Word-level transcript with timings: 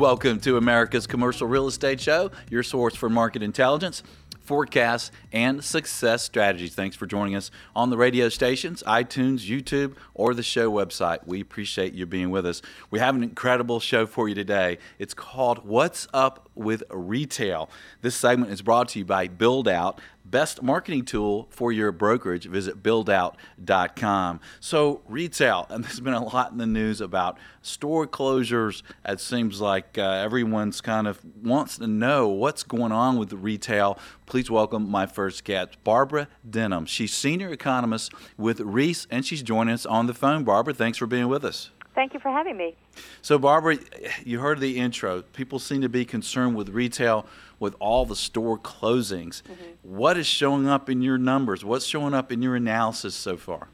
Welcome 0.00 0.40
to 0.40 0.56
America's 0.56 1.06
Commercial 1.06 1.46
Real 1.46 1.66
Estate 1.66 2.00
Show, 2.00 2.30
your 2.48 2.62
source 2.62 2.94
for 2.94 3.10
market 3.10 3.42
intelligence, 3.42 4.02
forecasts, 4.40 5.10
and 5.30 5.62
success 5.62 6.22
strategies. 6.22 6.74
Thanks 6.74 6.96
for 6.96 7.04
joining 7.04 7.36
us 7.36 7.50
on 7.76 7.90
the 7.90 7.98
radio 7.98 8.30
stations, 8.30 8.82
iTunes, 8.86 9.46
YouTube, 9.46 9.96
or 10.14 10.32
the 10.32 10.42
show 10.42 10.72
website. 10.72 11.26
We 11.26 11.42
appreciate 11.42 11.92
you 11.92 12.06
being 12.06 12.30
with 12.30 12.46
us. 12.46 12.62
We 12.90 12.98
have 12.98 13.14
an 13.14 13.22
incredible 13.22 13.78
show 13.78 14.06
for 14.06 14.26
you 14.26 14.34
today. 14.34 14.78
It's 14.98 15.12
called 15.12 15.66
What's 15.66 16.08
Up 16.14 16.48
with 16.54 16.82
Retail. 16.90 17.68
This 18.00 18.16
segment 18.16 18.52
is 18.52 18.62
brought 18.62 18.88
to 18.88 19.00
you 19.00 19.04
by 19.04 19.28
Buildout 19.28 19.98
best 20.30 20.62
marketing 20.62 21.04
tool 21.04 21.48
for 21.50 21.72
your 21.72 21.92
brokerage. 21.92 22.46
Visit 22.46 22.82
buildout.com. 22.82 24.40
So, 24.60 25.02
retail, 25.08 25.66
and 25.70 25.84
there's 25.84 26.00
been 26.00 26.14
a 26.14 26.24
lot 26.24 26.52
in 26.52 26.58
the 26.58 26.66
news 26.66 27.00
about 27.00 27.38
store 27.62 28.06
closures. 28.06 28.82
It 29.04 29.20
seems 29.20 29.60
like 29.60 29.98
uh, 29.98 30.02
everyone's 30.02 30.80
kind 30.80 31.06
of 31.06 31.20
wants 31.42 31.78
to 31.78 31.86
know 31.86 32.28
what's 32.28 32.62
going 32.62 32.92
on 32.92 33.18
with 33.18 33.32
retail. 33.32 33.98
Please 34.26 34.50
welcome 34.50 34.88
my 34.88 35.06
first 35.06 35.44
guest, 35.44 35.82
Barbara 35.84 36.28
Denham. 36.48 36.86
She's 36.86 37.12
senior 37.12 37.50
economist 37.50 38.12
with 38.36 38.60
Reis, 38.60 39.06
and 39.10 39.24
she's 39.24 39.42
joining 39.42 39.74
us 39.74 39.86
on 39.86 40.06
the 40.06 40.14
phone. 40.14 40.44
Barbara, 40.44 40.74
thanks 40.74 40.98
for 40.98 41.06
being 41.06 41.28
with 41.28 41.44
us. 41.44 41.70
Thank 41.94 42.14
you 42.14 42.20
for 42.20 42.30
having 42.30 42.56
me. 42.56 42.76
So, 43.20 43.38
Barbara, 43.38 43.78
you 44.24 44.38
heard 44.38 44.60
the 44.60 44.78
intro. 44.78 45.22
People 45.22 45.58
seem 45.58 45.80
to 45.80 45.88
be 45.88 46.04
concerned 46.04 46.54
with 46.54 46.68
retail 46.68 47.26
with 47.60 47.76
all 47.78 48.04
the 48.04 48.16
store 48.16 48.58
closings. 48.58 49.42
Mm-hmm. 49.42 49.54
What 49.82 50.16
is 50.16 50.26
showing 50.26 50.66
up 50.66 50.90
in 50.90 51.02
your 51.02 51.18
numbers? 51.18 51.64
What's 51.64 51.86
showing 51.86 52.14
up 52.14 52.32
in 52.32 52.42
your 52.42 52.56
analysis 52.56 53.14
so 53.14 53.36
far? 53.36 53.68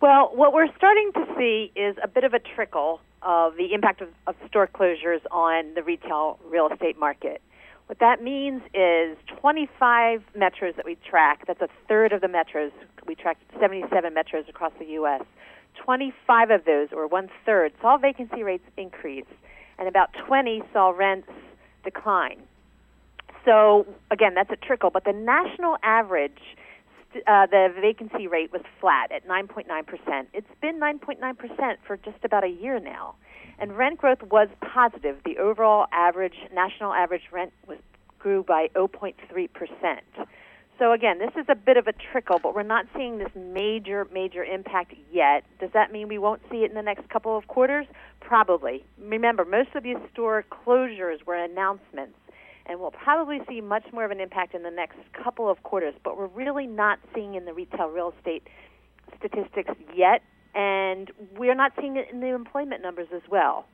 Well, 0.00 0.32
what 0.34 0.52
we're 0.52 0.74
starting 0.76 1.12
to 1.14 1.26
see 1.38 1.70
is 1.76 1.94
a 2.02 2.08
bit 2.08 2.24
of 2.24 2.34
a 2.34 2.38
trickle 2.38 3.00
of 3.22 3.56
the 3.56 3.74
impact 3.74 4.00
of, 4.00 4.08
of 4.26 4.34
store 4.48 4.66
closures 4.66 5.20
on 5.30 5.74
the 5.74 5.82
retail 5.82 6.38
real 6.48 6.68
estate 6.72 6.98
market. 6.98 7.42
What 7.86 7.98
that 7.98 8.22
means 8.22 8.62
is 8.72 9.18
25 9.40 10.22
metros 10.36 10.76
that 10.76 10.86
we 10.86 10.96
track, 11.08 11.46
that's 11.46 11.60
a 11.60 11.68
third 11.88 12.12
of 12.12 12.20
the 12.20 12.28
metros. 12.28 12.70
We 13.06 13.14
tracked 13.14 13.42
77 13.60 14.14
metros 14.14 14.48
across 14.48 14.72
the 14.78 14.86
U.S. 14.86 15.22
25 15.76 16.50
of 16.50 16.64
those, 16.64 16.88
or 16.92 17.06
one 17.06 17.28
third, 17.44 17.72
saw 17.80 17.98
vacancy 17.98 18.42
rates 18.42 18.64
increase, 18.76 19.26
and 19.78 19.88
about 19.88 20.12
20 20.26 20.62
saw 20.72 20.90
rents 20.90 21.28
decline. 21.84 22.40
So 23.44 23.86
again, 24.10 24.34
that's 24.34 24.50
a 24.50 24.56
trickle, 24.56 24.90
but 24.90 25.04
the 25.04 25.12
national 25.12 25.76
average, 25.82 26.40
uh, 27.26 27.46
the 27.46 27.68
vacancy 27.80 28.26
rate 28.26 28.52
was 28.52 28.62
flat 28.80 29.12
at 29.12 29.26
9.9%. 29.26 30.26
It's 30.32 30.46
been 30.60 30.78
9.9% 30.78 31.76
for 31.86 31.96
just 31.96 32.24
about 32.24 32.44
a 32.44 32.48
year 32.48 32.78
now. 32.80 33.14
And 33.58 33.76
rent 33.76 33.98
growth 33.98 34.22
was 34.22 34.48
positive. 34.60 35.18
The 35.24 35.38
overall 35.38 35.86
average, 35.92 36.36
national 36.52 36.92
average 36.92 37.24
rent 37.30 37.52
was 37.66 37.78
grew 38.18 38.42
by 38.42 38.68
0.3%. 38.74 39.14
So 40.78 40.92
again, 40.92 41.18
this 41.18 41.30
is 41.36 41.44
a 41.48 41.54
bit 41.54 41.76
of 41.76 41.88
a 41.88 41.92
trickle, 41.92 42.38
but 42.42 42.54
we're 42.54 42.62
not 42.62 42.86
seeing 42.96 43.18
this 43.18 43.28
major, 43.34 44.06
major 44.12 44.42
impact 44.44 44.94
yet. 45.12 45.44
Does 45.58 45.70
that 45.74 45.92
mean 45.92 46.08
we 46.08 46.16
won't 46.16 46.40
see 46.50 46.64
it 46.64 46.70
in 46.70 46.74
the 46.74 46.82
next 46.82 47.08
couple 47.10 47.36
of 47.36 47.46
quarters? 47.48 47.86
Probably. 48.20 48.82
Remember, 48.98 49.44
most 49.44 49.74
of 49.74 49.82
these 49.82 49.98
store 50.12 50.42
closures 50.50 51.24
were 51.26 51.34
announcements 51.34 52.16
and 52.70 52.78
we'll 52.78 52.92
probably 52.92 53.40
see 53.48 53.60
much 53.60 53.84
more 53.92 54.04
of 54.04 54.12
an 54.12 54.20
impact 54.20 54.54
in 54.54 54.62
the 54.62 54.70
next 54.70 54.96
couple 55.12 55.50
of 55.50 55.60
quarters. 55.64 55.94
But 56.04 56.16
we're 56.16 56.28
really 56.28 56.68
not 56.68 57.00
seeing 57.12 57.34
in 57.34 57.44
the 57.44 57.52
retail 57.52 57.88
real 57.88 58.14
estate 58.16 58.46
statistics 59.18 59.74
yet, 59.94 60.22
and 60.54 61.10
we're 61.36 61.56
not 61.56 61.72
seeing 61.80 61.96
it 61.96 62.08
in 62.12 62.20
the 62.20 62.28
employment 62.28 62.80
numbers 62.80 63.08
as 63.12 63.22
well. 63.28 63.66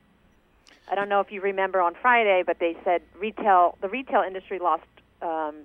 I 0.90 0.94
don't 0.94 1.10
know 1.10 1.20
if 1.20 1.30
you 1.30 1.42
remember 1.42 1.82
on 1.82 1.94
Friday, 2.00 2.42
but 2.44 2.58
they 2.58 2.74
said 2.84 3.02
retail 3.20 3.76
the 3.82 3.88
retail 3.88 4.22
industry 4.26 4.58
lost 4.58 4.84
um, 5.20 5.56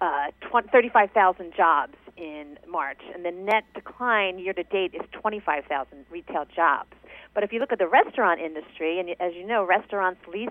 uh, 0.00 0.30
35,000 0.70 1.52
jobs 1.56 1.96
in 2.16 2.56
March, 2.68 3.00
and 3.12 3.24
the 3.24 3.32
net 3.32 3.64
decline 3.74 4.38
year 4.38 4.52
to 4.52 4.62
date 4.62 4.94
is 4.94 5.02
25,000 5.10 6.06
retail 6.08 6.46
jobs. 6.54 6.92
But 7.34 7.42
if 7.42 7.52
you 7.52 7.58
look 7.58 7.72
at 7.72 7.78
the 7.78 7.88
restaurant 7.88 8.40
industry, 8.40 9.00
and 9.00 9.10
as 9.20 9.34
you 9.34 9.44
know, 9.44 9.64
restaurants 9.64 10.20
lease 10.32 10.50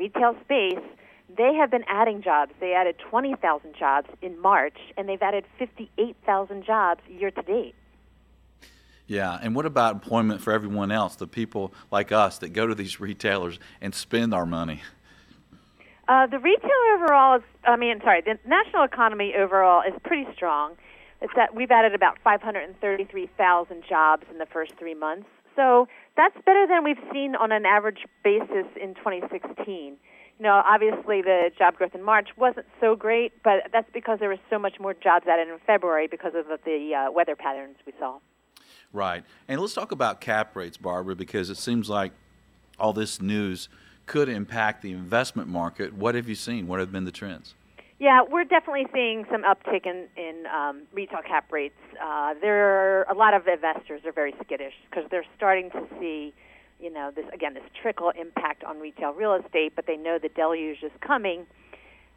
retail 0.00 0.34
space, 0.44 0.82
they 1.36 1.54
have 1.54 1.70
been 1.70 1.84
adding 1.86 2.22
jobs. 2.22 2.52
They 2.58 2.72
added 2.72 2.96
20,000 3.10 3.74
jobs 3.78 4.08
in 4.22 4.40
March, 4.40 4.78
and 4.96 5.08
they've 5.08 5.22
added 5.22 5.44
58,000 5.58 6.64
jobs 6.64 7.02
year 7.08 7.30
to 7.30 7.42
date. 7.42 7.74
Yeah, 9.06 9.38
and 9.42 9.54
what 9.54 9.66
about 9.66 9.94
employment 9.94 10.40
for 10.40 10.52
everyone 10.52 10.90
else, 10.90 11.16
the 11.16 11.26
people 11.26 11.74
like 11.90 12.12
us 12.12 12.38
that 12.38 12.50
go 12.50 12.66
to 12.66 12.74
these 12.74 12.98
retailers 13.00 13.58
and 13.80 13.94
spend 13.94 14.32
our 14.32 14.46
money? 14.46 14.82
Uh, 16.08 16.26
the 16.26 16.38
retail 16.38 16.70
overall 16.94 17.36
is, 17.36 17.42
I 17.64 17.76
mean, 17.76 18.00
sorry, 18.00 18.22
the 18.22 18.38
national 18.48 18.84
economy 18.84 19.34
overall 19.36 19.82
is 19.86 19.94
pretty 20.04 20.26
strong. 20.34 20.74
It's 21.20 21.32
that 21.36 21.54
we've 21.54 21.70
added 21.70 21.94
about 21.94 22.18
533,000 22.24 23.84
jobs 23.88 24.24
in 24.30 24.38
the 24.38 24.46
first 24.46 24.72
three 24.78 24.94
months. 24.94 25.28
So 25.60 25.88
that's 26.16 26.34
better 26.46 26.66
than 26.66 26.84
we've 26.84 27.04
seen 27.12 27.36
on 27.36 27.52
an 27.52 27.66
average 27.66 28.06
basis 28.24 28.66
in 28.80 28.94
2016. 28.94 29.66
You 29.66 29.96
know, 30.38 30.62
obviously 30.64 31.20
the 31.20 31.50
job 31.58 31.76
growth 31.76 31.94
in 31.94 32.02
March 32.02 32.30
wasn't 32.38 32.64
so 32.80 32.96
great, 32.96 33.32
but 33.42 33.64
that's 33.70 33.90
because 33.92 34.20
there 34.20 34.30
was 34.30 34.38
so 34.48 34.58
much 34.58 34.80
more 34.80 34.94
jobs 34.94 35.26
added 35.28 35.48
in 35.48 35.58
February 35.66 36.06
because 36.06 36.32
of 36.34 36.46
the 36.64 36.94
uh, 36.94 37.12
weather 37.12 37.36
patterns 37.36 37.76
we 37.84 37.92
saw. 37.98 38.18
Right. 38.90 39.22
And 39.48 39.60
let's 39.60 39.74
talk 39.74 39.92
about 39.92 40.22
cap 40.22 40.56
rates, 40.56 40.78
Barbara, 40.78 41.14
because 41.14 41.50
it 41.50 41.58
seems 41.58 41.90
like 41.90 42.12
all 42.78 42.94
this 42.94 43.20
news 43.20 43.68
could 44.06 44.30
impact 44.30 44.80
the 44.80 44.92
investment 44.92 45.46
market. 45.46 45.92
What 45.92 46.14
have 46.14 46.26
you 46.26 46.36
seen? 46.36 46.68
What 46.68 46.80
have 46.80 46.90
been 46.90 47.04
the 47.04 47.12
trends? 47.12 47.54
Yeah, 48.00 48.22
we're 48.26 48.44
definitely 48.44 48.86
seeing 48.94 49.26
some 49.30 49.42
uptick 49.42 49.84
in 49.84 50.06
in 50.16 50.46
um, 50.46 50.84
retail 50.90 51.20
cap 51.20 51.52
rates. 51.52 51.76
Uh, 52.02 52.32
there 52.40 53.02
are 53.02 53.02
a 53.10 53.14
lot 53.14 53.34
of 53.34 53.46
investors 53.46 54.00
are 54.06 54.12
very 54.12 54.34
skittish 54.42 54.72
because 54.88 55.04
they're 55.10 55.26
starting 55.36 55.70
to 55.72 55.86
see, 56.00 56.32
you 56.80 56.90
know, 56.90 57.10
this 57.14 57.26
again 57.30 57.52
this 57.52 57.62
trickle 57.82 58.10
impact 58.18 58.64
on 58.64 58.80
retail 58.80 59.12
real 59.12 59.34
estate, 59.34 59.74
but 59.76 59.86
they 59.86 59.98
know 59.98 60.18
the 60.18 60.30
deluge 60.30 60.82
is 60.82 60.90
coming. 61.06 61.46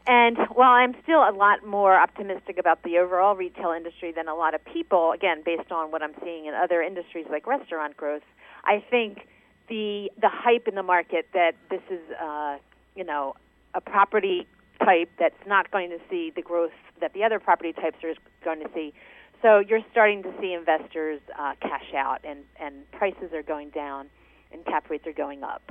And 0.08 0.38
while 0.54 0.72
I'm 0.72 0.96
still 1.04 1.20
a 1.20 1.36
lot 1.36 1.66
more 1.66 2.00
optimistic 2.00 2.58
about 2.58 2.84
the 2.84 2.98
overall 2.98 3.36
retail 3.36 3.72
industry 3.72 4.14
than 4.14 4.30
a 4.30 4.36
lot 4.36 4.54
of 4.56 4.64
people, 4.64 5.12
again 5.12 5.44
based 5.46 5.70
on 5.70 5.92
what 5.92 6.02
I'm 6.02 6.16
seeing 6.24 6.46
in 6.46 6.54
other 6.54 6.82
industries 6.82 7.26
like 7.30 7.46
restaurant 7.46 7.98
growth, 7.98 8.24
I 8.64 8.82
think 8.90 9.28
the 9.68 10.10
the 10.22 10.30
hype 10.30 10.66
in 10.66 10.76
the 10.76 10.84
market 10.84 11.28
that 11.34 11.56
this 11.70 11.82
is, 11.90 12.00
uh, 12.22 12.56
you 12.96 13.04
know, 13.04 13.36
a 13.74 13.82
property 13.82 14.48
type 14.80 15.10
that's 15.20 15.48
not 15.48 15.72
going 15.72 15.90
to 15.90 16.00
see 16.10 16.32
the 16.36 16.42
growth 16.42 16.72
that 17.02 17.14
the 17.14 17.24
other 17.24 17.40
property 17.40 17.74
types 17.74 17.98
are 18.04 18.14
going 18.44 18.60
to 18.60 18.70
see. 18.74 18.94
So 19.42 19.60
you're 19.60 19.82
starting 19.92 20.24
to 20.24 20.34
see 20.40 20.54
investors 20.54 21.20
uh, 21.38 21.54
cash 21.62 21.94
out, 21.94 22.22
and, 22.24 22.40
and 22.60 22.90
prices 22.92 23.34
are 23.34 23.44
going 23.44 23.72
down, 23.72 24.08
and 24.52 24.66
cap 24.66 24.90
rates 24.90 25.06
are 25.06 25.14
going 25.14 25.44
up. 25.44 25.62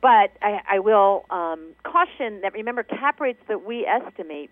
But 0.00 0.30
I, 0.42 0.60
I 0.68 0.78
will 0.78 1.24
um, 1.30 1.72
caution 1.82 2.40
that 2.42 2.52
remember, 2.54 2.84
cap 2.84 3.20
rates 3.20 3.40
that 3.48 3.64
we 3.64 3.84
estimate 3.84 4.50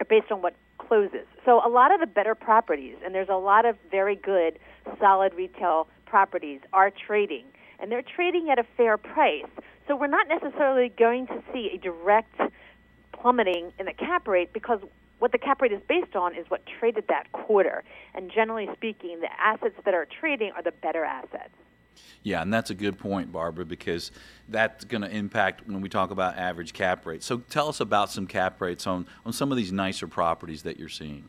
are 0.00 0.06
based 0.06 0.32
on 0.32 0.42
what 0.42 0.54
closes. 0.78 1.26
So 1.44 1.64
a 1.64 1.68
lot 1.68 1.92
of 1.94 2.00
the 2.00 2.06
better 2.06 2.34
properties, 2.34 2.96
and 3.04 3.14
there's 3.14 3.28
a 3.28 3.36
lot 3.36 3.64
of 3.64 3.76
very 3.90 4.16
good, 4.16 4.58
solid 4.98 5.34
retail 5.34 5.86
properties, 6.06 6.60
are 6.72 6.90
trading, 6.90 7.44
and 7.78 7.92
they're 7.92 8.02
trading 8.02 8.48
at 8.50 8.58
a 8.58 8.64
fair 8.76 8.96
price. 8.96 9.46
So 9.86 9.94
we're 9.94 10.06
not 10.06 10.26
necessarily 10.28 10.88
going 10.88 11.26
to 11.28 11.42
see 11.52 11.70
a 11.74 11.78
direct 11.78 12.40
plummeting 13.24 13.72
in 13.78 13.86
the 13.86 13.92
cap 13.94 14.28
rate 14.28 14.52
because 14.52 14.80
what 15.18 15.32
the 15.32 15.38
cap 15.38 15.62
rate 15.62 15.72
is 15.72 15.80
based 15.88 16.14
on 16.14 16.34
is 16.34 16.44
what 16.50 16.60
traded 16.78 17.06
that 17.08 17.32
quarter. 17.32 17.82
And 18.14 18.30
generally 18.30 18.68
speaking, 18.74 19.20
the 19.20 19.32
assets 19.40 19.74
that 19.86 19.94
are 19.94 20.06
trading 20.20 20.52
are 20.54 20.62
the 20.62 20.72
better 20.72 21.06
assets. 21.06 21.54
Yeah, 22.22 22.42
and 22.42 22.52
that's 22.52 22.68
a 22.68 22.74
good 22.74 22.98
point, 22.98 23.32
Barbara, 23.32 23.64
because 23.64 24.10
that's 24.50 24.84
going 24.84 25.00
to 25.00 25.10
impact 25.10 25.66
when 25.66 25.80
we 25.80 25.88
talk 25.88 26.10
about 26.10 26.36
average 26.36 26.74
cap 26.74 27.06
rates. 27.06 27.24
So 27.24 27.38
tell 27.38 27.68
us 27.68 27.80
about 27.80 28.10
some 28.10 28.26
cap 28.26 28.60
rates 28.60 28.86
on, 28.86 29.06
on 29.24 29.32
some 29.32 29.50
of 29.50 29.56
these 29.56 29.72
nicer 29.72 30.06
properties 30.06 30.62
that 30.64 30.78
you're 30.78 30.90
seeing. 30.90 31.24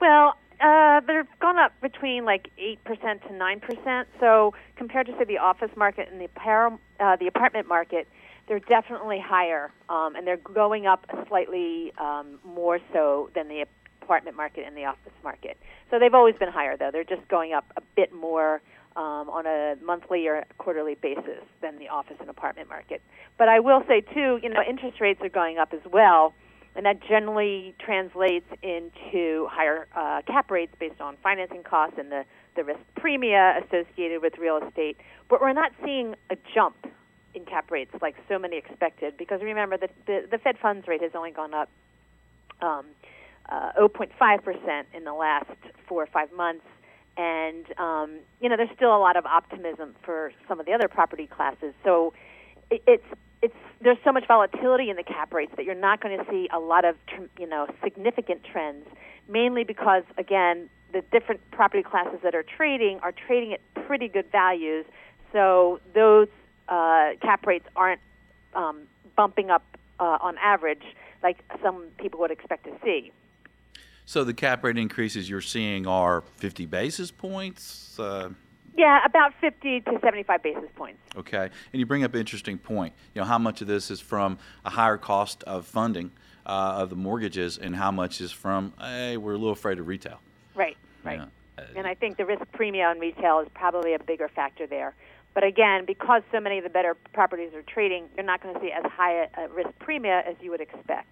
Well, 0.00 0.36
uh, 0.58 1.00
they've 1.00 1.26
gone 1.38 1.58
up 1.58 1.72
between 1.82 2.24
like 2.24 2.48
8% 2.58 2.78
to 2.86 3.28
9%. 3.28 4.04
So 4.20 4.54
compared 4.76 5.06
to, 5.08 5.12
say, 5.18 5.24
the 5.24 5.38
office 5.38 5.70
market 5.76 6.08
and 6.10 6.18
the, 6.18 6.28
par- 6.28 6.78
uh, 6.98 7.16
the 7.16 7.26
apartment 7.26 7.68
market, 7.68 8.08
they're 8.48 8.58
definitely 8.60 9.20
higher, 9.24 9.70
um, 9.88 10.16
and 10.16 10.26
they're 10.26 10.38
going 10.38 10.86
up 10.86 11.04
slightly 11.28 11.92
um, 11.98 12.38
more 12.44 12.78
so 12.92 13.30
than 13.34 13.48
the 13.48 13.64
apartment 14.02 14.36
market 14.36 14.64
and 14.66 14.76
the 14.76 14.86
office 14.86 15.12
market. 15.22 15.58
So 15.90 15.98
they've 15.98 16.14
always 16.14 16.34
been 16.36 16.48
higher, 16.50 16.76
though. 16.76 16.90
They're 16.90 17.04
just 17.04 17.28
going 17.28 17.52
up 17.52 17.66
a 17.76 17.82
bit 17.94 18.12
more 18.12 18.62
um, 18.96 19.28
on 19.28 19.46
a 19.46 19.76
monthly 19.84 20.26
or 20.26 20.44
quarterly 20.56 20.94
basis 20.94 21.44
than 21.60 21.78
the 21.78 21.88
office 21.88 22.16
and 22.20 22.30
apartment 22.30 22.68
market. 22.68 23.02
But 23.36 23.48
I 23.48 23.60
will 23.60 23.84
say, 23.86 24.00
too, 24.00 24.40
you 24.42 24.48
know, 24.48 24.62
interest 24.66 25.00
rates 25.00 25.20
are 25.22 25.28
going 25.28 25.58
up 25.58 25.74
as 25.74 25.82
well, 25.92 26.32
and 26.74 26.86
that 26.86 27.00
generally 27.06 27.74
translates 27.78 28.46
into 28.62 29.46
higher 29.50 29.88
uh, 29.94 30.22
cap 30.26 30.50
rates 30.50 30.72
based 30.80 31.00
on 31.00 31.16
financing 31.22 31.62
costs 31.62 31.96
and 31.98 32.10
the, 32.10 32.24
the 32.56 32.64
risk 32.64 32.80
premia 32.96 33.62
associated 33.62 34.22
with 34.22 34.38
real 34.38 34.58
estate. 34.66 34.96
But 35.28 35.42
we're 35.42 35.52
not 35.52 35.72
seeing 35.84 36.14
a 36.30 36.36
jump 36.54 36.76
in 37.34 37.44
cap 37.44 37.70
rates 37.70 37.94
like 38.00 38.16
so 38.28 38.38
many 38.38 38.56
expected 38.56 39.16
because 39.16 39.42
remember 39.42 39.76
that 39.76 39.90
the, 40.06 40.26
the 40.30 40.38
Fed 40.38 40.58
funds 40.58 40.88
rate 40.88 41.02
has 41.02 41.12
only 41.14 41.30
gone 41.30 41.54
up 41.54 41.68
um, 42.60 42.86
uh, 43.48 43.72
0.5% 43.78 44.84
in 44.94 45.04
the 45.04 45.12
last 45.12 45.46
four 45.86 46.02
or 46.02 46.06
five 46.06 46.32
months. 46.32 46.64
And, 47.16 47.66
um, 47.78 48.18
you 48.40 48.48
know, 48.48 48.56
there's 48.56 48.70
still 48.76 48.94
a 48.94 48.98
lot 48.98 49.16
of 49.16 49.26
optimism 49.26 49.94
for 50.02 50.32
some 50.46 50.60
of 50.60 50.66
the 50.66 50.72
other 50.72 50.88
property 50.88 51.26
classes. 51.26 51.74
So 51.84 52.12
it, 52.70 52.82
it's, 52.86 53.04
it's, 53.42 53.54
there's 53.80 53.98
so 54.04 54.12
much 54.12 54.26
volatility 54.26 54.90
in 54.90 54.96
the 54.96 55.02
cap 55.02 55.32
rates 55.32 55.52
that 55.56 55.64
you're 55.64 55.74
not 55.74 56.00
going 56.00 56.18
to 56.18 56.24
see 56.30 56.48
a 56.52 56.58
lot 56.58 56.84
of, 56.84 56.96
you 57.38 57.46
know, 57.46 57.66
significant 57.82 58.44
trends, 58.44 58.86
mainly 59.28 59.64
because, 59.64 60.04
again, 60.16 60.68
the 60.92 61.02
different 61.12 61.40
property 61.50 61.82
classes 61.82 62.20
that 62.22 62.34
are 62.34 62.44
trading 62.44 62.98
are 63.02 63.12
trading 63.12 63.52
at 63.52 63.60
pretty 63.86 64.08
good 64.08 64.30
values. 64.30 64.84
So 65.32 65.80
those 65.94 66.28
uh, 66.68 67.10
cap 67.20 67.46
rates 67.46 67.66
aren't 67.76 68.00
um, 68.54 68.82
bumping 69.16 69.50
up 69.50 69.64
uh, 70.00 70.18
on 70.20 70.36
average 70.38 70.82
like 71.22 71.38
some 71.62 71.86
people 71.98 72.20
would 72.20 72.30
expect 72.30 72.64
to 72.64 72.72
see. 72.84 73.12
So 74.04 74.24
the 74.24 74.34
cap 74.34 74.64
rate 74.64 74.78
increases 74.78 75.28
you're 75.28 75.40
seeing 75.40 75.86
are 75.86 76.22
50 76.36 76.66
basis 76.66 77.10
points. 77.10 77.98
Uh, 77.98 78.30
yeah, 78.76 79.04
about 79.04 79.34
50 79.40 79.80
to 79.82 79.98
75 80.02 80.42
basis 80.42 80.70
points. 80.76 81.00
Okay, 81.16 81.50
and 81.72 81.80
you 81.80 81.84
bring 81.84 82.04
up 82.04 82.14
an 82.14 82.20
interesting 82.20 82.58
point. 82.58 82.94
You 83.14 83.20
know, 83.20 83.26
how 83.26 83.38
much 83.38 83.60
of 83.60 83.66
this 83.66 83.90
is 83.90 84.00
from 84.00 84.38
a 84.64 84.70
higher 84.70 84.96
cost 84.96 85.42
of 85.44 85.66
funding 85.66 86.12
uh, 86.46 86.76
of 86.78 86.90
the 86.90 86.96
mortgages, 86.96 87.58
and 87.58 87.74
how 87.74 87.90
much 87.90 88.20
is 88.20 88.30
from, 88.30 88.72
hey, 88.80 89.16
we're 89.16 89.32
a 89.32 89.36
little 89.36 89.52
afraid 89.52 89.78
of 89.78 89.88
retail. 89.88 90.20
Right, 90.54 90.76
right. 91.04 91.18
Yeah. 91.18 91.64
And 91.76 91.86
I 91.86 91.94
think 91.94 92.16
the 92.16 92.24
risk 92.24 92.42
premium 92.52 92.86
on 92.86 92.98
retail 93.00 93.40
is 93.40 93.48
probably 93.52 93.94
a 93.94 93.98
bigger 93.98 94.28
factor 94.28 94.66
there. 94.66 94.94
But 95.38 95.46
again, 95.46 95.84
because 95.86 96.22
so 96.32 96.40
many 96.40 96.58
of 96.58 96.64
the 96.64 96.68
better 96.68 96.96
properties 97.12 97.54
are 97.54 97.62
trading, 97.62 98.08
you're 98.16 98.26
not 98.26 98.42
going 98.42 98.56
to 98.56 98.60
see 98.60 98.72
as 98.72 98.82
high 98.90 99.22
a, 99.22 99.44
a 99.44 99.48
risk 99.48 99.70
premium 99.78 100.20
as 100.26 100.34
you 100.40 100.50
would 100.50 100.60
expect. 100.60 101.06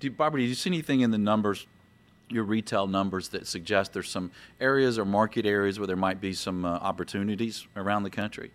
Do 0.00 0.08
you, 0.08 0.10
Barbara, 0.10 0.40
do 0.40 0.46
you 0.48 0.56
see 0.56 0.70
anything 0.70 1.02
in 1.02 1.12
the 1.12 1.18
numbers 1.18 1.68
your 2.28 2.42
retail 2.42 2.88
numbers 2.88 3.28
that 3.28 3.46
suggest 3.46 3.92
there's 3.92 4.10
some 4.10 4.32
areas 4.60 4.98
or 4.98 5.04
market 5.04 5.46
areas 5.46 5.78
where 5.78 5.86
there 5.86 5.94
might 5.94 6.20
be 6.20 6.32
some 6.32 6.64
uh, 6.64 6.78
opportunities 6.78 7.64
around 7.76 8.02
the 8.02 8.10
country? 8.10 8.50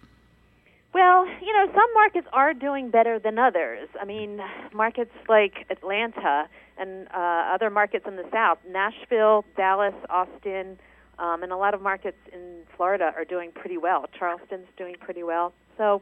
Well, 0.93 1.27
you 1.27 1.53
know, 1.53 1.71
some 1.73 1.93
markets 1.93 2.27
are 2.33 2.53
doing 2.53 2.89
better 2.89 3.19
than 3.19 3.39
others. 3.39 3.87
I 4.01 4.03
mean, 4.03 4.41
markets 4.73 5.15
like 5.29 5.65
Atlanta 5.69 6.49
and 6.77 7.07
uh, 7.07 7.53
other 7.53 7.69
markets 7.69 8.05
in 8.05 8.17
the 8.17 8.25
South, 8.33 8.57
Nashville, 8.69 9.45
Dallas, 9.55 9.95
Austin, 10.09 10.77
um, 11.19 11.43
and 11.43 11.51
a 11.51 11.57
lot 11.57 11.73
of 11.73 11.81
markets 11.81 12.17
in 12.31 12.63
Florida 12.75 13.13
are 13.15 13.25
doing 13.25 13.51
pretty 13.51 13.77
well. 13.77 14.05
Charleston's 14.17 14.67
doing 14.77 14.95
pretty 14.99 15.23
well. 15.23 15.53
So, 15.77 16.01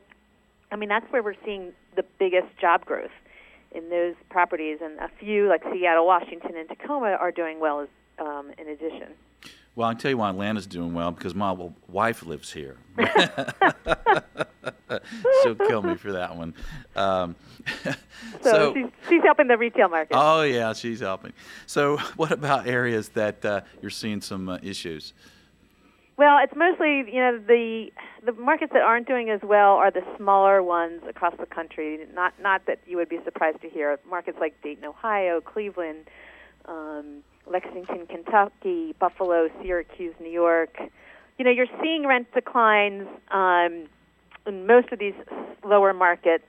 I 0.72 0.76
mean, 0.76 0.90
that's 0.90 1.06
where 1.12 1.22
we're 1.24 1.36
seeing 1.46 1.74
the 1.96 2.04
biggest 2.20 2.48
job 2.60 2.86
growth 2.86 3.12
in 3.74 3.90
those 3.90 4.16
properties, 4.30 4.80
and 4.82 5.00
a 5.00 5.10
few 5.20 5.48
like 5.48 5.64
Seattle, 5.72 6.06
Washington, 6.06 6.58
and 6.58 6.68
Tacoma 6.68 7.18
are 7.20 7.32
doing 7.32 7.60
well 7.60 7.82
as 7.82 7.88
um, 8.20 8.52
in 8.58 8.68
addition. 8.68 9.14
Well, 9.76 9.88
I 9.88 9.94
can 9.94 10.02
tell 10.02 10.12
you 10.12 10.18
why 10.18 10.30
Atlanta's 10.30 10.68
doing 10.68 10.94
well 10.94 11.12
because 11.12 11.34
my 11.34 11.56
wife 11.88 12.26
lives 12.26 12.52
here. 12.52 12.78
She'll 15.44 15.56
kill 15.56 15.82
me 15.82 15.96
for 15.96 16.12
that 16.12 16.36
one. 16.36 16.54
Um, 16.96 17.36
so, 17.84 17.94
so 18.42 18.74
she's, 18.74 18.88
she's, 19.10 19.24
helping 19.24 19.48
the 19.48 19.58
retail 19.58 19.90
market. 19.90 20.16
Oh 20.18 20.42
yeah, 20.42 20.74
she's 20.74 21.00
helping. 21.00 21.34
So, 21.66 21.98
what 22.16 22.32
about 22.32 22.68
areas 22.68 23.10
that 23.10 23.44
uh, 23.46 23.62
you're 23.82 23.92
seeing 23.92 24.22
some 24.22 24.50
uh, 24.50 24.58
issues? 24.62 25.14
Well, 26.18 26.38
it's 26.44 26.56
mostly 26.56 26.98
you 27.12 27.20
know 27.20 27.40
the 27.40 27.88
the 28.26 28.34
markets 28.34 28.74
that 28.74 28.82
aren't 28.82 29.08
doing 29.08 29.30
as 29.30 29.42
well 29.42 29.76
are 29.76 29.92
the 29.92 30.04
smaller 30.18 30.62
ones 30.62 31.02
across 31.08 31.34
the 31.40 31.46
country. 31.46 32.00
Not 32.14 32.34
not 32.42 32.66
that 32.68 32.80
you 32.86 32.98
would 32.98 33.10
be 33.10 33.20
surprised 33.24 33.62
to 33.62 33.70
hear 33.70 34.00
markets 34.08 34.38
like 34.40 34.62
Dayton, 34.62 34.86
Ohio, 34.86 35.42
Cleveland, 35.42 36.08
um, 36.66 37.24
Lexington, 37.50 38.08
Kentucky, 38.08 38.96
Buffalo, 39.00 39.50
Syracuse, 39.62 40.16
New 40.20 40.30
York. 40.30 40.78
You 41.38 41.46
know, 41.46 41.52
you're 41.52 41.68
seeing 41.82 42.06
rent 42.06 42.28
declines 42.34 43.08
um, 43.32 43.88
in 44.46 44.68
most 44.68 44.92
of 44.92 45.00
these 45.00 45.14
lower 45.64 45.94
markets. 45.94 46.46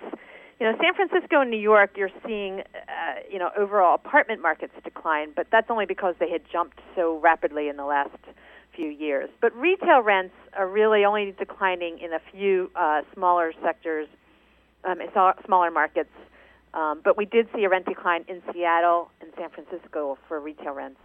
You 0.60 0.70
know, 0.70 0.78
San 0.80 0.94
Francisco 0.94 1.40
and 1.40 1.50
New 1.50 1.58
York, 1.58 1.96
you're 1.96 2.10
seeing, 2.24 2.60
uh, 2.60 3.20
you 3.30 3.38
know, 3.38 3.50
overall 3.56 3.94
apartment 3.94 4.40
markets 4.40 4.72
decline, 4.84 5.32
but 5.34 5.48
that's 5.50 5.70
only 5.70 5.86
because 5.86 6.14
they 6.20 6.30
had 6.30 6.42
jumped 6.50 6.78
so 6.94 7.18
rapidly 7.18 7.68
in 7.68 7.76
the 7.76 7.84
last 7.84 8.16
few 8.74 8.88
years. 8.88 9.28
But 9.40 9.54
retail 9.56 10.00
rents 10.00 10.34
are 10.56 10.68
really 10.68 11.04
only 11.04 11.34
declining 11.36 11.98
in 11.98 12.12
a 12.12 12.20
few 12.30 12.70
uh, 12.76 13.02
smaller 13.12 13.52
sectors, 13.62 14.08
um, 14.84 14.98
smaller 15.44 15.70
markets. 15.70 16.10
Um, 16.74 17.00
but 17.04 17.16
we 17.16 17.26
did 17.26 17.48
see 17.54 17.64
a 17.64 17.69
rent 17.69 17.86
decline 17.86 18.24
in 18.28 18.42
Seattle 18.52 19.10
and 19.20 19.30
San 19.36 19.50
Francisco 19.50 20.19
for 20.28 20.40
retail 20.40 20.72
rents. 20.72 20.98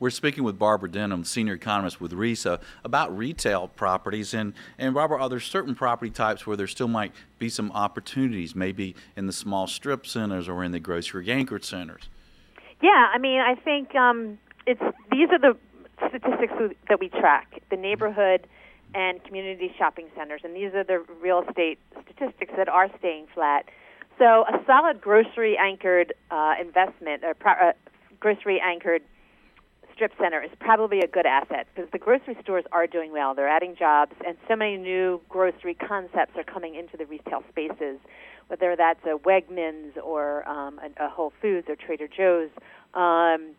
We're 0.00 0.10
speaking 0.10 0.44
with 0.44 0.58
Barbara 0.58 0.90
Denham, 0.90 1.24
senior 1.24 1.54
economist 1.54 2.00
with 2.00 2.12
Reis, 2.12 2.46
about 2.84 3.16
retail 3.16 3.68
properties. 3.68 4.34
And, 4.34 4.54
and 4.78 4.94
Barbara, 4.94 5.22
are 5.22 5.28
there 5.28 5.40
certain 5.40 5.74
property 5.74 6.10
types 6.10 6.46
where 6.46 6.56
there 6.56 6.66
still 6.66 6.88
might 6.88 7.12
be 7.38 7.48
some 7.48 7.70
opportunities, 7.72 8.54
maybe 8.54 8.96
in 9.16 9.26
the 9.26 9.32
small 9.32 9.66
strip 9.66 10.06
centers 10.06 10.48
or 10.48 10.64
in 10.64 10.72
the 10.72 10.80
grocery 10.80 11.30
anchored 11.30 11.64
centers? 11.64 12.08
Yeah, 12.82 13.08
I 13.14 13.18
mean, 13.18 13.40
I 13.40 13.54
think 13.54 13.94
um, 13.94 14.38
it's 14.66 14.82
these 15.12 15.28
are 15.30 15.38
the 15.38 15.56
statistics 16.08 16.52
that 16.88 16.98
we 16.98 17.08
track 17.08 17.62
the 17.70 17.76
neighborhood 17.76 18.48
and 18.94 19.22
community 19.24 19.72
shopping 19.78 20.08
centers, 20.16 20.40
and 20.44 20.54
these 20.54 20.74
are 20.74 20.84
the 20.84 21.04
real 21.22 21.44
estate 21.48 21.78
statistics 22.02 22.52
that 22.56 22.68
are 22.68 22.88
staying 22.98 23.26
flat. 23.32 23.66
So, 24.18 24.44
a 24.48 24.62
solid 24.66 25.00
grocery 25.00 25.56
anchored 25.56 26.14
uh, 26.30 26.54
investment, 26.60 27.24
or 27.24 27.34
pro- 27.34 27.52
uh, 27.52 27.72
grocery 28.20 28.60
anchored 28.60 29.02
strip 29.94 30.12
center 30.20 30.42
is 30.42 30.50
probably 30.58 31.00
a 31.00 31.06
good 31.06 31.26
asset 31.26 31.66
because 31.74 31.90
the 31.92 31.98
grocery 31.98 32.36
stores 32.42 32.64
are 32.72 32.86
doing 32.86 33.12
well. 33.12 33.34
They're 33.34 33.48
adding 33.48 33.76
jobs, 33.76 34.12
and 34.26 34.36
so 34.48 34.56
many 34.56 34.76
new 34.76 35.20
grocery 35.28 35.74
concepts 35.74 36.36
are 36.36 36.44
coming 36.44 36.74
into 36.74 36.96
the 36.96 37.06
retail 37.06 37.42
spaces, 37.50 37.98
whether 38.48 38.74
that's 38.76 39.04
a 39.04 39.18
Wegmans 39.18 39.96
or 40.02 40.48
um, 40.48 40.78
a, 40.78 41.06
a 41.06 41.08
Whole 41.08 41.32
Foods 41.40 41.68
or 41.68 41.76
Trader 41.76 42.08
Joe's. 42.08 42.50
Um, 42.94 43.54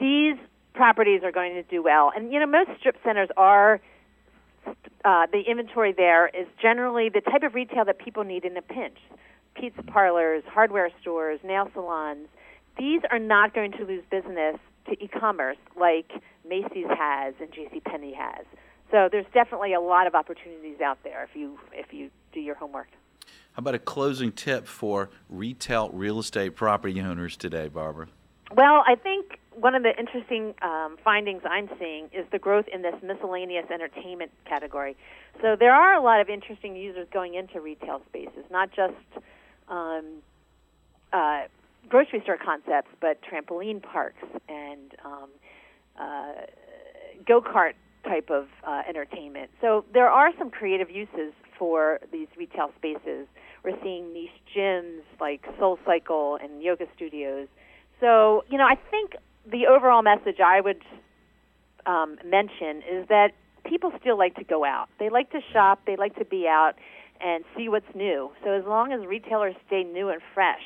these 0.00 0.36
properties 0.74 1.22
are 1.22 1.32
going 1.32 1.54
to 1.54 1.62
do 1.62 1.82
well. 1.82 2.12
And 2.14 2.32
you 2.32 2.40
know, 2.40 2.46
most 2.46 2.70
strip 2.78 2.96
centers 3.04 3.28
are 3.36 3.80
uh, 5.04 5.26
the 5.32 5.42
inventory 5.46 5.92
there 5.92 6.28
is 6.28 6.46
generally 6.60 7.08
the 7.08 7.20
type 7.20 7.42
of 7.42 7.54
retail 7.54 7.84
that 7.84 7.98
people 7.98 8.24
need 8.24 8.44
in 8.44 8.56
a 8.56 8.62
pinch. 8.62 8.98
Pizza 9.54 9.82
parlors, 9.82 10.42
hardware 10.46 10.90
stores, 11.00 11.40
nail 11.44 11.68
salons. 11.74 12.28
These 12.78 13.02
are 13.10 13.18
not 13.18 13.54
going 13.54 13.72
to 13.72 13.84
lose 13.84 14.02
business 14.10 14.56
to 14.86 14.92
e-commerce 15.02 15.56
like 15.78 16.10
Macy's 16.46 16.86
has 16.88 17.34
and 17.40 17.50
JCPenney 17.50 18.14
has. 18.14 18.44
So 18.90 19.08
there's 19.10 19.26
definitely 19.32 19.74
a 19.74 19.80
lot 19.80 20.06
of 20.06 20.14
opportunities 20.14 20.80
out 20.80 20.98
there 21.02 21.24
if 21.24 21.34
you 21.34 21.58
if 21.72 21.92
you 21.92 22.10
do 22.32 22.40
your 22.40 22.54
homework. 22.54 22.88
How 23.52 23.60
about 23.60 23.74
a 23.74 23.78
closing 23.78 24.32
tip 24.32 24.66
for 24.66 25.10
retail 25.28 25.88
real 25.90 26.18
estate 26.18 26.56
property 26.56 27.00
owners 27.00 27.36
today, 27.36 27.68
Barbara? 27.68 28.08
Well, 28.52 28.84
I 28.86 28.94
think 28.94 29.38
one 29.52 29.74
of 29.74 29.82
the 29.82 29.98
interesting 29.98 30.54
um, 30.62 30.96
findings 31.02 31.42
I'm 31.48 31.68
seeing 31.78 32.06
is 32.12 32.26
the 32.30 32.38
growth 32.38 32.66
in 32.72 32.82
this 32.82 32.94
miscellaneous 33.02 33.66
entertainment 33.72 34.32
category. 34.44 34.96
So 35.40 35.56
there 35.58 35.74
are 35.74 35.94
a 35.94 36.02
lot 36.02 36.20
of 36.20 36.28
interesting 36.28 36.76
users 36.76 37.08
going 37.12 37.34
into 37.34 37.60
retail 37.60 38.02
spaces, 38.08 38.44
not 38.50 38.70
just 38.70 38.94
um, 39.68 40.22
uh, 41.12 41.42
grocery 41.88 42.20
store 42.22 42.38
concepts, 42.42 42.90
but 43.00 43.18
trampoline 43.22 43.82
parks 43.82 44.24
and 44.48 44.94
um, 45.04 45.28
uh, 46.00 46.32
go 47.26 47.40
kart 47.40 47.74
type 48.04 48.30
of 48.30 48.46
uh, 48.66 48.82
entertainment. 48.88 49.50
So 49.60 49.84
there 49.92 50.08
are 50.08 50.30
some 50.38 50.50
creative 50.50 50.90
uses 50.90 51.32
for 51.58 52.00
these 52.12 52.28
retail 52.36 52.70
spaces. 52.76 53.26
We're 53.64 53.80
seeing 53.82 54.12
niche 54.12 54.30
gyms 54.54 55.02
like 55.20 55.42
SoulCycle 55.58 56.42
and 56.42 56.62
yoga 56.62 56.84
studios. 56.94 57.48
So, 58.00 58.44
you 58.50 58.58
know, 58.58 58.66
I 58.66 58.76
think 58.90 59.12
the 59.50 59.66
overall 59.66 60.02
message 60.02 60.40
I 60.44 60.60
would 60.60 60.82
um, 61.86 62.18
mention 62.24 62.82
is 62.90 63.08
that 63.08 63.28
people 63.64 63.92
still 64.00 64.18
like 64.18 64.34
to 64.36 64.44
go 64.44 64.64
out. 64.64 64.88
They 64.98 65.08
like 65.08 65.30
to 65.30 65.40
shop. 65.52 65.80
They 65.86 65.96
like 65.96 66.16
to 66.16 66.24
be 66.24 66.46
out 66.46 66.72
and 67.20 67.44
see 67.56 67.68
what's 67.68 67.94
new. 67.94 68.30
So 68.44 68.50
as 68.50 68.64
long 68.64 68.92
as 68.92 69.06
retailers 69.06 69.54
stay 69.66 69.84
new 69.84 70.08
and 70.08 70.20
fresh, 70.34 70.62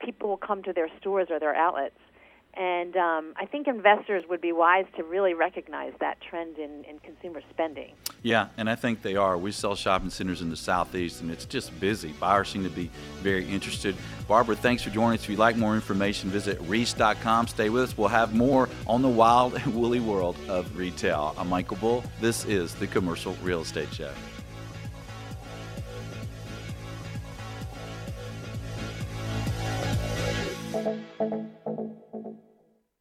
people 0.00 0.28
will 0.28 0.36
come 0.36 0.62
to 0.64 0.72
their 0.72 0.88
stores 1.00 1.28
or 1.30 1.38
their 1.38 1.54
outlets. 1.54 1.96
And 2.56 2.96
um, 2.96 3.34
I 3.36 3.44
think 3.44 3.68
investors 3.68 4.24
would 4.30 4.40
be 4.40 4.50
wise 4.50 4.86
to 4.96 5.04
really 5.04 5.34
recognize 5.34 5.92
that 6.00 6.18
trend 6.22 6.56
in, 6.56 6.84
in 6.84 6.98
consumer 7.00 7.42
spending. 7.50 7.92
Yeah, 8.22 8.48
and 8.56 8.70
I 8.70 8.74
think 8.74 9.02
they 9.02 9.14
are. 9.14 9.36
We 9.36 9.52
sell 9.52 9.74
shopping 9.74 10.08
centers 10.08 10.40
in 10.40 10.48
the 10.48 10.56
southeast, 10.56 11.20
and 11.20 11.30
it's 11.30 11.44
just 11.44 11.78
busy. 11.78 12.12
Buyers 12.12 12.48
seem 12.48 12.64
to 12.64 12.70
be 12.70 12.90
very 13.20 13.46
interested. 13.46 13.94
Barbara, 14.26 14.56
thanks 14.56 14.82
for 14.82 14.88
joining 14.88 15.18
us. 15.18 15.24
If 15.24 15.30
you'd 15.30 15.38
like 15.38 15.56
more 15.56 15.74
information, 15.74 16.30
visit 16.30 16.58
reis.com. 16.62 17.46
Stay 17.48 17.68
with 17.68 17.82
us. 17.82 17.98
We'll 17.98 18.08
have 18.08 18.34
more 18.34 18.70
on 18.86 19.02
the 19.02 19.08
wild 19.08 19.54
and 19.54 19.74
woolly 19.74 20.00
world 20.00 20.36
of 20.48 20.78
retail. 20.78 21.34
I'm 21.36 21.50
Michael 21.50 21.76
Bull. 21.76 22.04
This 22.22 22.46
is 22.46 22.74
the 22.74 22.86
Commercial 22.86 23.36
Real 23.42 23.60
Estate 23.60 23.92
Show. 23.92 24.10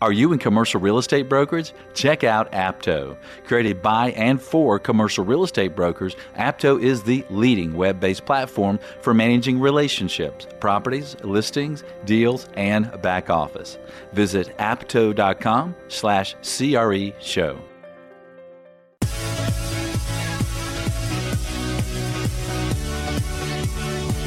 Are 0.00 0.12
you 0.12 0.32
in 0.32 0.40
commercial 0.40 0.80
real 0.80 0.98
estate 0.98 1.28
brokerage? 1.28 1.72
Check 1.94 2.24
out 2.24 2.50
Apto. 2.50 3.16
Created 3.46 3.80
by 3.80 4.10
and 4.10 4.42
for 4.42 4.80
commercial 4.80 5.24
real 5.24 5.44
estate 5.44 5.76
brokers, 5.76 6.16
Apto 6.36 6.82
is 6.82 7.04
the 7.04 7.24
leading 7.30 7.74
web 7.74 8.00
based 8.00 8.24
platform 8.26 8.80
for 9.00 9.14
managing 9.14 9.60
relationships, 9.60 10.48
properties, 10.58 11.16
listings, 11.22 11.84
deals, 12.06 12.48
and 12.56 13.00
back 13.02 13.30
office. 13.30 13.78
Visit 14.12 14.56
apto.com 14.58 15.76
slash 15.86 16.34
CRE 16.42 17.12
show. 17.20 17.56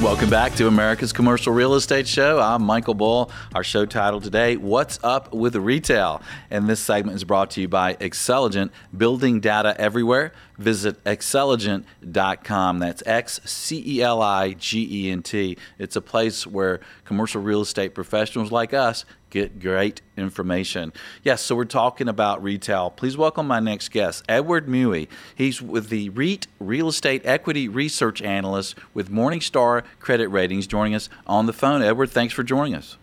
Welcome 0.01 0.29
back 0.29 0.53
to 0.57 0.67
America's 0.67 1.11
Commercial 1.11 1.51
Real 1.51 1.73
Estate 1.73 2.07
Show. 2.07 2.39
I'm 2.39 2.61
Michael 2.61 2.93
Bull. 2.93 3.31
Our 3.55 3.63
show 3.63 3.87
title 3.87 4.21
today, 4.21 4.55
What's 4.55 4.99
Up 5.03 5.33
with 5.33 5.55
Retail? 5.55 6.21
And 6.51 6.69
this 6.69 6.79
segment 6.79 7.15
is 7.15 7.23
brought 7.23 7.49
to 7.51 7.61
you 7.61 7.67
by 7.67 7.95
Xceligent, 7.95 8.69
building 8.95 9.39
data 9.39 9.75
everywhere. 9.81 10.33
Visit 10.57 11.03
xceligent.com. 11.03 12.79
That's 12.79 13.03
X 13.05 13.39
C 13.45 13.83
E 13.85 14.01
L 14.01 14.21
I 14.21 14.53
G 14.53 14.87
E 14.89 15.11
N 15.11 15.21
T. 15.21 15.57
It's 15.77 15.95
a 15.95 16.01
place 16.01 16.47
where 16.47 16.79
commercial 17.05 17.41
real 17.41 17.61
estate 17.61 17.93
professionals 17.93 18.51
like 18.51 18.73
us 18.73 19.05
get 19.29 19.59
great 19.59 20.01
information. 20.15 20.93
Yes, 21.23 21.41
so 21.41 21.55
we're 21.55 21.65
talking 21.65 22.07
about 22.07 22.41
retail. 22.41 22.89
Please 22.89 23.17
welcome 23.17 23.47
my 23.47 23.59
next 23.59 23.89
guest, 23.89 24.23
Edward 24.27 24.67
Mui. 24.67 25.07
He's 25.35 25.61
with 25.61 25.89
the 25.89 26.09
REIT 26.09 26.47
Real 26.59 26.87
Estate 26.87 27.21
Equity 27.25 27.67
Research 27.67 28.21
Analyst 28.21 28.75
with 28.93 29.11
Morningstar 29.11 29.83
Credit 29.99 30.27
Ratings, 30.29 30.65
joining 30.65 30.95
us 30.95 31.09
on 31.25 31.45
the 31.45 31.53
phone. 31.53 31.81
Edward, 31.81 32.09
thanks 32.09 32.33
for 32.33 32.43
joining 32.43 32.75
us. 32.75 32.97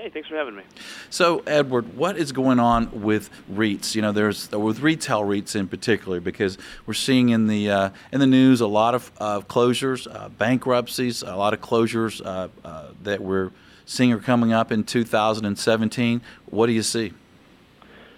Hey, 0.00 0.08
thanks 0.08 0.30
for 0.30 0.36
having 0.36 0.56
me. 0.56 0.62
So, 1.10 1.40
Edward, 1.46 1.94
what 1.94 2.16
is 2.16 2.32
going 2.32 2.58
on 2.58 3.02
with 3.02 3.28
REITs? 3.52 3.94
You 3.94 4.00
know, 4.00 4.12
there's 4.12 4.50
with 4.50 4.80
retail 4.80 5.24
REITs 5.24 5.54
in 5.54 5.68
particular, 5.68 6.20
because 6.20 6.56
we're 6.86 6.94
seeing 6.94 7.28
in 7.28 7.48
the 7.48 7.70
uh, 7.70 7.90
in 8.10 8.18
the 8.18 8.26
news 8.26 8.62
a 8.62 8.66
lot 8.66 8.94
of 8.94 9.12
uh, 9.18 9.40
closures, 9.42 10.08
uh, 10.10 10.30
bankruptcies, 10.30 11.22
a 11.22 11.36
lot 11.36 11.52
of 11.52 11.60
closures 11.60 12.24
uh, 12.24 12.48
uh, 12.64 12.88
that 13.02 13.20
we're 13.20 13.50
seeing 13.84 14.10
are 14.14 14.20
coming 14.20 14.54
up 14.54 14.72
in 14.72 14.84
2017. 14.84 16.22
What 16.46 16.68
do 16.68 16.72
you 16.72 16.82
see? 16.82 17.12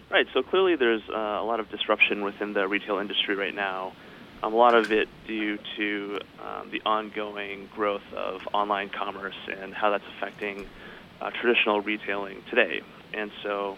Right. 0.08 0.28
So 0.32 0.44
clearly, 0.44 0.76
there's 0.76 1.02
uh, 1.08 1.16
a 1.16 1.44
lot 1.44 1.58
of 1.58 1.68
disruption 1.68 2.22
within 2.22 2.52
the 2.52 2.68
retail 2.68 2.98
industry 2.98 3.34
right 3.34 3.54
now. 3.54 3.92
Um, 4.44 4.52
a 4.54 4.56
lot 4.56 4.76
of 4.76 4.92
it 4.92 5.08
due 5.26 5.58
to 5.76 6.20
um, 6.40 6.70
the 6.70 6.80
ongoing 6.86 7.68
growth 7.74 8.02
of 8.14 8.46
online 8.52 8.88
commerce 8.88 9.34
and 9.50 9.74
how 9.74 9.90
that's 9.90 10.04
affecting 10.16 10.68
uh, 11.22 11.30
traditional 11.40 11.80
retailing 11.80 12.42
today. 12.50 12.80
And 13.14 13.30
so, 13.42 13.76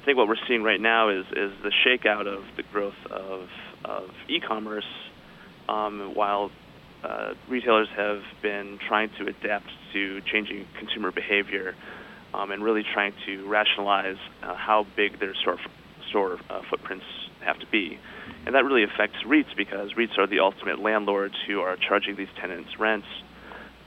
I 0.00 0.04
think 0.04 0.16
what 0.16 0.28
we're 0.28 0.36
seeing 0.46 0.62
right 0.62 0.80
now 0.80 1.08
is 1.08 1.26
is 1.32 1.52
the 1.62 1.72
shakeout 1.84 2.26
of 2.26 2.44
the 2.56 2.62
growth 2.72 2.94
of 3.10 3.48
of 3.84 4.10
e-commerce, 4.28 4.88
um, 5.68 6.12
while 6.14 6.50
uh, 7.04 7.34
retailers 7.48 7.88
have 7.96 8.22
been 8.42 8.78
trying 8.86 9.10
to 9.18 9.26
adapt 9.26 9.66
to 9.92 10.20
changing 10.32 10.66
consumer 10.78 11.10
behavior 11.12 11.74
um, 12.34 12.50
and 12.50 12.62
really 12.62 12.82
trying 12.94 13.12
to 13.26 13.46
rationalize 13.48 14.16
uh, 14.42 14.54
how 14.54 14.86
big 14.96 15.18
their 15.20 15.34
store 15.34 15.58
store 16.08 16.38
uh, 16.50 16.62
footprints 16.70 17.04
have 17.44 17.58
to 17.58 17.66
be. 17.66 17.98
And 18.46 18.54
that 18.54 18.64
really 18.64 18.84
affects 18.84 19.16
REITs 19.26 19.56
because 19.56 19.92
REITs 19.92 20.18
are 20.18 20.26
the 20.26 20.40
ultimate 20.40 20.80
landlords 20.80 21.34
who 21.46 21.60
are 21.60 21.76
charging 21.76 22.16
these 22.16 22.28
tenants 22.40 22.70
rents. 22.78 23.06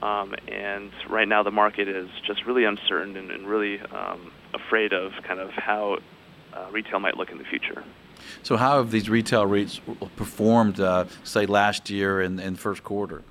Um, 0.02 0.34
and 0.48 0.90
right 1.08 1.28
now, 1.28 1.44
the 1.44 1.52
market 1.52 1.86
is 1.86 2.08
just 2.26 2.44
really 2.44 2.64
uncertain 2.64 3.16
and, 3.16 3.30
and 3.30 3.46
really 3.46 3.80
um, 3.80 4.32
afraid 4.52 4.92
of 4.92 5.12
kind 5.22 5.38
of 5.38 5.50
how 5.50 5.98
uh, 6.52 6.66
retail 6.72 6.98
might 6.98 7.16
look 7.16 7.30
in 7.30 7.38
the 7.38 7.44
future. 7.44 7.84
So, 8.42 8.56
how 8.56 8.78
have 8.78 8.90
these 8.90 9.08
retail 9.08 9.46
REITs 9.46 9.80
performed, 10.16 10.80
uh, 10.80 11.04
say, 11.22 11.46
last 11.46 11.88
year 11.88 12.20
and, 12.20 12.40
and 12.40 12.58
first 12.58 12.82
quarter? 12.82 13.22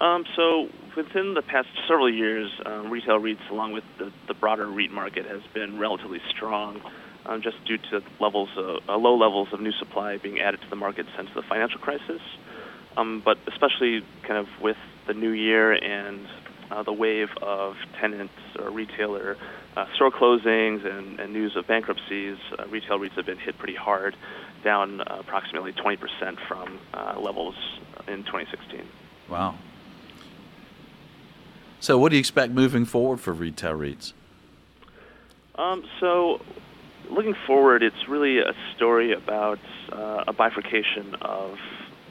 Um, 0.00 0.24
so, 0.36 0.68
within 0.94 1.32
the 1.32 1.42
past 1.42 1.68
several 1.88 2.12
years, 2.12 2.50
um, 2.66 2.90
retail 2.90 3.18
REITs, 3.18 3.50
along 3.50 3.72
with 3.72 3.84
the, 3.98 4.12
the, 4.26 4.34
broader 4.34 4.66
REIT 4.66 4.90
market, 4.90 5.24
has 5.26 5.40
been 5.54 5.78
relatively 5.78 6.20
strong, 6.28 6.80
um, 7.24 7.40
just 7.40 7.56
due 7.64 7.78
to 7.90 8.02
levels 8.20 8.50
of, 8.56 8.80
uh, 8.86 8.96
low 8.98 9.16
levels 9.16 9.48
of 9.52 9.60
new 9.60 9.72
supply 9.72 10.18
being 10.18 10.40
added 10.40 10.60
to 10.60 10.68
the 10.68 10.76
market 10.76 11.06
since 11.16 11.30
the 11.34 11.42
financial 11.42 11.80
crisis. 11.80 12.20
Um, 12.98 13.22
but 13.24 13.38
especially 13.46 14.04
kind 14.22 14.38
of 14.38 14.48
with 14.60 14.76
the 15.08 15.14
new 15.14 15.30
year 15.30 15.72
and 15.72 16.20
uh, 16.70 16.82
the 16.84 16.92
wave 16.92 17.28
of 17.42 17.74
tenants 18.00 18.34
or 18.58 18.70
retailer 18.70 19.36
uh, 19.76 19.86
store 19.94 20.10
closings 20.10 20.84
and, 20.86 21.18
and, 21.18 21.32
news 21.32 21.56
of 21.56 21.66
bankruptcies, 21.66 22.36
uh, 22.58 22.66
retail 22.68 22.98
REITs 22.98 23.12
have 23.12 23.26
been 23.26 23.38
hit 23.38 23.56
pretty 23.58 23.74
hard, 23.74 24.16
down 24.64 25.00
uh, 25.00 25.16
approximately 25.20 25.72
20% 25.72 25.98
from 26.46 26.78
uh, 26.92 27.18
levels 27.18 27.54
in 28.06 28.18
2016. 28.24 28.82
Wow. 29.28 29.56
So, 31.80 31.96
what 31.98 32.10
do 32.10 32.16
you 32.16 32.20
expect 32.20 32.52
moving 32.52 32.84
forward 32.84 33.20
for 33.20 33.32
retail 33.32 33.72
REITs? 33.72 34.12
Um, 35.54 35.84
so, 36.00 36.40
looking 37.08 37.36
forward, 37.46 37.82
it's 37.82 38.08
really 38.08 38.38
a 38.38 38.52
story 38.74 39.12
about 39.12 39.60
uh, 39.92 40.24
a 40.26 40.32
bifurcation 40.32 41.14
of 41.22 41.56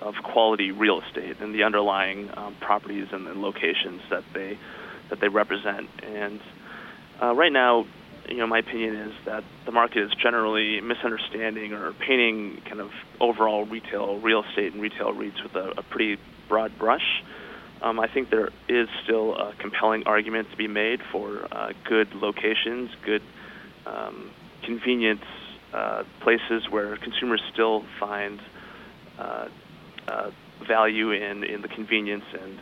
of 0.07 0.15
quality 0.23 0.71
real 0.71 1.01
estate 1.01 1.39
and 1.41 1.53
the 1.53 1.63
underlying 1.63 2.29
um, 2.37 2.55
properties 2.61 3.07
and, 3.11 3.27
and 3.27 3.41
locations 3.41 4.01
that 4.09 4.23
they 4.33 4.57
that 5.09 5.19
they 5.19 5.29
represent. 5.29 5.89
And 6.03 6.39
uh, 7.21 7.33
right 7.33 7.51
now, 7.51 7.85
you 8.29 8.37
know, 8.37 8.47
my 8.47 8.59
opinion 8.59 8.95
is 8.95 9.13
that 9.25 9.43
the 9.65 9.71
market 9.71 10.03
is 10.03 10.11
generally 10.21 10.81
misunderstanding 10.81 11.73
or 11.73 11.93
painting 11.93 12.61
kind 12.65 12.81
of 12.81 12.91
overall 13.19 13.65
retail 13.65 14.19
real 14.19 14.43
estate 14.43 14.73
and 14.73 14.81
retail 14.81 15.13
REITs 15.13 15.41
with 15.43 15.55
a, 15.55 15.73
a 15.77 15.83
pretty 15.83 16.19
broad 16.49 16.77
brush. 16.77 17.23
Um, 17.81 17.99
I 17.99 18.07
think 18.07 18.29
there 18.29 18.49
is 18.67 18.89
still 19.03 19.35
a 19.35 19.53
compelling 19.59 20.03
argument 20.07 20.49
to 20.51 20.57
be 20.57 20.67
made 20.67 21.01
for 21.11 21.47
uh, 21.51 21.73
good 21.85 22.13
locations, 22.15 22.89
good 23.05 23.21
um, 23.85 24.31
convenience 24.63 25.23
uh, 25.73 26.03
places 26.21 26.69
where 26.69 26.97
consumers 26.97 27.41
still 27.53 27.85
find 27.99 28.41
uh, 29.19 29.47
uh, 30.07 30.31
value 30.67 31.11
in, 31.11 31.43
in 31.43 31.61
the 31.61 31.67
convenience 31.67 32.25
and 32.33 32.59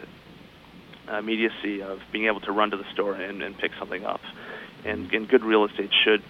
uh, 1.09 1.17
immediacy 1.17 1.81
of 1.81 1.99
being 2.11 2.25
able 2.25 2.41
to 2.41 2.51
run 2.51 2.71
to 2.71 2.77
the 2.77 2.85
store 2.93 3.13
and, 3.13 3.41
and 3.41 3.57
pick 3.57 3.71
something 3.79 4.05
up. 4.05 4.21
And, 4.83 5.11
and 5.11 5.27
good 5.27 5.43
real 5.43 5.65
estate 5.65 5.91
should 6.03 6.23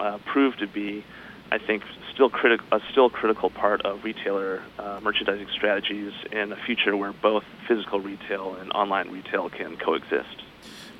uh, 0.00 0.18
prove 0.32 0.56
to 0.58 0.66
be, 0.66 1.04
I 1.50 1.58
think, 1.58 1.82
still 2.14 2.30
criti- 2.30 2.60
a 2.70 2.80
still 2.90 3.10
critical 3.10 3.50
part 3.50 3.84
of 3.84 4.04
retailer 4.04 4.62
uh, 4.78 5.00
merchandising 5.02 5.48
strategies 5.54 6.12
in 6.30 6.52
a 6.52 6.56
future 6.56 6.96
where 6.96 7.12
both 7.12 7.44
physical 7.68 8.00
retail 8.00 8.56
and 8.56 8.72
online 8.72 9.10
retail 9.10 9.48
can 9.50 9.76
coexist. 9.76 10.42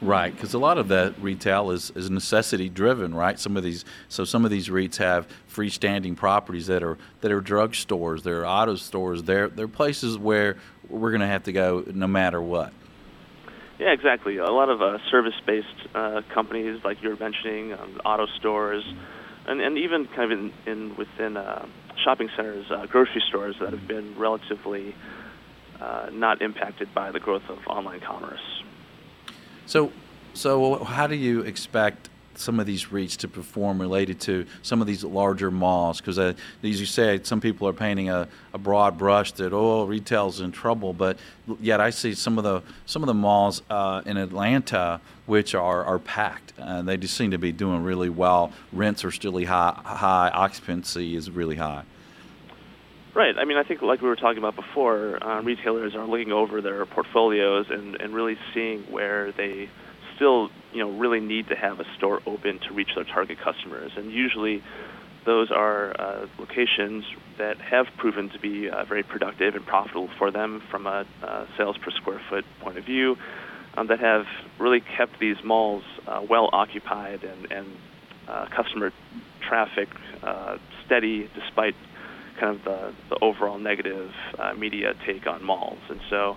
Right, 0.02 0.34
because 0.34 0.52
a 0.52 0.58
lot 0.58 0.78
of 0.78 0.88
that 0.88 1.14
retail 1.20 1.70
is, 1.70 1.92
is 1.94 2.10
necessity 2.10 2.68
driven, 2.68 3.14
right? 3.14 3.38
Some 3.38 3.56
of 3.56 3.62
these, 3.62 3.84
so 4.08 4.24
some 4.24 4.44
of 4.44 4.50
these 4.50 4.68
REITs 4.68 4.96
have 4.96 5.28
freestanding 5.48 6.16
properties 6.16 6.66
that 6.66 6.82
are 6.82 6.98
that 7.20 7.30
are 7.30 7.40
drug 7.40 7.76
stores, 7.76 8.24
they're 8.24 8.44
auto 8.44 8.74
stores, 8.74 9.22
they're 9.22 9.48
they're 9.48 9.68
places 9.68 10.18
where 10.18 10.56
we're 10.88 11.10
going 11.10 11.20
to 11.20 11.28
have 11.28 11.44
to 11.44 11.52
go 11.52 11.84
no 11.86 12.08
matter 12.08 12.42
what. 12.42 12.72
Yeah, 13.78 13.92
exactly. 13.92 14.38
A 14.38 14.50
lot 14.50 14.68
of 14.68 14.82
uh, 14.82 14.98
service-based 15.08 15.94
uh, 15.94 16.22
companies, 16.34 16.80
like 16.84 17.00
you 17.00 17.08
were 17.10 17.16
mentioning, 17.16 17.72
um, 17.72 18.00
auto 18.04 18.26
stores, 18.38 18.84
and, 19.46 19.60
and 19.60 19.78
even 19.78 20.06
kind 20.06 20.32
of 20.32 20.38
in, 20.38 20.52
in 20.66 20.96
within 20.96 21.36
uh, 21.36 21.64
shopping 22.04 22.28
centers, 22.36 22.66
uh, 22.70 22.86
grocery 22.86 23.22
stores 23.28 23.54
that 23.60 23.72
have 23.72 23.86
been 23.86 24.18
relatively 24.18 24.96
uh, 25.80 26.10
not 26.12 26.42
impacted 26.42 26.92
by 26.92 27.12
the 27.12 27.20
growth 27.20 27.48
of 27.48 27.58
online 27.68 28.00
commerce. 28.00 28.62
So, 29.72 29.90
so 30.34 30.84
how 30.84 31.06
do 31.06 31.14
you 31.14 31.40
expect 31.40 32.10
some 32.34 32.60
of 32.60 32.66
these 32.66 32.84
REITs 32.84 33.16
to 33.16 33.28
perform 33.28 33.80
related 33.80 34.20
to 34.20 34.44
some 34.60 34.82
of 34.82 34.86
these 34.86 35.02
larger 35.02 35.50
malls? 35.50 35.98
Because 35.98 36.18
uh, 36.18 36.34
as 36.62 36.78
you 36.78 36.84
said, 36.84 37.26
some 37.26 37.40
people 37.40 37.66
are 37.66 37.72
painting 37.72 38.10
a, 38.10 38.28
a 38.52 38.58
broad 38.58 38.98
brush 38.98 39.32
that 39.32 39.54
oh, 39.54 39.86
retail's 39.86 40.42
in 40.42 40.52
trouble, 40.52 40.92
but 40.92 41.18
yet 41.58 41.80
I 41.80 41.88
see 41.88 42.12
some 42.12 42.36
of 42.36 42.44
the 42.44 42.60
some 42.84 43.02
of 43.02 43.06
the 43.06 43.14
malls 43.14 43.62
uh, 43.70 44.02
in 44.04 44.18
Atlanta 44.18 45.00
which 45.24 45.54
are 45.54 45.82
are 45.86 45.98
packed. 45.98 46.52
and 46.58 46.86
they 46.86 46.98
just 46.98 47.16
seem 47.16 47.30
to 47.30 47.38
be 47.38 47.50
doing 47.50 47.82
really 47.82 48.10
well. 48.10 48.52
Rents 48.74 49.06
are 49.06 49.10
still 49.10 49.42
high, 49.42 49.80
high 49.82 50.28
occupancy 50.34 51.16
is 51.16 51.30
really 51.30 51.56
high. 51.56 51.84
Right. 53.14 53.34
I 53.38 53.44
mean, 53.44 53.58
I 53.58 53.62
think 53.62 53.82
like 53.82 54.00
we 54.00 54.08
were 54.08 54.16
talking 54.16 54.38
about 54.38 54.56
before, 54.56 55.22
uh, 55.22 55.42
retailers 55.42 55.94
are 55.94 56.06
looking 56.06 56.32
over 56.32 56.62
their 56.62 56.86
portfolios 56.86 57.66
and, 57.68 58.00
and 58.00 58.14
really 58.14 58.38
seeing 58.54 58.80
where 58.90 59.32
they 59.32 59.68
still 60.16 60.48
you 60.72 60.78
know 60.78 60.90
really 60.98 61.20
need 61.20 61.48
to 61.48 61.54
have 61.54 61.78
a 61.78 61.84
store 61.96 62.22
open 62.26 62.58
to 62.60 62.72
reach 62.72 62.88
their 62.94 63.04
target 63.04 63.38
customers, 63.38 63.92
and 63.96 64.10
usually 64.10 64.62
those 65.26 65.50
are 65.50 65.94
uh, 66.00 66.26
locations 66.38 67.04
that 67.38 67.60
have 67.60 67.86
proven 67.98 68.30
to 68.30 68.38
be 68.38 68.70
uh, 68.70 68.84
very 68.86 69.02
productive 69.02 69.54
and 69.54 69.66
profitable 69.66 70.08
for 70.18 70.30
them 70.30 70.62
from 70.70 70.86
a 70.86 71.06
uh, 71.22 71.46
sales 71.58 71.76
per 71.78 71.90
square 71.90 72.20
foot 72.30 72.44
point 72.60 72.78
of 72.78 72.84
view, 72.84 73.16
um, 73.76 73.88
that 73.88 74.00
have 74.00 74.24
really 74.58 74.80
kept 74.80 75.20
these 75.20 75.36
malls 75.44 75.84
uh, 76.06 76.20
well 76.28 76.48
occupied 76.52 77.22
and, 77.24 77.52
and 77.52 77.66
uh, 78.26 78.46
customer 78.56 78.90
traffic 79.46 79.88
steady 80.86 81.28
despite 81.34 81.74
kind 82.42 82.56
of 82.56 82.64
the, 82.64 82.92
the 83.10 83.18
overall 83.22 83.58
negative 83.58 84.12
media 84.56 84.94
take 85.06 85.26
on 85.26 85.44
malls. 85.44 85.78
And 85.88 86.00
so 86.10 86.36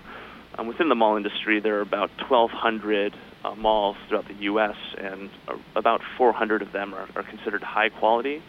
um, 0.56 0.68
within 0.68 0.88
the 0.88 0.94
mall 0.94 1.16
industry, 1.16 1.58
there 1.58 1.78
are 1.78 1.82
about 1.82 2.10
1,200 2.28 3.14
malls 3.56 3.96
throughout 4.08 4.28
the 4.28 4.34
U.S., 4.34 4.76
and 4.98 5.30
about 5.74 6.00
400 6.16 6.62
of 6.62 6.72
them 6.72 6.94
are, 6.94 7.08
are 7.16 7.22
considered 7.22 7.62
high 7.62 7.88
quality 7.88 8.42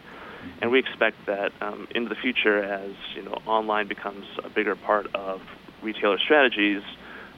and 0.62 0.72
we 0.72 0.80
expect 0.80 1.26
that 1.26 1.52
um, 1.62 1.88
into 1.94 2.10
the 2.10 2.16
future, 2.16 2.64
as 2.64 2.92
you 3.16 3.24
know, 3.24 3.34
online 3.46 3.88
becomes 3.88 4.26
a 4.44 4.50
bigger 4.50 4.76
part 4.76 5.14
of 5.16 5.42
retailer 5.82 6.18
strategies, 6.18 6.82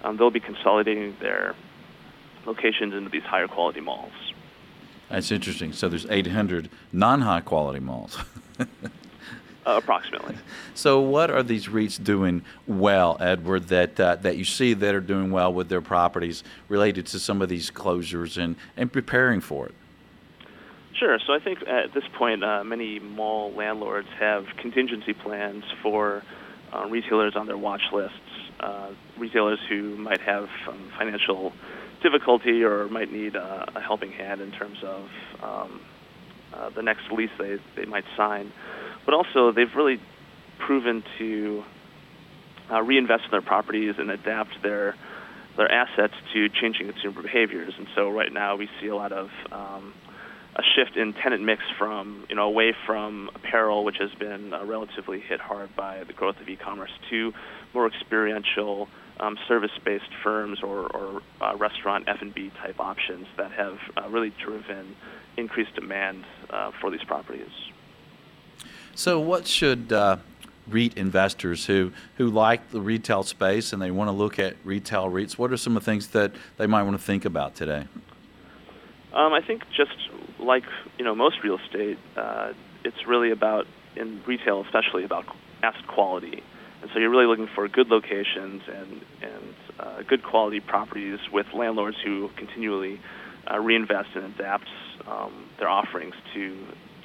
um, 0.03 0.17
they'll 0.17 0.31
be 0.31 0.39
consolidating 0.39 1.15
their 1.19 1.55
locations 2.45 2.93
into 2.93 3.09
these 3.09 3.23
higher 3.23 3.47
quality 3.47 3.81
malls. 3.81 4.11
That's 5.09 5.31
interesting. 5.31 5.73
So 5.73 5.89
there's 5.89 6.05
800 6.05 6.69
non-high 6.93 7.41
quality 7.41 7.79
malls. 7.79 8.17
approximately. 9.77 10.35
So, 10.73 10.99
what 10.99 11.29
are 11.29 11.43
these 11.43 11.67
REITs 11.67 12.03
doing 12.03 12.43
well, 12.67 13.17
Edward? 13.19 13.67
That 13.67 13.99
uh, 13.99 14.15
that 14.17 14.38
you 14.38 14.45
see 14.45 14.73
that 14.73 14.95
are 14.95 15.01
doing 15.01 15.31
well 15.31 15.53
with 15.53 15.69
their 15.69 15.81
properties 15.81 16.43
related 16.67 17.05
to 17.07 17.19
some 17.19 17.41
of 17.41 17.49
these 17.49 17.71
closures 17.71 18.41
and 18.41 18.55
and 18.77 18.91
preparing 18.91 19.41
for 19.41 19.67
it? 19.67 19.75
Sure. 20.99 21.17
So 21.25 21.33
I 21.33 21.39
think 21.39 21.65
at 21.65 21.93
this 21.93 22.03
point, 22.17 22.43
uh, 22.43 22.63
many 22.63 22.99
mall 22.99 23.53
landlords 23.53 24.09
have 24.19 24.45
contingency 24.57 25.13
plans 25.13 25.63
for 25.81 26.23
uh, 26.73 26.85
retailers 26.88 27.35
on 27.35 27.47
their 27.47 27.57
watch 27.57 27.83
lists, 27.93 28.17
uh, 28.59 28.89
retailers 29.17 29.59
who 29.69 29.95
might 29.95 30.19
have 30.19 30.49
um, 30.67 30.91
financial 30.97 31.53
difficulty 32.01 32.63
or 32.63 32.88
might 32.89 33.11
need 33.11 33.35
uh, 33.35 33.65
a 33.75 33.79
helping 33.79 34.11
hand 34.11 34.41
in 34.41 34.51
terms 34.51 34.77
of 34.83 35.09
um, 35.41 35.81
uh, 36.53 36.69
the 36.69 36.81
next 36.81 37.11
lease 37.11 37.29
they, 37.38 37.57
they 37.75 37.85
might 37.85 38.05
sign. 38.17 38.51
But 39.09 39.15
also, 39.15 39.51
they've 39.51 39.75
really 39.75 39.99
proven 40.59 41.03
to 41.17 41.63
uh, 42.71 42.83
reinvest 42.83 43.23
in 43.25 43.31
their 43.31 43.41
properties 43.41 43.95
and 43.97 44.11
adapt 44.11 44.61
their 44.61 44.95
their 45.57 45.71
assets 45.71 46.13
to 46.31 46.47
changing 46.49 46.91
consumer 46.91 47.23
behaviors. 47.23 47.73
And 47.75 47.87
so, 47.95 48.11
right 48.11 48.31
now, 48.31 48.55
we 48.55 48.69
see 48.79 48.85
a 48.85 48.95
lot 48.95 49.11
of 49.11 49.29
um, 49.51 49.95
a 50.55 50.61
shift 50.75 50.95
in 50.95 51.13
tenant 51.13 51.41
mix 51.41 51.63
from 51.79 52.27
you 52.29 52.35
know 52.35 52.43
away 52.43 52.75
from 52.85 53.31
apparel, 53.33 53.83
which 53.83 53.97
has 53.99 54.11
been 54.19 54.53
uh, 54.53 54.63
relatively 54.63 55.21
hit 55.21 55.39
hard 55.39 55.75
by 55.75 56.03
the 56.03 56.13
growth 56.13 56.39
of 56.39 56.47
e-commerce, 56.47 56.91
to 57.09 57.33
more 57.73 57.87
experiential 57.87 58.87
um, 59.19 59.39
service-based 59.47 60.13
firms 60.21 60.59
or, 60.61 60.85
or 60.95 61.21
uh, 61.41 61.57
restaurant 61.57 62.07
F&B 62.07 62.51
type 62.61 62.79
options 62.79 63.25
that 63.37 63.51
have 63.53 63.79
uh, 63.97 64.07
really 64.07 64.31
driven 64.45 64.95
increased 65.35 65.73
demand 65.73 66.25
uh, 66.51 66.69
for 66.79 66.91
these 66.91 67.03
properties. 67.05 67.49
So, 69.00 69.18
what 69.18 69.48
should 69.48 69.94
uh, 69.94 70.18
REIT 70.68 70.98
investors 70.98 71.66
who 71.68 71.94
who 72.18 72.27
like 72.29 72.72
the 72.72 72.81
retail 72.81 73.24
space 73.24 73.72
and 73.72 73.81
they 73.81 73.92
want 73.92 74.09
to 74.09 74.12
look 74.12 74.40
at 74.40 74.57
retail 74.66 75.09
REITs? 75.09 75.38
What 75.38 75.53
are 75.53 75.57
some 75.57 75.77
of 75.77 75.85
the 75.85 75.90
things 75.90 76.07
that 76.07 76.33
they 76.57 76.68
might 76.68 76.83
want 76.83 77.00
to 77.00 77.01
think 77.01 77.24
about 77.24 77.55
today? 77.55 77.88
Um, 79.14 79.31
I 79.31 79.40
think 79.42 79.64
just 79.70 79.96
like 80.38 80.66
you 80.98 81.05
know 81.05 81.16
most 81.16 81.38
real 81.46 81.59
estate, 81.59 81.98
uh, 82.18 82.51
it's 82.83 83.07
really 83.07 83.31
about 83.31 83.68
in 83.96 84.22
retail, 84.25 84.66
especially 84.66 85.05
about 85.05 85.25
asset 85.64 85.88
quality. 85.88 86.44
And 86.81 86.92
so 86.92 87.00
you're 87.00 87.09
really 87.09 87.25
looking 87.25 87.48
for 87.55 87.70
good 87.70 87.88
locations 87.88 88.64
and 88.68 89.01
and 89.22 89.55
uh, 89.79 90.01
good 90.09 90.24
quality 90.24 90.59
properties 90.59 91.20
with 91.31 91.46
landlords 91.53 91.96
who 92.03 92.31
continually 92.35 93.00
uh, 93.50 93.59
reinvest 93.59 94.09
and 94.16 94.25
adapt 94.25 94.68
um, 95.07 95.46
their 95.57 95.70
offerings 95.70 96.16
to 96.33 96.53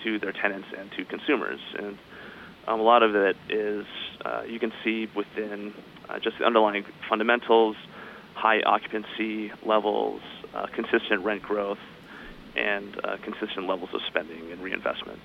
to 0.04 0.18
their 0.18 0.32
tenants 0.32 0.68
and 0.76 0.90
to 0.92 1.04
consumers. 1.04 1.60
And 1.78 1.98
um, 2.66 2.80
a 2.80 2.82
lot 2.82 3.02
of 3.02 3.14
it 3.14 3.36
is 3.48 3.86
uh, 4.24 4.42
you 4.48 4.58
can 4.58 4.72
see 4.84 5.08
within 5.14 5.74
uh, 6.08 6.18
just 6.18 6.38
the 6.38 6.44
underlying 6.44 6.84
fundamentals, 7.08 7.76
high 8.34 8.60
occupancy 8.62 9.52
levels, 9.64 10.20
uh, 10.54 10.66
consistent 10.74 11.24
rent 11.24 11.42
growth, 11.42 11.78
and 12.56 12.98
uh, 13.04 13.16
consistent 13.22 13.66
levels 13.66 13.90
of 13.92 14.00
spending 14.08 14.52
and 14.52 14.62
reinvestment. 14.62 15.18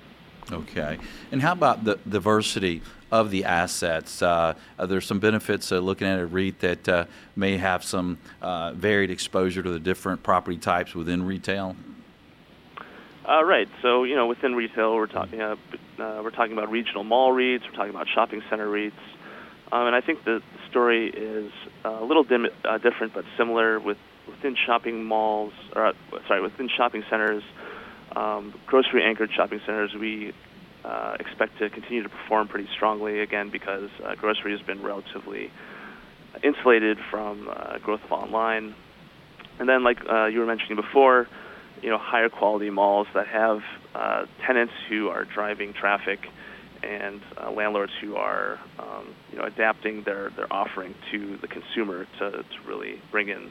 Okay. 0.52 0.98
And 1.30 1.40
how 1.40 1.52
about 1.52 1.84
the 1.84 1.98
diversity 2.08 2.82
of 3.12 3.30
the 3.30 3.44
assets? 3.44 4.20
Uh, 4.22 4.54
there's 4.78 5.06
some 5.06 5.20
benefits 5.20 5.70
looking 5.70 6.08
at 6.08 6.18
a 6.18 6.26
REIT 6.26 6.58
that 6.60 6.88
uh, 6.88 7.04
may 7.36 7.56
have 7.56 7.84
some 7.84 8.18
uh, 8.42 8.72
varied 8.72 9.10
exposure 9.10 9.62
to 9.62 9.70
the 9.70 9.78
different 9.78 10.22
property 10.22 10.56
types 10.56 10.94
within 10.94 11.24
retail. 11.24 11.76
Uh, 13.30 13.44
right. 13.44 13.68
So 13.80 14.02
you 14.02 14.16
know, 14.16 14.26
within 14.26 14.56
retail, 14.56 14.96
we're 14.96 15.06
talking 15.06 15.40
uh, 15.40 15.54
we're 15.98 16.30
talking 16.30 16.52
about 16.52 16.68
regional 16.68 17.04
mall 17.04 17.32
REITs. 17.32 17.62
We're 17.62 17.76
talking 17.76 17.90
about 17.90 18.08
shopping 18.12 18.42
center 18.50 18.66
REITs. 18.66 18.92
Um, 19.70 19.86
and 19.86 19.94
I 19.94 20.00
think 20.00 20.24
the 20.24 20.42
story 20.68 21.08
is 21.10 21.52
a 21.84 22.02
little 22.02 22.24
dim- 22.24 22.48
different 22.82 23.14
but 23.14 23.24
similar 23.38 23.78
with 23.78 23.98
within 24.26 24.56
shopping 24.66 25.04
malls, 25.04 25.52
or 25.76 25.86
uh, 25.86 25.92
sorry, 26.26 26.42
within 26.42 26.68
shopping 26.68 27.04
centers, 27.08 27.44
um, 28.16 28.52
grocery-anchored 28.66 29.30
shopping 29.32 29.60
centers, 29.64 29.94
we 29.94 30.32
uh, 30.84 31.16
expect 31.20 31.58
to 31.58 31.70
continue 31.70 32.02
to 32.02 32.08
perform 32.08 32.48
pretty 32.48 32.68
strongly 32.74 33.20
again 33.20 33.50
because 33.50 33.90
uh, 34.04 34.16
grocery 34.16 34.50
has 34.56 34.60
been 34.66 34.82
relatively 34.82 35.52
insulated 36.42 36.98
from 37.10 37.48
uh, 37.48 37.78
growth 37.78 38.02
of 38.02 38.10
online. 38.10 38.74
And 39.60 39.68
then, 39.68 39.84
like 39.84 39.98
uh, 40.10 40.26
you 40.26 40.40
were 40.40 40.46
mentioning 40.46 40.74
before, 40.74 41.28
you 41.82 41.90
know, 41.90 41.98
higher 41.98 42.28
quality 42.28 42.70
malls 42.70 43.06
that 43.14 43.26
have 43.26 43.62
uh, 43.94 44.26
tenants 44.46 44.74
who 44.88 45.08
are 45.08 45.24
driving 45.24 45.72
traffic 45.72 46.28
and 46.82 47.20
uh, 47.36 47.50
landlords 47.50 47.92
who 48.00 48.16
are, 48.16 48.58
um, 48.78 49.14
you 49.30 49.38
know, 49.38 49.44
adapting 49.44 50.02
their, 50.04 50.30
their 50.30 50.50
offering 50.52 50.94
to 51.10 51.36
the 51.38 51.48
consumer 51.48 52.06
to, 52.18 52.30
to 52.30 52.44
really 52.66 53.00
bring 53.10 53.28
in 53.28 53.50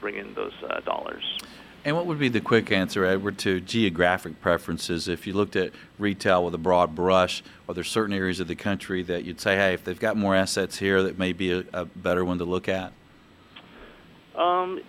bring 0.00 0.16
in 0.16 0.34
those 0.34 0.52
uh, 0.68 0.80
dollars. 0.80 1.22
And 1.84 1.96
what 1.96 2.06
would 2.06 2.18
be 2.18 2.28
the 2.28 2.40
quick 2.40 2.70
answer, 2.70 3.04
Edward, 3.04 3.38
to 3.38 3.60
geographic 3.60 4.40
preferences? 4.40 5.08
If 5.08 5.26
you 5.26 5.32
looked 5.32 5.56
at 5.56 5.72
retail 5.98 6.44
with 6.44 6.54
a 6.54 6.58
broad 6.58 6.94
brush, 6.94 7.42
are 7.68 7.74
there 7.74 7.84
certain 7.84 8.14
areas 8.14 8.38
of 8.38 8.48
the 8.48 8.54
country 8.54 9.02
that 9.04 9.24
you'd 9.24 9.40
say, 9.40 9.56
hey, 9.56 9.74
if 9.74 9.82
they've 9.84 9.98
got 9.98 10.16
more 10.16 10.34
assets 10.34 10.78
here, 10.78 11.02
that 11.02 11.18
may 11.18 11.32
be 11.32 11.52
a, 11.52 11.64
a 11.72 11.84
better 11.84 12.24
one 12.24 12.38
to 12.38 12.44
look 12.44 12.68
at? 12.68 12.92
Um, 14.36 14.80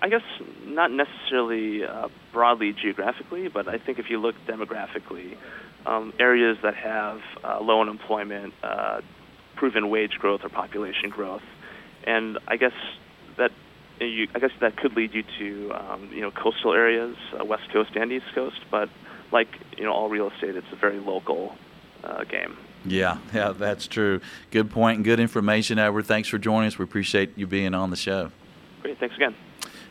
I 0.00 0.08
guess 0.08 0.22
not 0.64 0.90
necessarily 0.90 1.84
uh, 1.84 2.08
broadly 2.32 2.72
geographically, 2.72 3.48
but 3.48 3.68
I 3.68 3.78
think 3.78 3.98
if 3.98 4.10
you 4.10 4.18
look 4.18 4.34
demographically, 4.46 5.36
um, 5.86 6.12
areas 6.18 6.58
that 6.62 6.74
have 6.74 7.20
uh, 7.44 7.60
low 7.60 7.80
unemployment, 7.80 8.54
uh, 8.62 9.00
proven 9.54 9.88
wage 9.88 10.12
growth 10.18 10.44
or 10.44 10.48
population 10.48 11.10
growth, 11.10 11.42
and 12.04 12.38
I 12.46 12.56
guess 12.56 12.74
that 13.36 13.52
you, 14.00 14.28
I 14.34 14.38
guess 14.38 14.50
that 14.60 14.76
could 14.76 14.94
lead 14.96 15.14
you 15.14 15.24
to 15.38 15.72
um, 15.72 16.10
you 16.12 16.20
know 16.20 16.30
coastal 16.30 16.72
areas, 16.72 17.16
uh, 17.38 17.44
west 17.44 17.70
coast 17.72 17.90
and 17.96 18.12
east 18.12 18.26
coast. 18.34 18.60
But 18.70 18.90
like 19.32 19.48
you 19.76 19.84
know 19.84 19.92
all 19.92 20.08
real 20.08 20.30
estate, 20.30 20.56
it's 20.56 20.72
a 20.72 20.76
very 20.76 20.98
local 20.98 21.56
uh, 22.04 22.24
game. 22.24 22.56
Yeah, 22.84 23.18
yeah, 23.32 23.52
that's 23.52 23.86
true. 23.86 24.20
Good 24.50 24.70
point 24.70 24.96
and 24.96 25.04
good 25.04 25.18
information, 25.20 25.78
Edward. 25.78 26.06
Thanks 26.06 26.28
for 26.28 26.38
joining 26.38 26.68
us. 26.68 26.78
We 26.78 26.84
appreciate 26.84 27.36
you 27.36 27.46
being 27.46 27.74
on 27.74 27.90
the 27.90 27.96
show. 27.96 28.30
Great. 28.82 28.98
Thanks 28.98 29.16
again. 29.16 29.34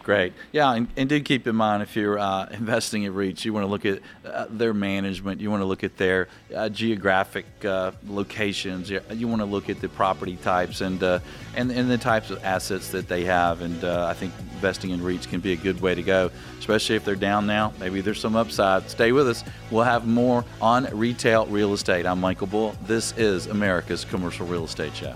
Great. 0.06 0.34
Yeah, 0.52 0.72
and, 0.72 0.88
and, 0.96 1.10
do 1.10 1.20
keep 1.20 1.48
in 1.48 1.56
mind 1.56 1.82
if 1.82 1.96
you're 1.96 2.20
uh, 2.20 2.46
investing 2.52 3.02
in 3.04 3.14
REITs, 3.16 3.44
you 3.44 3.54
want 3.54 3.64
to 3.64 3.68
look 3.68 3.88
at 3.88 4.02
uh, 4.24 4.46
their 4.52 4.72
management, 4.72 5.42
you 5.42 5.50
want 5.50 5.62
to 5.62 5.66
look 5.66 5.84
at 5.84 5.98
their 5.98 6.28
uh, 6.56 6.70
geographic 6.70 7.48
uh, 7.66 7.92
locations, 8.06 8.92
you 8.92 9.28
want 9.28 9.42
to 9.42 9.48
look 9.48 9.68
at 9.68 9.82
the 9.82 9.90
property 9.90 10.36
types 10.36 10.82
and, 10.82 11.02
uh, 11.02 11.18
and, 11.56 11.72
and 11.72 11.90
the 11.90 11.98
types 11.98 12.30
of 12.30 12.44
assets 12.44 12.90
that 12.90 13.08
they 13.08 13.24
have. 13.24 13.62
And 13.62 13.84
uh, 13.84 14.06
I 14.06 14.14
think 14.14 14.32
investing 14.54 14.92
in 14.92 15.00
REITs 15.00 15.28
can 15.28 15.40
be 15.40 15.54
a 15.54 15.58
good 15.58 15.82
way 15.82 15.96
to 15.96 16.04
go, 16.04 16.30
especially 16.60 16.98
if 16.98 17.04
they're 17.04 17.16
down 17.16 17.48
now. 17.48 17.74
Maybe 17.80 18.02
there's 18.02 18.22
some 18.22 18.36
upside. 18.36 18.88
Stay 18.92 19.12
with 19.12 19.28
us. 19.28 19.44
We'll 19.72 19.86
have 19.86 20.06
more 20.06 20.46
on 20.62 20.86
retail 20.96 21.48
real 21.48 21.74
estate. 21.74 22.06
I'm 22.06 22.22
Michael 22.22 22.46
Bull. 22.46 22.76
This 22.84 23.18
is 23.18 23.48
America's 23.48 24.06
Commercial 24.06 24.46
Real 24.46 24.66
Estate 24.66 24.96
Show. 24.96 25.16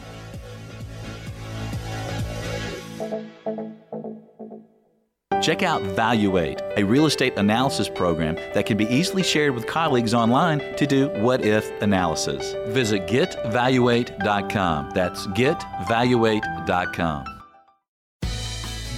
Check 5.41 5.63
out 5.63 5.81
Valuate, 5.81 6.61
a 6.77 6.83
real 6.83 7.05
estate 7.05 7.33
analysis 7.37 7.89
program 7.89 8.35
that 8.53 8.65
can 8.65 8.77
be 8.77 8.85
easily 8.85 9.23
shared 9.23 9.53
with 9.55 9.67
colleagues 9.67 10.13
online 10.13 10.59
to 10.75 10.85
do 10.85 11.09
what 11.21 11.45
if 11.45 11.69
analysis. 11.81 12.55
Visit 12.67 13.07
getvaluate.com. 13.07 14.91
That's 14.91 15.27
getvaluate.com. 15.27 17.25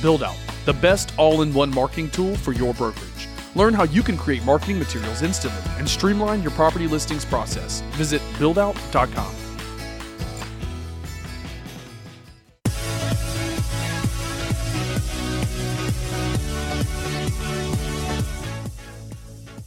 Buildout 0.02 0.52
the 0.66 0.74
best 0.74 1.14
all 1.18 1.42
in 1.42 1.54
one 1.54 1.74
marketing 1.74 2.10
tool 2.10 2.36
for 2.36 2.52
your 2.52 2.74
brokerage. 2.74 3.28
Learn 3.56 3.74
how 3.74 3.84
you 3.84 4.02
can 4.02 4.18
create 4.18 4.44
marketing 4.46 4.80
materials 4.80 5.22
instantly 5.22 5.64
and 5.78 5.88
streamline 5.88 6.42
your 6.42 6.52
property 6.52 6.88
listings 6.88 7.26
process. 7.26 7.82
Visit 7.92 8.22
buildout.com. 8.34 9.51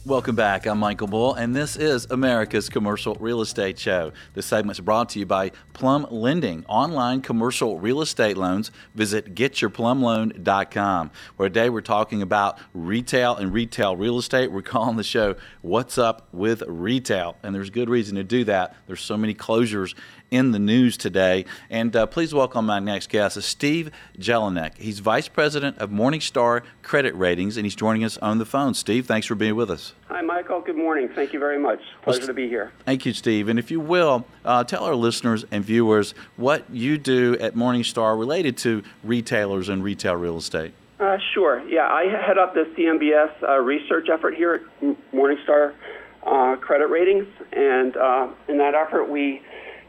Welcome 0.07 0.35
back. 0.35 0.67
I'm 0.67 0.77
Michael 0.77 1.07
Bull, 1.07 1.33
and 1.33 1.55
this 1.55 1.75
is 1.75 2.05
America's 2.11 2.69
Commercial 2.69 3.15
Real 3.15 3.41
Estate 3.41 3.79
Show. 3.79 4.11
This 4.35 4.45
segment 4.45 4.77
is 4.77 4.81
brought 4.85 5.09
to 5.09 5.19
you 5.19 5.25
by 5.25 5.51
Plum 5.73 6.05
Lending, 6.11 6.63
online 6.67 7.21
commercial 7.21 7.79
real 7.79 8.01
estate 8.01 8.37
loans. 8.37 8.69
Visit 8.93 9.33
getyourplumloan.com. 9.33 11.09
Where 11.37 11.49
today 11.49 11.71
we're 11.71 11.81
talking 11.81 12.21
about 12.21 12.59
retail 12.75 13.35
and 13.35 13.51
retail 13.51 13.95
real 13.95 14.19
estate. 14.19 14.51
We're 14.51 14.61
calling 14.61 14.97
the 14.97 15.03
show 15.03 15.37
"What's 15.63 15.97
Up 15.97 16.27
with 16.31 16.61
Retail," 16.67 17.35
and 17.41 17.55
there's 17.55 17.71
good 17.71 17.89
reason 17.89 18.15
to 18.17 18.23
do 18.23 18.43
that. 18.43 18.75
There's 18.85 19.01
so 19.01 19.17
many 19.17 19.33
closures 19.33 19.95
in 20.31 20.51
the 20.51 20.59
news 20.59 20.97
today. 20.97 21.45
And 21.69 21.95
uh, 21.95 22.05
please 22.05 22.33
welcome 22.33 22.65
my 22.65 22.79
next 22.79 23.09
guest, 23.09 23.41
Steve 23.41 23.91
Jelinek. 24.17 24.77
He's 24.77 24.99
Vice 24.99 25.27
President 25.27 25.77
of 25.77 25.89
Morningstar 25.89 26.63
Credit 26.83 27.15
Ratings, 27.15 27.57
and 27.57 27.65
he's 27.65 27.75
joining 27.75 28.03
us 28.03 28.17
on 28.17 28.37
the 28.37 28.45
phone. 28.45 28.73
Steve, 28.73 29.05
thanks 29.05 29.27
for 29.27 29.35
being 29.35 29.55
with 29.55 29.69
us. 29.69 29.93
Hi, 30.07 30.21
Michael. 30.21 30.61
Good 30.61 30.77
morning. 30.77 31.09
Thank 31.13 31.33
you 31.33 31.39
very 31.39 31.59
much. 31.59 31.79
Pleasure 32.01 32.19
well, 32.19 32.27
to 32.27 32.33
be 32.33 32.47
here. 32.47 32.71
Thank 32.85 33.05
you, 33.05 33.13
Steve. 33.13 33.47
And 33.49 33.59
if 33.59 33.71
you 33.71 33.79
will, 33.79 34.25
uh, 34.43 34.63
tell 34.63 34.83
our 34.83 34.95
listeners 34.95 35.45
and 35.51 35.63
viewers 35.63 36.13
what 36.35 36.69
you 36.69 36.97
do 36.97 37.37
at 37.39 37.55
Morningstar 37.55 38.17
related 38.17 38.57
to 38.57 38.83
retailers 39.03 39.69
and 39.69 39.83
retail 39.83 40.15
real 40.15 40.37
estate. 40.37 40.73
Uh, 40.99 41.17
sure. 41.33 41.67
Yeah, 41.67 41.87
I 41.87 42.05
head 42.05 42.37
up 42.37 42.53
the 42.53 42.63
CMBS 42.77 43.43
uh, 43.43 43.57
research 43.59 44.07
effort 44.09 44.35
here 44.35 44.53
at 44.53 44.95
Morningstar 45.13 45.73
uh, 46.25 46.55
Credit 46.55 46.87
Ratings, 46.87 47.27
and 47.51 47.95
uh, 47.97 48.29
in 48.47 48.57
that 48.57 48.75
effort, 48.75 49.09
we 49.09 49.41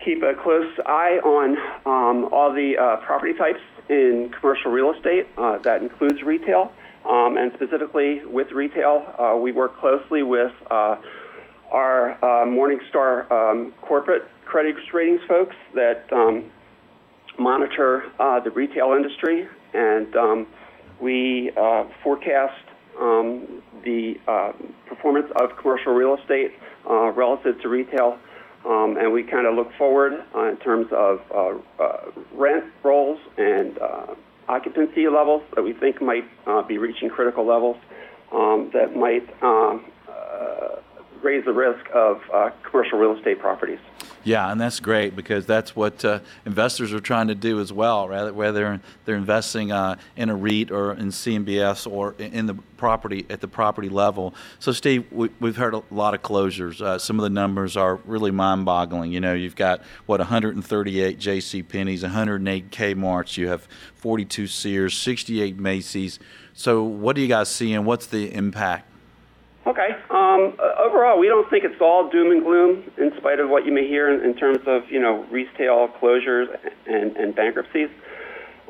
keep 0.06 0.22
a 0.22 0.34
close 0.40 0.72
eye 0.86 1.18
on 1.24 1.58
um, 1.84 2.32
all 2.32 2.52
the 2.54 2.78
uh, 2.78 3.04
property 3.04 3.34
types 3.36 3.58
in 3.90 4.30
commercial 4.40 4.70
real 4.70 4.94
estate. 4.94 5.26
Uh, 5.36 5.58
that 5.58 5.82
includes 5.82 6.22
retail, 6.22 6.72
um, 7.04 7.36
and 7.36 7.52
specifically 7.54 8.24
with 8.24 8.52
retail, 8.52 9.04
uh, 9.18 9.36
we 9.36 9.50
work 9.50 9.76
closely 9.78 10.22
with 10.22 10.52
uh, 10.70 10.96
our 11.72 12.12
uh, 12.22 12.46
Morningstar 12.46 13.30
um, 13.32 13.74
corporate 13.82 14.22
credit 14.44 14.76
ratings 14.94 15.20
folks 15.26 15.56
that 15.74 16.06
um, 16.12 16.44
monitor 17.38 18.04
uh, 18.20 18.38
the 18.38 18.50
retail 18.50 18.92
industry, 18.92 19.48
and 19.74 20.14
um, 20.14 20.46
we 21.00 21.50
forecast 22.04 22.62
um, 23.00 23.60
the 23.84 24.14
performance 24.86 25.26
of 25.34 25.50
commercial 25.56 25.92
real 25.92 26.16
estate 26.16 26.52
relative 26.86 27.60
to 27.60 27.68
retail 27.68 28.18
um, 28.66 28.96
and 28.98 29.12
we 29.12 29.22
kind 29.22 29.46
of 29.46 29.54
look 29.54 29.72
forward 29.78 30.24
uh, 30.34 30.48
in 30.48 30.56
terms 30.56 30.88
of 30.92 31.20
uh, 31.32 31.82
uh, 31.82 32.10
rent 32.32 32.64
rolls 32.82 33.20
and 33.38 33.78
uh, 33.78 34.14
occupancy 34.48 35.08
levels 35.08 35.42
that 35.54 35.62
we 35.62 35.72
think 35.72 36.02
might 36.02 36.24
uh, 36.46 36.62
be 36.62 36.78
reaching 36.78 37.08
critical 37.08 37.44
levels 37.46 37.76
um, 38.32 38.70
that 38.72 38.96
might 38.96 39.28
um, 39.42 39.84
uh, 40.08 40.75
raise 41.26 41.44
the 41.44 41.52
risk 41.52 41.84
of 41.92 42.22
commercial 42.62 42.98
real 42.98 43.16
estate 43.16 43.40
properties. 43.40 43.80
Yeah, 44.22 44.50
and 44.50 44.60
that's 44.60 44.80
great 44.80 45.14
because 45.14 45.44
that's 45.46 45.74
what 45.74 46.04
uh, 46.04 46.20
investors 46.44 46.92
are 46.92 47.00
trying 47.00 47.28
to 47.28 47.34
do 47.34 47.60
as 47.60 47.72
well. 47.72 48.08
Rather, 48.08 48.32
whether 48.32 48.80
they're 49.04 49.16
investing 49.16 49.72
uh, 49.72 49.96
in 50.16 50.30
a 50.30 50.36
REIT 50.36 50.70
or 50.70 50.92
in 50.92 51.08
CMBS 51.08 51.90
or 51.90 52.14
in 52.18 52.46
the 52.46 52.54
property 52.76 53.26
at 53.30 53.40
the 53.40 53.48
property 53.48 53.88
level. 53.88 54.34
So, 54.58 54.72
Steve, 54.72 55.04
we, 55.10 55.30
have 55.42 55.56
heard 55.56 55.74
a 55.74 55.82
lot 55.90 56.14
of 56.14 56.22
closures. 56.22 56.80
Uh, 56.80 56.98
some 56.98 57.18
of 57.18 57.22
the 57.22 57.30
numbers 57.30 57.76
are 57.76 57.96
really 58.04 58.30
mind-boggling. 58.30 59.12
You 59.12 59.20
know, 59.20 59.34
you've 59.34 59.56
got 59.56 59.80
what 60.06 60.18
138 60.20 61.18
J.C. 61.18 61.62
Penney's, 61.62 62.02
108 62.02 62.70
Kmart's, 62.70 63.36
you 63.36 63.48
have 63.48 63.66
42 63.94 64.46
Sears, 64.46 64.96
68 64.96 65.56
Macy's. 65.56 66.18
So, 66.52 66.82
what 66.82 67.16
do 67.16 67.22
you 67.22 67.28
guys 67.28 67.48
see, 67.48 67.74
and 67.74 67.84
what's 67.84 68.06
the 68.06 68.32
impact? 68.32 68.90
Okay. 69.66 69.88
Um, 70.10 70.54
overall, 70.78 71.18
we 71.18 71.26
don't 71.26 71.50
think 71.50 71.64
it's 71.64 71.80
all 71.80 72.08
doom 72.08 72.30
and 72.30 72.44
gloom, 72.44 72.84
in 72.98 73.10
spite 73.16 73.40
of 73.40 73.50
what 73.50 73.66
you 73.66 73.72
may 73.72 73.86
hear 73.88 74.14
in, 74.14 74.24
in 74.24 74.36
terms 74.36 74.60
of 74.66 74.82
you 74.88 75.00
know 75.00 75.26
retail 75.30 75.88
closures 76.00 76.46
and, 76.86 77.16
and 77.16 77.34
bankruptcies. 77.34 77.88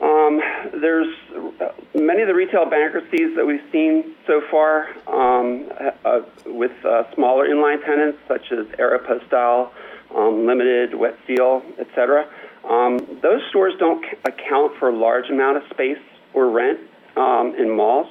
Um, 0.02 0.40
there's 0.80 1.14
uh, 1.60 1.68
many 1.94 2.22
of 2.22 2.28
the 2.28 2.34
retail 2.34 2.68
bankruptcies 2.68 3.36
that 3.36 3.44
we've 3.46 3.64
seen 3.72 4.14
so 4.26 4.40
far 4.50 4.88
um, 5.06 5.68
uh, 6.04 6.20
with 6.46 6.72
uh, 6.84 7.04
smaller 7.14 7.46
inline 7.46 7.84
tenants 7.84 8.18
such 8.26 8.52
as 8.52 8.66
Aeropostale, 8.78 9.70
um, 10.14 10.46
Limited, 10.46 10.94
Wet 10.94 11.16
Seal, 11.26 11.62
etc. 11.78 12.26
Um, 12.68 12.98
those 13.22 13.42
stores 13.50 13.74
don't 13.78 14.04
account 14.24 14.78
for 14.78 14.88
a 14.88 14.96
large 14.96 15.28
amount 15.30 15.58
of 15.58 15.62
space 15.70 16.02
or 16.32 16.50
rent 16.50 16.80
um, 17.16 17.54
in 17.58 17.74
malls. 17.74 18.08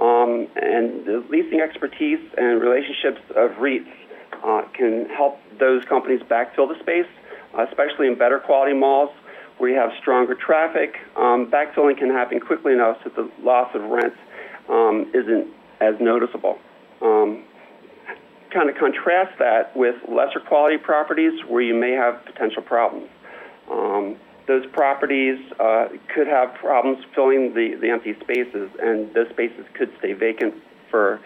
Um, 0.00 0.46
and 0.54 1.04
the 1.04 1.24
leasing 1.28 1.60
expertise 1.60 2.20
and 2.36 2.60
relationships 2.62 3.20
of 3.34 3.50
REITs 3.58 3.90
uh, 4.44 4.62
can 4.72 5.06
help 5.08 5.38
those 5.58 5.84
companies 5.88 6.20
backfill 6.30 6.68
the 6.68 6.78
space, 6.80 7.08
especially 7.68 8.06
in 8.06 8.16
better 8.16 8.38
quality 8.38 8.74
malls 8.74 9.10
where 9.58 9.70
you 9.70 9.76
have 9.76 9.90
stronger 10.00 10.34
traffic. 10.34 10.94
Um, 11.16 11.50
backfilling 11.50 11.98
can 11.98 12.10
happen 12.10 12.38
quickly 12.38 12.72
enough 12.72 12.98
so 13.02 13.10
the 13.10 13.30
loss 13.42 13.74
of 13.74 13.82
rent 13.82 14.14
um, 14.68 15.10
isn't 15.14 15.48
as 15.80 15.94
noticeable. 16.00 16.58
Um, 17.02 17.44
kind 18.52 18.70
of 18.70 18.76
contrast 18.76 19.38
that 19.38 19.76
with 19.76 19.96
lesser 20.08 20.40
quality 20.40 20.78
properties 20.78 21.32
where 21.48 21.62
you 21.62 21.74
may 21.74 21.92
have 21.92 22.24
potential 22.24 22.62
problems. 22.62 23.08
Um, 23.70 24.16
those 24.48 24.66
properties 24.72 25.38
uh, 25.60 25.88
could 26.12 26.26
have 26.26 26.54
problems 26.54 27.04
filling 27.14 27.54
the, 27.54 27.76
the 27.80 27.90
empty 27.90 28.14
spaces, 28.20 28.70
and 28.80 29.14
those 29.14 29.28
spaces 29.28 29.64
could 29.74 29.92
stay 29.98 30.14
vacant 30.14 30.54
for 30.90 31.20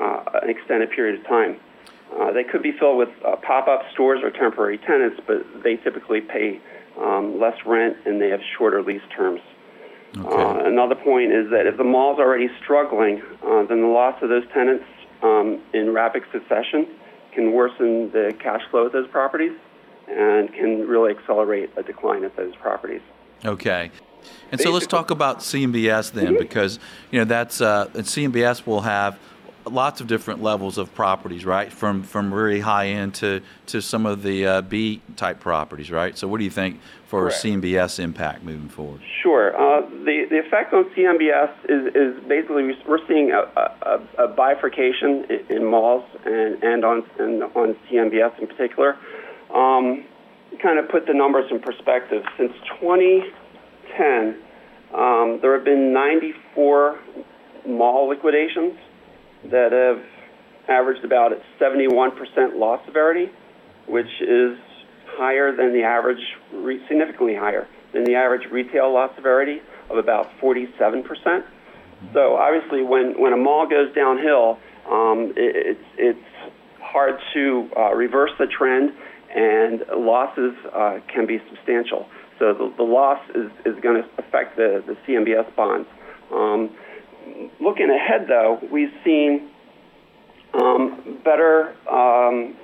uh, 0.00 0.22
an 0.42 0.50
extended 0.50 0.90
period 0.90 1.18
of 1.18 1.26
time. 1.26 1.58
Uh, 2.14 2.30
they 2.30 2.44
could 2.44 2.62
be 2.62 2.72
filled 2.78 2.98
with 2.98 3.08
uh, 3.24 3.34
pop-up 3.36 3.82
stores 3.92 4.20
or 4.22 4.30
temporary 4.30 4.78
tenants, 4.78 5.18
but 5.26 5.44
they 5.64 5.76
typically 5.76 6.20
pay 6.20 6.60
um, 7.00 7.40
less 7.40 7.56
rent 7.64 7.96
and 8.04 8.20
they 8.20 8.28
have 8.28 8.40
shorter 8.56 8.82
lease 8.82 9.02
terms. 9.16 9.40
Okay. 10.16 10.28
Uh, 10.28 10.64
another 10.64 10.94
point 10.94 11.32
is 11.32 11.50
that 11.50 11.66
if 11.66 11.76
the 11.78 11.84
mall 11.84 12.12
is 12.12 12.18
already 12.18 12.48
struggling, 12.62 13.22
uh, 13.42 13.64
then 13.64 13.80
the 13.80 13.88
loss 13.88 14.22
of 14.22 14.28
those 14.28 14.44
tenants 14.52 14.84
um, 15.22 15.60
in 15.72 15.92
rapid 15.92 16.22
succession 16.30 16.86
can 17.32 17.52
worsen 17.52 18.10
the 18.12 18.34
cash 18.38 18.62
flow 18.70 18.86
of 18.86 18.92
those 18.92 19.08
properties 19.08 19.52
and 20.08 20.52
can 20.52 20.86
really 20.86 21.12
accelerate 21.12 21.70
a 21.76 21.82
decline 21.82 22.24
at 22.24 22.36
those 22.36 22.54
properties. 22.56 23.02
Okay. 23.44 23.90
And 24.50 24.60
so 24.60 24.70
let's 24.70 24.86
talk 24.86 25.10
about 25.10 25.40
CMBS 25.40 26.12
then, 26.12 26.26
mm-hmm. 26.26 26.38
because 26.38 26.78
you 27.10 27.18
know 27.18 27.24
that's 27.24 27.60
uh, 27.60 27.86
CMBS 27.94 28.66
will 28.66 28.80
have 28.80 29.18
lots 29.70 30.00
of 30.00 30.06
different 30.06 30.42
levels 30.42 30.78
of 30.78 30.94
properties, 30.94 31.44
right? 31.44 31.72
From 31.72 32.02
from 32.02 32.32
really 32.32 32.60
high 32.60 32.88
end 32.88 33.14
to 33.16 33.40
to 33.66 33.80
some 33.80 34.06
of 34.06 34.22
the 34.22 34.46
uh, 34.46 34.62
B 34.62 35.02
type 35.16 35.40
properties, 35.40 35.90
right? 35.90 36.16
So 36.16 36.28
what 36.28 36.38
do 36.38 36.44
you 36.44 36.50
think 36.50 36.80
for 37.06 37.22
Correct. 37.22 37.42
CMBS 37.42 37.98
impact 37.98 38.42
moving 38.42 38.68
forward? 38.68 39.00
Sure. 39.22 39.54
Uh, 39.56 39.80
the 39.80 40.26
the 40.30 40.38
effect 40.38 40.72
on 40.72 40.84
CMBS 40.96 41.52
is, 41.68 41.94
is 41.94 42.28
basically 42.28 42.72
we're 42.86 43.06
seeing 43.06 43.32
a, 43.32 43.42
a, 43.82 44.24
a 44.24 44.28
bifurcation 44.28 45.26
in, 45.30 45.56
in 45.56 45.64
malls 45.64 46.04
and 46.24 46.62
and 46.62 46.84
on 46.84 47.04
and 47.18 47.42
on 47.42 47.76
CMBS 47.90 48.38
in 48.40 48.46
particular. 48.46 48.96
Um, 49.56 50.04
kind 50.62 50.78
of 50.78 50.88
put 50.90 51.06
the 51.06 51.14
numbers 51.14 51.50
in 51.50 51.60
perspective. 51.60 52.22
Since 52.38 52.52
2010, 52.80 54.42
um, 54.94 55.38
there 55.40 55.54
have 55.54 55.64
been 55.64 55.92
94 55.92 56.98
mall 57.66 58.08
liquidations 58.08 58.74
that 59.50 59.72
have 59.72 60.04
averaged 60.68 61.04
about 61.04 61.32
at 61.32 61.40
71% 61.60 62.58
loss 62.58 62.84
severity, 62.86 63.30
which 63.86 64.10
is 64.20 64.58
higher 65.06 65.54
than 65.56 65.72
the 65.72 65.82
average, 65.82 66.20
significantly 66.88 67.34
higher 67.34 67.66
than 67.92 68.04
the 68.04 68.14
average 68.14 68.50
retail 68.50 68.92
loss 68.92 69.10
severity 69.16 69.60
of 69.90 69.96
about 69.96 70.28
47%. 70.40 71.44
So 72.12 72.36
obviously, 72.36 72.82
when, 72.82 73.18
when 73.18 73.32
a 73.32 73.36
mall 73.36 73.66
goes 73.66 73.94
downhill, 73.94 74.58
um, 74.90 75.32
it, 75.36 75.78
it's, 75.78 75.84
it's 75.96 76.52
hard 76.80 77.18
to 77.34 77.70
uh, 77.76 77.94
reverse 77.94 78.32
the 78.38 78.46
trend 78.46 78.92
and 79.36 79.84
losses 79.94 80.54
uh, 80.74 80.98
can 81.12 81.26
be 81.26 81.40
substantial. 81.50 82.08
So 82.38 82.54
the, 82.54 82.72
the 82.78 82.82
loss 82.82 83.20
is, 83.34 83.50
is 83.66 83.80
going 83.82 84.02
to 84.02 84.08
affect 84.18 84.56
the, 84.56 84.82
the 84.86 84.96
CMBS 85.06 85.54
bonds. 85.54 85.86
Um, 86.32 86.70
looking 87.60 87.90
ahead, 87.90 88.26
though, 88.28 88.58
we've 88.72 88.92
seen 89.04 89.50
um, 90.54 91.20
better 91.22 91.74
um, 91.88 92.56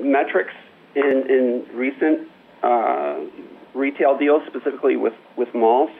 metrics 0.00 0.52
in, 0.96 1.24
in 1.28 1.66
recent 1.74 2.28
uh, 2.62 3.20
retail 3.74 4.18
deals, 4.18 4.42
specifically 4.48 4.96
with, 4.96 5.14
with 5.36 5.54
malls. 5.54 5.90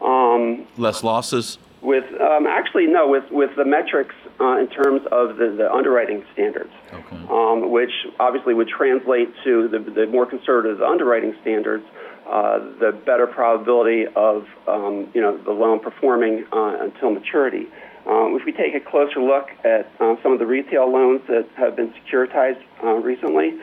Um, 0.00 0.66
less 0.78 1.04
losses? 1.04 1.58
With 1.82 2.04
um, 2.20 2.46
actually 2.46 2.86
no, 2.86 3.06
with 3.08 3.24
with 3.30 3.50
the 3.56 3.64
metrics 3.64 4.14
uh, 4.40 4.58
in 4.58 4.68
terms 4.68 5.02
of 5.10 5.36
the, 5.36 5.54
the 5.56 5.70
underwriting 5.72 6.24
standards, 6.32 6.72
Okay. 6.92 7.16
um, 7.30 7.70
which 7.70 7.90
obviously 8.20 8.54
would 8.54 8.68
translate 8.68 9.28
to 9.44 9.68
the, 9.68 9.78
the 9.78 10.06
more 10.06 10.26
conservative 10.26 10.80
underwriting 10.82 11.34
standards, 11.42 11.84
uh, 12.30 12.58
the 12.78 12.92
better 13.06 13.26
probability 13.26 14.06
of 14.14 14.46
um, 14.66 15.08
you 15.14 15.20
know 15.20 15.36
the 15.38 15.50
loan 15.50 15.80
performing 15.80 16.44
uh, 16.52 16.76
until 16.80 17.10
maturity. 17.10 17.66
Um, 18.06 18.36
if 18.38 18.44
we 18.46 18.52
take 18.52 18.74
a 18.74 18.80
closer 18.80 19.20
look 19.20 19.48
at 19.64 19.90
uh, 20.00 20.16
some 20.22 20.32
of 20.32 20.38
the 20.38 20.46
retail 20.46 20.90
loans 20.90 21.20
that 21.28 21.46
have 21.56 21.76
been 21.76 21.92
securitized 21.92 22.62
uh, 22.82 22.94
recently, 22.94 23.58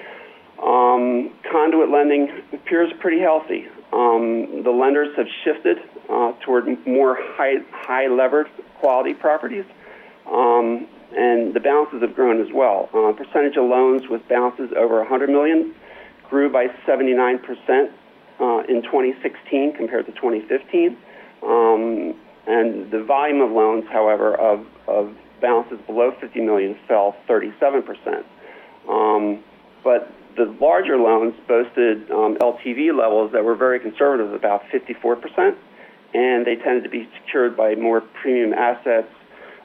um, 0.61 1.31
conduit 1.51 1.89
lending 1.89 2.29
appears 2.53 2.91
pretty 2.99 3.19
healthy. 3.19 3.67
Um, 3.93 4.63
the 4.63 4.71
lenders 4.71 5.15
have 5.15 5.27
shifted 5.43 5.77
uh, 6.09 6.33
toward 6.43 6.65
more 6.85 7.17
high, 7.19 7.55
high 7.71 8.07
levered 8.07 8.47
quality 8.79 9.13
properties, 9.13 9.65
um, 10.27 10.87
and 11.15 11.53
the 11.53 11.59
balances 11.59 12.01
have 12.01 12.15
grown 12.15 12.41
as 12.41 12.51
well. 12.53 12.89
Uh, 12.93 13.13
percentage 13.13 13.57
of 13.57 13.65
loans 13.69 14.03
with 14.09 14.27
balances 14.27 14.69
over 14.77 14.99
100 14.99 15.29
million 15.29 15.73
grew 16.29 16.51
by 16.51 16.67
79 16.85 17.39
percent 17.39 17.91
uh, 18.39 18.63
in 18.67 18.81
2016 18.83 19.73
compared 19.77 20.05
to 20.05 20.11
2015. 20.13 20.97
Um, 21.43 22.15
and 22.47 22.91
the 22.91 23.03
volume 23.03 23.41
of 23.41 23.51
loans, 23.51 23.85
however, 23.91 24.35
of, 24.35 24.65
of 24.87 25.15
balances 25.41 25.79
below 25.87 26.11
50 26.19 26.41
million 26.41 26.77
fell 26.87 27.15
37 27.27 27.83
percent. 27.83 28.25
Um, 28.89 29.43
but 29.83 30.11
the 30.35 30.55
larger 30.59 30.97
loans 30.97 31.33
boasted 31.47 32.09
um, 32.11 32.37
LTV 32.41 32.97
levels 32.97 33.31
that 33.31 33.43
were 33.43 33.55
very 33.55 33.79
conservative, 33.79 34.33
about 34.33 34.63
54 34.71 35.15
percent, 35.15 35.57
and 36.13 36.45
they 36.45 36.55
tended 36.55 36.83
to 36.83 36.89
be 36.89 37.07
secured 37.21 37.55
by 37.55 37.75
more 37.75 38.01
premium 38.01 38.53
assets. 38.53 39.07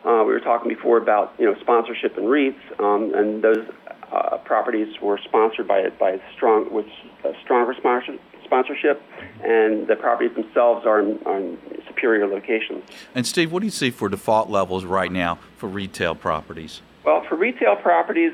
Uh, 0.04 0.24
we 0.26 0.32
were 0.32 0.40
talking 0.40 0.68
before 0.68 0.98
about 0.98 1.34
you 1.38 1.44
know 1.44 1.54
sponsorship 1.60 2.16
and 2.16 2.26
REITs, 2.26 2.80
um, 2.80 3.12
and 3.14 3.42
those 3.42 3.66
uh, 4.12 4.38
properties 4.38 5.00
were 5.00 5.18
sponsored 5.18 5.68
by 5.68 5.88
by 5.90 6.20
strong 6.34 6.72
with 6.72 6.86
a 7.24 7.32
stronger 7.42 7.74
sponsorship 7.78 8.20
sponsorship, 8.50 9.00
and 9.44 9.86
the 9.86 9.94
properties 9.94 10.34
themselves 10.34 10.84
are 10.84 11.00
in, 11.00 11.20
are 11.24 11.38
in 11.38 11.56
superior 11.86 12.26
locations. 12.26 12.82
And 13.14 13.24
Steve, 13.24 13.52
what 13.52 13.60
do 13.60 13.66
you 13.66 13.70
see 13.70 13.90
for 13.90 14.08
default 14.08 14.50
levels 14.50 14.84
right 14.84 15.12
now 15.12 15.38
for 15.56 15.68
retail 15.68 16.16
properties? 16.16 16.82
Well, 17.04 17.24
for 17.28 17.36
retail 17.36 17.76
properties, 17.76 18.32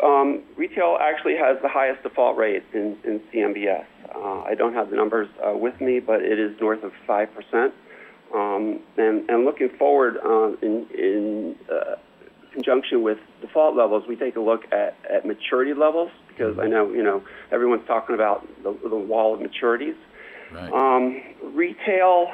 um, 0.00 0.42
retail 0.56 0.96
actually 1.00 1.36
has 1.36 1.60
the 1.60 1.68
highest 1.68 2.04
default 2.04 2.36
rate 2.36 2.62
in, 2.72 2.96
in 3.02 3.20
CMBS. 3.32 3.84
Uh, 4.14 4.42
I 4.42 4.54
don't 4.54 4.74
have 4.74 4.90
the 4.90 4.96
numbers 4.96 5.28
uh, 5.44 5.56
with 5.56 5.80
me, 5.80 5.98
but 5.98 6.22
it 6.22 6.38
is 6.38 6.58
north 6.60 6.84
of 6.84 6.92
5%. 7.08 7.72
Um, 8.34 8.80
and, 8.96 9.28
and 9.28 9.44
looking 9.44 9.68
forward 9.78 10.16
uh, 10.24 10.52
in, 10.62 10.86
in 10.94 11.56
uh, 11.70 11.96
conjunction 12.52 13.02
with 13.02 13.18
default 13.40 13.76
levels, 13.76 14.04
we 14.08 14.16
take 14.16 14.36
a 14.36 14.40
look 14.40 14.64
at, 14.72 14.96
at 15.10 15.26
maturity 15.26 15.74
levels 15.74 16.10
because 16.28 16.58
I 16.58 16.66
know 16.66 16.90
you 16.92 17.02
know 17.02 17.22
everyone's 17.50 17.86
talking 17.86 18.14
about 18.14 18.46
the, 18.62 18.76
the 18.88 18.96
wall 18.96 19.34
of 19.34 19.40
maturities. 19.40 19.96
Right. 20.50 20.72
Um, 20.72 21.22
retail, 21.54 22.30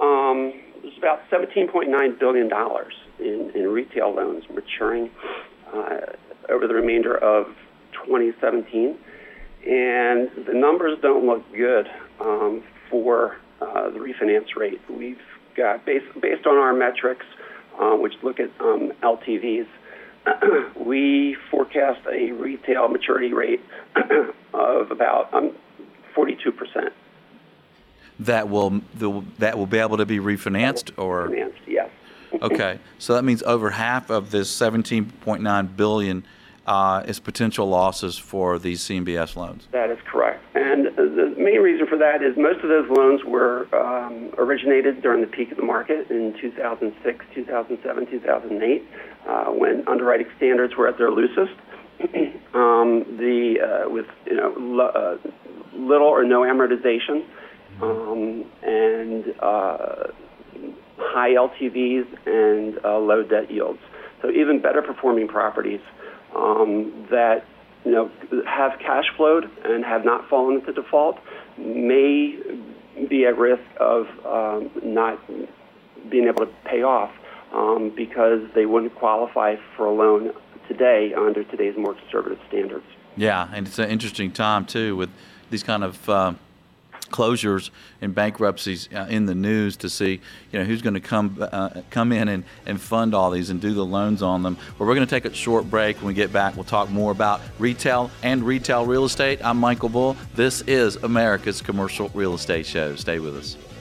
um, 0.00 0.52
there's 0.82 0.98
about 0.98 1.22
17.9 1.30 2.18
billion 2.18 2.48
dollars 2.48 2.94
in, 3.18 3.50
in 3.54 3.68
retail 3.68 4.14
loans 4.14 4.44
maturing 4.52 5.10
uh, 5.72 5.98
over 6.48 6.66
the 6.66 6.74
remainder 6.74 7.16
of 7.16 7.46
2017, 8.04 8.96
and 9.66 10.30
the 10.46 10.54
numbers 10.54 10.98
don't 11.02 11.24
look 11.24 11.42
good 11.52 11.88
um, 12.20 12.62
for 12.90 13.36
uh, 13.82 13.90
the 13.90 13.98
refinance 13.98 14.56
rate. 14.56 14.80
We've 14.88 15.20
got 15.56 15.84
based 15.84 16.06
based 16.20 16.46
on 16.46 16.56
our 16.56 16.72
metrics, 16.72 17.26
uh, 17.78 17.96
which 17.96 18.14
look 18.22 18.40
at 18.40 18.50
um, 18.60 18.92
LTVs. 19.02 19.66
we 20.76 21.36
forecast 21.50 22.00
a 22.10 22.32
retail 22.32 22.88
maturity 22.88 23.32
rate 23.32 23.60
of 24.54 24.90
about 24.90 25.34
um, 25.34 25.52
42%. 26.16 26.90
That 28.20 28.48
will 28.48 28.82
the, 28.94 29.22
that 29.38 29.58
will 29.58 29.66
be 29.66 29.78
able 29.78 29.96
to 29.96 30.06
be 30.06 30.18
refinanced, 30.18 30.96
or 30.96 31.28
Financed, 31.28 31.58
yes. 31.66 31.90
okay. 32.42 32.78
So 32.98 33.14
that 33.14 33.24
means 33.24 33.42
over 33.42 33.70
half 33.70 34.10
of 34.10 34.30
this 34.30 34.54
17.9 34.56 35.76
billion 35.76 36.24
uh, 36.66 37.02
is 37.06 37.18
potential 37.18 37.66
losses 37.66 38.18
for 38.18 38.58
these 38.58 38.82
CMBS 38.82 39.36
loans. 39.36 39.68
That 39.72 39.90
is 39.90 39.98
correct. 40.10 40.42
And 40.54 40.86
the 40.96 41.34
main 41.36 41.60
reason 41.60 41.86
for 41.86 41.98
that 41.98 42.22
is 42.22 42.36
most 42.36 42.62
of 42.62 42.68
those 42.68 42.88
loans 42.90 43.24
were 43.24 43.66
um, 43.74 44.30
originated 44.38 45.02
during 45.02 45.20
the 45.20 45.26
peak 45.26 45.50
of 45.50 45.56
the 45.56 45.64
market 45.64 46.10
in 46.10 46.34
2006, 46.40 47.24
2007, 47.34 48.06
2008, 48.06 48.84
uh, 49.26 49.44
when 49.46 49.86
underwriting 49.88 50.26
standards 50.36 50.76
were 50.76 50.88
at 50.88 50.98
their 50.98 51.10
loosest. 51.10 51.52
um, 52.54 53.04
the 53.18 53.56
uh, 53.60 53.90
with 53.90 54.06
you 54.26 54.34
know 54.34 54.54
lo- 54.56 54.86
uh, 54.86 55.16
little 55.74 56.06
or 56.06 56.24
no 56.24 56.40
amortization, 56.40 57.24
um, 57.80 58.44
and 58.62 59.24
uh, 59.40 60.08
high 60.98 61.30
LTVs 61.30 62.06
and 62.26 62.84
uh, 62.84 62.98
low 62.98 63.22
debt 63.22 63.50
yields. 63.50 63.78
So 64.20 64.30
even 64.30 64.60
better 64.60 64.82
performing 64.82 65.28
properties 65.28 65.80
um, 66.36 67.06
that 67.10 67.44
you 67.84 67.92
know 67.92 68.10
have 68.46 68.78
cash 68.78 69.04
flowed 69.16 69.50
and 69.64 69.84
have 69.84 70.04
not 70.04 70.28
fallen 70.28 70.60
into 70.60 70.72
default 70.72 71.18
may 71.58 72.38
be 73.08 73.26
at 73.26 73.38
risk 73.38 73.62
of 73.78 74.06
um, 74.26 74.70
not 74.82 75.18
being 76.10 76.26
able 76.26 76.46
to 76.46 76.52
pay 76.64 76.82
off 76.82 77.10
um, 77.52 77.92
because 77.94 78.40
they 78.54 78.66
wouldn't 78.66 78.94
qualify 78.94 79.56
for 79.76 79.86
a 79.86 79.92
loan 79.92 80.32
today 80.68 81.12
under 81.14 81.44
today's 81.44 81.76
more 81.76 81.94
conservative 81.94 82.38
standards. 82.48 82.84
Yeah, 83.16 83.48
and 83.52 83.66
it's 83.66 83.78
an 83.78 83.90
interesting 83.90 84.30
time 84.30 84.64
too 84.64 84.96
with 84.96 85.10
these 85.50 85.62
kind 85.62 85.84
of 85.84 86.08
uh, 86.08 86.34
closures 87.12 87.70
and 88.00 88.14
bankruptcies 88.14 88.88
uh, 88.94 89.06
in 89.08 89.26
the 89.26 89.34
news 89.34 89.76
to 89.76 89.88
see 89.88 90.20
you 90.50 90.58
know 90.58 90.64
who's 90.64 90.82
going 90.82 90.94
to 90.94 91.00
come 91.00 91.36
uh, 91.40 91.82
come 91.90 92.12
in 92.12 92.28
and, 92.28 92.44
and 92.66 92.80
fund 92.80 93.14
all 93.14 93.30
these 93.30 93.50
and 93.50 93.60
do 93.60 93.74
the 93.74 93.84
loans 93.84 94.22
on 94.22 94.42
them. 94.42 94.56
But 94.78 94.86
we're 94.86 94.94
going 94.94 95.06
to 95.06 95.20
take 95.20 95.24
a 95.24 95.34
short 95.34 95.70
break. 95.70 95.98
When 95.98 96.06
we 96.06 96.14
get 96.14 96.32
back, 96.32 96.56
we'll 96.56 96.64
talk 96.64 96.90
more 96.90 97.12
about 97.12 97.40
retail 97.58 98.10
and 98.22 98.42
retail 98.42 98.86
real 98.86 99.04
estate. 99.04 99.40
I'm 99.44 99.58
Michael 99.58 99.88
Bull. 99.88 100.16
This 100.34 100.62
is 100.62 100.96
America's 100.96 101.62
Commercial 101.62 102.10
Real 102.14 102.34
Estate 102.34 102.66
Show. 102.66 102.96
Stay 102.96 103.18
with 103.18 103.36
us. 103.36 103.71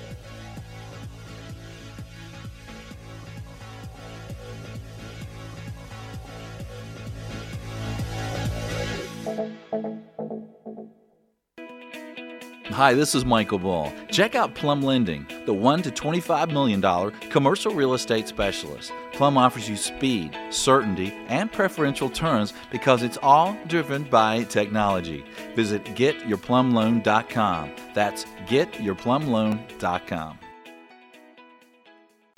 Hi, 12.81 12.95
this 12.95 13.13
is 13.13 13.23
Michael 13.23 13.59
Bull. 13.59 13.93
Check 14.09 14.33
out 14.33 14.55
Plum 14.55 14.81
Lending, 14.81 15.27
the 15.45 15.53
1 15.53 15.83
to 15.83 15.91
$25 15.91 16.51
million 16.51 16.81
commercial 17.29 17.75
real 17.75 17.93
estate 17.93 18.27
specialist. 18.27 18.91
Plum 19.13 19.37
offers 19.37 19.69
you 19.69 19.77
speed, 19.77 20.35
certainty, 20.49 21.13
and 21.27 21.51
preferential 21.51 22.09
terms 22.09 22.55
because 22.71 23.03
it's 23.03 23.19
all 23.21 23.55
driven 23.67 24.01
by 24.01 24.45
technology. 24.45 25.23
Visit 25.55 25.83
getyourplumloan.com. 25.93 27.71
That's 27.93 28.25
getyourplumloan.com. 28.47 30.39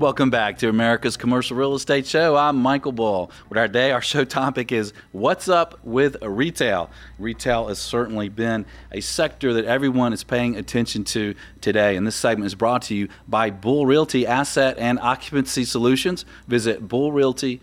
Welcome 0.00 0.30
back 0.30 0.56
to 0.60 0.70
America's 0.70 1.18
Commercial 1.18 1.58
Real 1.58 1.74
Estate 1.74 2.06
Show. 2.06 2.34
I'm 2.34 2.56
Michael 2.56 2.92
Bull. 2.92 3.30
With 3.50 3.58
our 3.58 3.68
day, 3.68 3.90
our 3.90 4.00
show 4.00 4.24
topic 4.24 4.72
is 4.72 4.94
What's 5.12 5.46
Up 5.46 5.78
with 5.84 6.16
Retail? 6.22 6.88
Retail 7.18 7.68
has 7.68 7.80
certainly 7.80 8.30
been 8.30 8.64
a 8.90 9.02
sector 9.02 9.52
that 9.52 9.66
everyone 9.66 10.14
is 10.14 10.24
paying 10.24 10.56
attention 10.56 11.04
to 11.04 11.34
today. 11.60 11.96
And 11.96 12.06
this 12.06 12.16
segment 12.16 12.46
is 12.46 12.54
brought 12.54 12.80
to 12.84 12.94
you 12.94 13.08
by 13.28 13.50
Bull 13.50 13.84
Realty 13.84 14.26
Asset 14.26 14.78
and 14.78 14.98
Occupancy 15.00 15.66
Solutions. 15.66 16.24
Visit 16.48 16.88
bullrealty.com. 16.88 17.60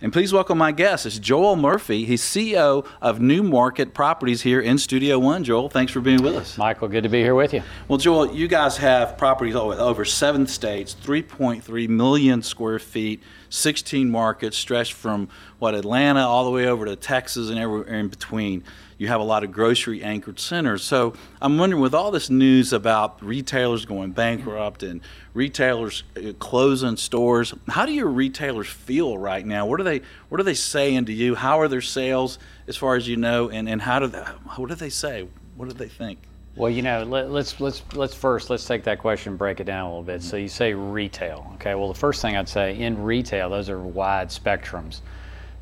And 0.00 0.12
please 0.12 0.32
welcome 0.32 0.58
my 0.58 0.72
guest. 0.72 1.06
It's 1.06 1.18
Joel 1.18 1.56
Murphy. 1.56 2.04
He's 2.04 2.22
CEO 2.22 2.86
of 3.00 3.20
New 3.20 3.42
Market 3.42 3.94
Properties 3.94 4.42
here 4.42 4.60
in 4.60 4.78
Studio 4.78 5.18
One. 5.18 5.44
Joel, 5.44 5.68
thanks 5.68 5.92
for 5.92 6.00
being 6.00 6.22
with 6.22 6.34
us. 6.34 6.58
Michael, 6.58 6.88
good 6.88 7.04
to 7.04 7.08
be 7.08 7.20
here 7.20 7.34
with 7.34 7.54
you. 7.54 7.62
Well, 7.88 7.98
Joel, 7.98 8.34
you 8.34 8.48
guys 8.48 8.76
have 8.78 9.16
properties 9.16 9.54
over, 9.54 9.74
over 9.74 10.04
seven 10.04 10.46
states, 10.46 10.96
3.3 11.02 11.88
million 11.88 12.42
square 12.42 12.78
feet, 12.78 13.22
16 13.54 14.10
markets 14.10 14.56
stretched 14.56 14.92
from 14.92 15.28
what 15.58 15.74
Atlanta 15.74 16.20
all 16.20 16.44
the 16.44 16.50
way 16.50 16.66
over 16.66 16.84
to 16.84 16.96
Texas 16.96 17.50
and 17.50 17.58
everywhere 17.58 17.94
in 17.94 18.08
between. 18.08 18.64
You 18.98 19.08
have 19.08 19.20
a 19.20 19.24
lot 19.24 19.44
of 19.44 19.52
grocery 19.52 20.02
anchored 20.02 20.38
centers. 20.38 20.82
So 20.82 21.14
I'm 21.40 21.58
wondering, 21.58 21.82
with 21.82 21.94
all 21.94 22.10
this 22.10 22.30
news 22.30 22.72
about 22.72 23.22
retailers 23.22 23.84
going 23.84 24.12
bankrupt 24.12 24.82
and 24.82 25.00
retailers 25.34 26.04
uh, 26.16 26.32
closing 26.38 26.96
stores, 26.96 27.54
how 27.68 27.86
do 27.86 27.92
your 27.92 28.08
retailers 28.08 28.68
feel 28.68 29.18
right 29.18 29.44
now? 29.44 29.66
What 29.66 29.80
are 29.80 29.84
they 29.84 30.02
What 30.28 30.40
are 30.40 30.44
they 30.44 30.54
saying 30.54 31.06
to 31.06 31.12
you? 31.12 31.34
How 31.34 31.60
are 31.60 31.68
their 31.68 31.80
sales, 31.80 32.38
as 32.68 32.76
far 32.76 32.96
as 32.96 33.08
you 33.08 33.16
know, 33.16 33.50
and, 33.50 33.68
and 33.68 33.82
how 33.82 33.98
do 33.98 34.06
they, 34.06 34.20
what 34.56 34.68
do 34.68 34.74
they 34.74 34.90
say? 34.90 35.28
What 35.56 35.68
do 35.68 35.74
they 35.74 35.88
think? 35.88 36.18
Well, 36.56 36.70
you 36.70 36.82
know, 36.82 37.02
let, 37.02 37.26
us 37.26 37.58
let's 37.58 37.82
let's 37.94 38.14
first 38.14 38.48
let's 38.48 38.64
take 38.64 38.84
that 38.84 39.00
question 39.00 39.32
and 39.32 39.38
break 39.38 39.58
it 39.58 39.64
down 39.64 39.86
a 39.86 39.88
little 39.88 40.04
bit. 40.04 40.22
So 40.22 40.36
you 40.36 40.46
say 40.46 40.72
retail, 40.72 41.50
okay? 41.54 41.74
Well, 41.74 41.88
the 41.88 41.98
first 41.98 42.22
thing 42.22 42.36
I'd 42.36 42.48
say 42.48 42.78
in 42.78 43.02
retail, 43.02 43.50
those 43.50 43.68
are 43.68 43.80
wide 43.80 44.28
spectrums. 44.28 45.00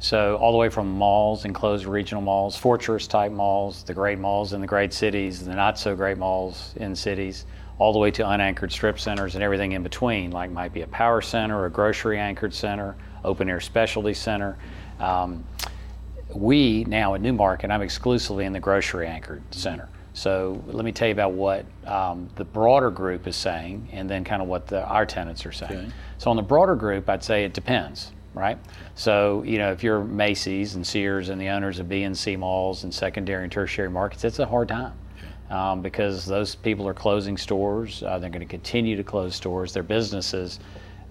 So 0.01 0.37
all 0.37 0.53
the 0.53 0.59
way 0.59 0.69
from 0.69 0.91
malls, 0.91 1.47
enclosed 1.47 1.87
regional 1.87 2.23
malls, 2.23 2.57
fortress 2.57 3.07
type 3.07 3.33
malls, 3.33 3.85
the 3.85 3.95
great 3.95 4.19
malls 4.19 4.53
in 4.53 4.61
the 4.61 4.67
great 4.67 4.93
cities, 4.93 5.43
the 5.43 5.55
not 5.55 5.79
so 5.79 5.97
great 5.97 6.19
malls 6.19 6.75
in 6.77 6.95
cities, 6.95 7.47
all 7.79 7.95
the 7.95 7.99
way 7.99 8.11
to 8.11 8.29
unanchored 8.29 8.71
strip 8.71 9.01
centers 9.01 9.35
and 9.35 9.43
everything 9.43 9.73
in 9.73 9.83
between, 9.83 10.31
like 10.31 10.51
might 10.51 10.75
be 10.75 10.83
a 10.83 10.87
power 10.89 11.23
center, 11.23 11.65
a 11.65 11.71
grocery 11.71 12.19
anchored 12.19 12.53
center, 12.53 12.97
open 13.25 13.49
air 13.49 13.61
specialty 13.61 14.13
center. 14.13 14.59
Um, 15.01 15.43
we 16.35 16.85
now 16.85 17.15
at 17.15 17.23
Newmarket, 17.23 17.71
I'm 17.71 17.81
exclusively 17.81 18.45
in 18.45 18.53
the 18.53 18.61
grocery 18.61 19.07
anchored 19.07 19.43
center. 19.55 19.89
So 20.15 20.63
let 20.67 20.85
me 20.85 20.93
tell 20.93 21.09
you 21.09 21.13
about 21.13 21.33
what 21.33 21.65
um, 21.87 22.29
the 22.37 22.45
broader 22.45 22.91
group 22.91 23.27
is 23.27 23.37
saying, 23.37 23.89
and 23.93 24.09
then 24.09 24.25
kind 24.25 24.43
of 24.43 24.49
what 24.49 24.67
the, 24.67 24.85
our 24.85 25.07
tenants 25.07 25.47
are 25.47 25.53
saying. 25.53 25.73
Okay. 25.73 25.91
So 26.19 26.31
on 26.31 26.37
the 26.37 26.43
broader 26.43 26.75
group, 26.75 27.09
I'd 27.09 27.25
say 27.25 27.45
it 27.45 27.55
depends, 27.55 28.13
right? 28.35 28.59
So 28.95 29.43
you 29.45 29.59
know, 29.59 29.73
if 29.73 29.83
you're 29.83 30.05
Macy's 30.05 30.75
and 30.75 30.87
Sears 30.87 31.31
and 31.31 31.41
the 31.41 31.49
owners 31.49 31.79
of 31.79 31.89
B 31.89 32.03
and 32.03 32.17
C 32.17 32.37
malls 32.37 32.85
and 32.85 32.93
secondary 32.93 33.43
and 33.43 33.53
tertiary 33.53 33.91
markets, 33.91 34.25
it's 34.25 34.39
a 34.39 34.47
hard 34.47 34.69
time. 34.69 34.93
Um, 35.51 35.83
because 35.83 36.25
those 36.25 36.55
people 36.55 36.89
are 36.89 36.95
closing 36.95 37.37
stores. 37.37 38.03
Uh, 38.03 38.19
they're 38.19 38.31
going 38.31 38.41
to 38.41 38.47
continue 38.47 38.97
to 38.97 39.05
close 39.05 39.35
stores. 39.35 39.75
Their 39.75 39.83
businesses 39.83 40.61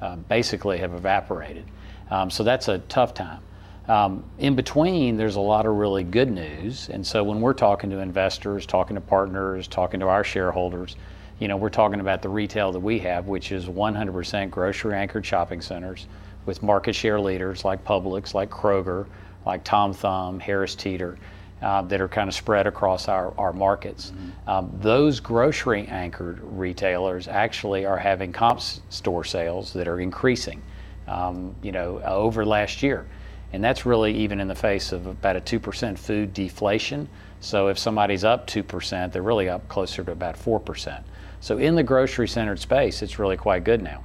uh, 0.01 0.15
basically 0.15 0.79
have 0.79 0.95
evaporated. 0.95 1.65
Um, 2.09 2.31
so 2.31 2.43
that's 2.43 2.67
a 2.67 2.79
tough 2.79 3.13
time. 3.13 3.39
Um, 3.87 4.23
in 4.37 4.55
between, 4.55 5.17
there's 5.17 5.35
a 5.35 5.41
lot 5.41 5.65
of 5.65 5.73
really 5.73 6.03
good 6.03 6.31
news. 6.31 6.89
And 6.89 7.05
so 7.05 7.23
when 7.23 7.41
we're 7.41 7.53
talking 7.53 7.89
to 7.89 7.99
investors, 7.99 8.65
talking 8.65 8.95
to 8.95 9.01
partners, 9.01 9.67
talking 9.67 9.99
to 10.01 10.07
our 10.07 10.23
shareholders, 10.23 10.95
you 11.39 11.47
know, 11.47 11.57
we're 11.57 11.69
talking 11.69 11.99
about 11.99 12.21
the 12.21 12.29
retail 12.29 12.71
that 12.71 12.79
we 12.79 12.99
have, 12.99 13.27
which 13.27 13.51
is 13.51 13.65
100% 13.65 14.49
grocery 14.51 14.93
anchored 14.93 15.25
shopping 15.25 15.61
centers 15.61 16.05
with 16.45 16.61
market 16.61 16.93
share 16.93 17.19
leaders 17.19 17.65
like 17.65 17.83
Publix, 17.83 18.33
like 18.33 18.49
Kroger, 18.49 19.07
like 19.45 19.63
Tom 19.63 19.93
Thumb, 19.93 20.39
Harris 20.39 20.75
Teeter. 20.75 21.17
Uh, 21.61 21.83
that 21.83 22.01
are 22.01 22.07
kind 22.07 22.27
of 22.27 22.33
spread 22.33 22.65
across 22.65 23.07
our, 23.07 23.35
our 23.37 23.53
markets. 23.53 24.09
Mm-hmm. 24.09 24.49
Um, 24.49 24.71
those 24.81 25.19
grocery 25.19 25.85
anchored 25.89 26.39
retailers 26.41 27.27
actually 27.27 27.85
are 27.85 27.99
having 27.99 28.33
comp 28.33 28.61
store 28.89 29.23
sales 29.23 29.71
that 29.73 29.87
are 29.87 29.99
increasing, 29.99 30.59
um, 31.07 31.55
you 31.61 31.71
know, 31.71 32.01
over 32.03 32.43
last 32.43 32.81
year. 32.81 33.05
And 33.53 33.63
that's 33.63 33.85
really 33.85 34.13
even 34.13 34.39
in 34.39 34.47
the 34.47 34.55
face 34.55 34.91
of 34.91 35.05
about 35.07 35.35
a 35.35 35.41
2% 35.41 35.97
food 35.97 36.33
deflation. 36.33 37.09
So 37.39 37.67
if 37.67 37.77
somebody's 37.77 38.23
up 38.23 38.47
2%, 38.47 39.11
they're 39.11 39.21
really 39.21 39.49
up 39.49 39.67
closer 39.67 40.03
to 40.03 40.11
about 40.11 40.35
4%. 40.35 41.03
So 41.41 41.57
in 41.57 41.75
the 41.75 41.83
grocery 41.83 42.27
centered 42.27 42.59
space, 42.59 43.01
it's 43.01 43.19
really 43.19 43.37
quite 43.37 43.63
good 43.63 43.81
now. 43.81 44.03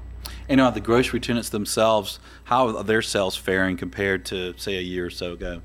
And 0.49 0.61
are 0.61 0.73
the 0.73 0.81
grocery 0.81 1.21
tenants 1.21 1.49
themselves, 1.51 2.19
how 2.45 2.69
are 2.69 2.83
their 2.83 3.03
sales 3.03 3.37
faring 3.37 3.77
compared 3.77 4.25
to, 4.27 4.55
say, 4.57 4.77
a 4.77 4.81
year 4.81 5.07
or 5.07 5.11
so 5.11 5.33
ago? 5.33 5.61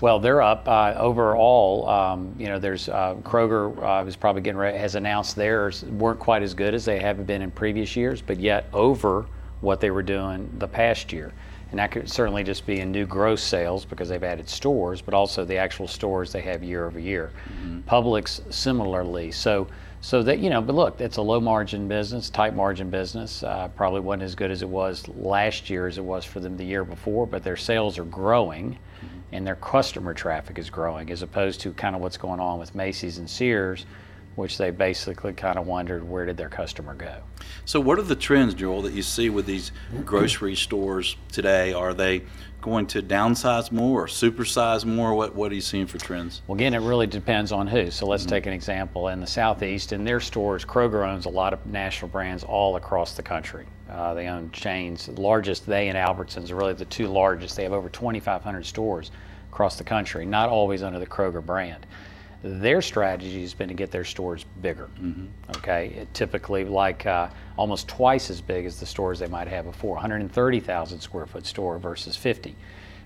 Well, 0.00 0.18
they're 0.18 0.42
up 0.42 0.68
uh, 0.68 0.94
overall. 0.96 1.88
Um, 1.88 2.34
you 2.38 2.46
know, 2.48 2.58
there's 2.58 2.88
uh, 2.88 3.14
Kroger 3.22 3.82
uh, 3.82 4.06
is 4.06 4.16
probably 4.16 4.42
getting 4.42 4.58
ready, 4.58 4.76
has 4.76 4.94
announced 4.94 5.36
theirs 5.36 5.84
weren't 5.84 6.18
quite 6.18 6.42
as 6.42 6.54
good 6.54 6.74
as 6.74 6.84
they 6.84 6.98
have 7.00 7.26
been 7.26 7.40
in 7.40 7.50
previous 7.50 7.96
years, 7.96 8.20
but 8.20 8.38
yet 8.38 8.66
over 8.72 9.26
what 9.60 9.80
they 9.80 9.90
were 9.90 10.02
doing 10.02 10.50
the 10.58 10.68
past 10.68 11.12
year 11.12 11.32
and 11.70 11.80
that 11.80 11.90
could 11.90 12.08
certainly 12.08 12.44
just 12.44 12.64
be 12.64 12.80
in 12.80 12.92
new 12.92 13.06
gross 13.06 13.42
sales 13.42 13.84
because 13.84 14.08
they've 14.08 14.22
added 14.22 14.48
stores, 14.48 15.02
but 15.02 15.14
also 15.14 15.44
the 15.44 15.56
actual 15.56 15.88
stores 15.88 16.32
they 16.32 16.40
have 16.40 16.62
year 16.62 16.86
over 16.86 17.00
year. 17.00 17.32
Mm-hmm. 17.48 17.80
Publix 17.80 18.52
similarly. 18.52 19.32
So, 19.32 19.66
so 20.00 20.22
that 20.22 20.38
you 20.38 20.48
know, 20.48 20.62
but 20.62 20.76
look, 20.76 21.00
it's 21.00 21.16
a 21.16 21.22
low 21.22 21.40
margin 21.40 21.88
business, 21.88 22.30
tight 22.30 22.54
margin 22.54 22.88
business. 22.88 23.42
Uh, 23.42 23.68
probably 23.74 24.00
wasn't 24.00 24.22
as 24.22 24.34
good 24.36 24.52
as 24.52 24.62
it 24.62 24.68
was 24.68 25.08
last 25.08 25.68
year 25.68 25.88
as 25.88 25.98
it 25.98 26.04
was 26.04 26.24
for 26.24 26.38
them 26.38 26.56
the 26.56 26.64
year 26.64 26.84
before, 26.84 27.26
but 27.26 27.42
their 27.42 27.56
sales 27.56 27.98
are 27.98 28.04
growing, 28.04 28.70
mm-hmm. 28.72 29.18
and 29.32 29.44
their 29.44 29.56
customer 29.56 30.14
traffic 30.14 30.58
is 30.58 30.70
growing, 30.70 31.10
as 31.10 31.22
opposed 31.22 31.60
to 31.62 31.72
kind 31.72 31.96
of 31.96 32.00
what's 32.00 32.16
going 32.16 32.38
on 32.38 32.60
with 32.60 32.76
Macy's 32.76 33.18
and 33.18 33.28
Sears 33.28 33.86
which 34.36 34.58
they 34.58 34.70
basically 34.70 35.32
kind 35.32 35.58
of 35.58 35.66
wondered 35.66 36.08
where 36.08 36.26
did 36.26 36.36
their 36.36 36.48
customer 36.48 36.94
go. 36.94 37.16
So, 37.64 37.80
what 37.80 37.98
are 37.98 38.02
the 38.02 38.14
trends, 38.14 38.54
Joel, 38.54 38.82
that 38.82 38.92
you 38.92 39.02
see 39.02 39.30
with 39.30 39.46
these 39.46 39.72
grocery 40.04 40.54
stores 40.54 41.16
today? 41.32 41.72
Are 41.72 41.94
they 41.94 42.22
going 42.60 42.86
to 42.88 43.02
downsize 43.02 43.72
more 43.72 44.02
or 44.02 44.06
supersize 44.06 44.84
more? 44.84 45.14
What 45.14 45.34
What 45.34 45.50
are 45.50 45.54
you 45.54 45.60
seeing 45.62 45.86
for 45.86 45.98
trends? 45.98 46.42
Well, 46.46 46.56
again, 46.56 46.74
it 46.74 46.80
really 46.80 47.06
depends 47.06 47.50
on 47.50 47.66
who. 47.66 47.90
So, 47.90 48.06
let's 48.06 48.24
mm-hmm. 48.24 48.30
take 48.30 48.46
an 48.46 48.52
example. 48.52 49.08
In 49.08 49.20
the 49.20 49.26
Southeast, 49.26 49.92
in 49.92 50.04
their 50.04 50.20
stores, 50.20 50.64
Kroger 50.64 51.08
owns 51.08 51.24
a 51.24 51.30
lot 51.30 51.52
of 51.52 51.64
national 51.66 52.10
brands 52.10 52.44
all 52.44 52.76
across 52.76 53.14
the 53.14 53.22
country. 53.22 53.66
Uh, 53.90 54.12
they 54.14 54.28
own 54.28 54.50
chains. 54.50 55.06
The 55.06 55.20
largest, 55.20 55.64
they 55.64 55.88
and 55.88 55.96
Albertsons 55.96 56.50
are 56.50 56.56
really 56.56 56.74
the 56.74 56.84
two 56.84 57.06
largest. 57.06 57.56
They 57.56 57.62
have 57.62 57.72
over 57.72 57.88
2,500 57.88 58.66
stores 58.66 59.10
across 59.50 59.76
the 59.76 59.84
country, 59.84 60.26
not 60.26 60.50
always 60.50 60.82
under 60.82 60.98
the 60.98 61.06
Kroger 61.06 61.44
brand 61.44 61.86
their 62.42 62.82
strategy 62.82 63.40
has 63.40 63.54
been 63.54 63.68
to 63.68 63.74
get 63.74 63.90
their 63.90 64.04
stores 64.04 64.44
bigger. 64.60 64.88
Mm-hmm. 65.00 65.26
Okay, 65.56 65.88
it 65.96 66.12
typically 66.14 66.64
like 66.64 67.06
uh, 67.06 67.28
almost 67.56 67.88
twice 67.88 68.30
as 68.30 68.40
big 68.40 68.66
as 68.66 68.78
the 68.78 68.86
stores 68.86 69.18
they 69.18 69.26
might 69.26 69.48
have 69.48 69.64
before, 69.64 69.94
130,000 69.94 71.00
square 71.00 71.26
foot 71.26 71.46
store 71.46 71.78
versus 71.78 72.16
50. 72.16 72.54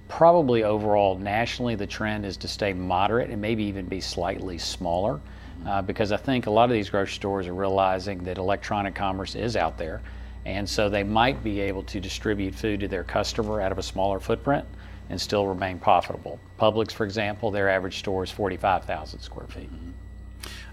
Probably 0.08 0.64
overall 0.64 1.16
nationally, 1.16 1.76
the 1.76 1.86
trend 1.86 2.26
is 2.26 2.36
to 2.38 2.48
stay 2.48 2.72
moderate 2.72 3.30
and 3.30 3.40
maybe 3.40 3.64
even 3.64 3.86
be 3.86 4.00
slightly 4.00 4.58
smaller, 4.58 5.14
mm-hmm. 5.14 5.68
uh, 5.68 5.82
because 5.82 6.12
I 6.12 6.16
think 6.16 6.46
a 6.46 6.50
lot 6.50 6.64
of 6.64 6.72
these 6.72 6.90
grocery 6.90 7.14
stores 7.14 7.46
are 7.46 7.54
realizing 7.54 8.24
that 8.24 8.38
electronic 8.38 8.94
commerce 8.94 9.36
is 9.36 9.56
out 9.56 9.78
there, 9.78 10.02
and 10.44 10.68
so 10.68 10.88
they 10.88 11.04
might 11.04 11.44
be 11.44 11.60
able 11.60 11.82
to 11.84 12.00
distribute 12.00 12.54
food 12.54 12.80
to 12.80 12.88
their 12.88 13.04
customer 13.04 13.60
out 13.60 13.72
of 13.72 13.78
a 13.78 13.82
smaller 13.82 14.18
footprint 14.18 14.66
and 15.10 15.20
still 15.20 15.46
remain 15.46 15.78
profitable. 15.78 16.38
Publix, 16.58 16.92
for 16.92 17.04
example, 17.04 17.50
their 17.50 17.68
average 17.68 17.98
store 17.98 18.24
is 18.24 18.30
45,000 18.30 19.20
square 19.20 19.46
feet. 19.48 19.70
Mm-hmm. 19.70 19.90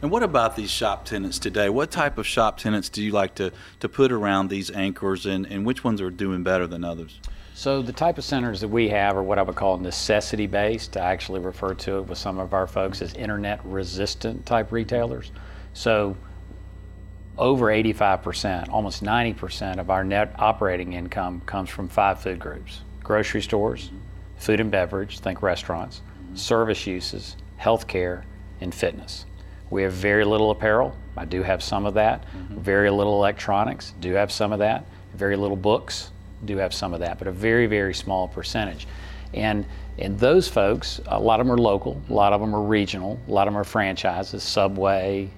And 0.02 0.12
what 0.12 0.22
about 0.22 0.56
these 0.56 0.70
shop 0.70 1.06
tenants 1.06 1.40
today? 1.40 1.70
What 1.70 1.90
type 1.90 2.18
of 2.20 2.28
shop 2.28 2.58
tenants 2.58 2.88
do 2.88 3.04
you 3.04 3.12
like 3.12 3.36
to, 3.36 3.52
to 3.80 3.90
put 3.90 4.12
around 4.12 4.50
these 4.50 4.70
anchors, 4.72 5.26
and, 5.26 5.46
and 5.48 5.66
which 5.66 5.84
ones 5.84 6.00
are 6.02 6.12
doing 6.12 6.44
better 6.44 6.68
than 6.68 6.84
others? 6.84 7.20
So, 7.56 7.82
the 7.82 7.92
type 7.92 8.20
of 8.20 8.24
centers 8.24 8.62
that 8.62 8.68
we 8.68 8.90
have 8.90 9.18
are 9.18 9.24
what 9.24 9.40
I 9.40 9.42
would 9.42 9.56
call 9.56 9.80
necessity 9.80 10.46
based. 10.46 10.96
I 10.96 11.12
actually 11.12 11.40
refer 11.40 11.74
to 11.74 11.98
it 11.98 12.02
with 12.04 12.20
some 12.20 12.38
of 12.38 12.54
our 12.54 12.68
folks 12.68 13.02
as 13.02 13.16
internet 13.16 13.60
resistant 13.66 14.46
type 14.46 14.72
retailers. 14.72 15.32
So, 15.74 16.16
over 17.36 17.66
85%, 17.66 18.70
almost 18.70 19.04
90% 19.04 19.80
of 19.80 19.90
our 19.90 20.04
net 20.04 20.36
operating 20.38 20.94
income 20.94 21.42
comes 21.48 21.70
from 21.70 21.88
five 21.88 22.22
food 22.22 22.40
groups 22.40 22.82
grocery 23.04 23.42
stores, 23.42 23.90
food 24.38 24.60
and 24.60 24.72
beverage, 24.72 25.20
think 25.20 25.42
restaurants, 25.42 26.02
service 26.34 26.88
uses, 26.88 27.36
healthcare, 27.60 28.24
and 28.62 28.74
fitness. 28.74 29.26
We 29.70 29.84
have 29.84 29.94
very 29.94 30.24
little 30.24 30.52
apparel. 30.52 30.96
I 31.18 31.26
do 31.26 31.44
have 31.44 31.62
some 31.62 31.86
of 31.86 31.96
that. 31.96 32.24
Mm-hmm. 32.24 32.60
Very 32.60 32.90
little 32.90 33.16
electronics. 33.16 33.94
Do 34.00 34.14
have 34.14 34.32
some 34.32 34.54
of 34.54 34.60
that. 34.60 34.86
Very 35.14 35.36
little 35.36 35.58
books. 35.58 36.12
Do 36.46 36.58
have 36.58 36.74
some 36.74 36.94
of 36.94 37.00
that, 37.00 37.18
but 37.18 37.28
a 37.28 37.32
very 37.32 37.66
very 37.66 37.94
small 37.94 38.28
percentage. 38.28 38.88
And 39.34 39.66
and 39.98 40.20
those 40.20 40.48
folks, 40.48 41.02
a 41.08 41.20
lot 41.20 41.40
of 41.40 41.48
them 41.48 41.54
are 41.54 41.58
local. 41.58 42.00
A 42.10 42.14
lot 42.14 42.32
of 42.32 42.40
them 42.40 42.56
are 42.56 42.62
regional. 42.62 43.20
A 43.28 43.32
lot 43.32 43.48
of 43.48 43.54
them 43.54 43.60
are 43.60 43.64
franchises. 43.64 44.44
Subway, 44.44 45.32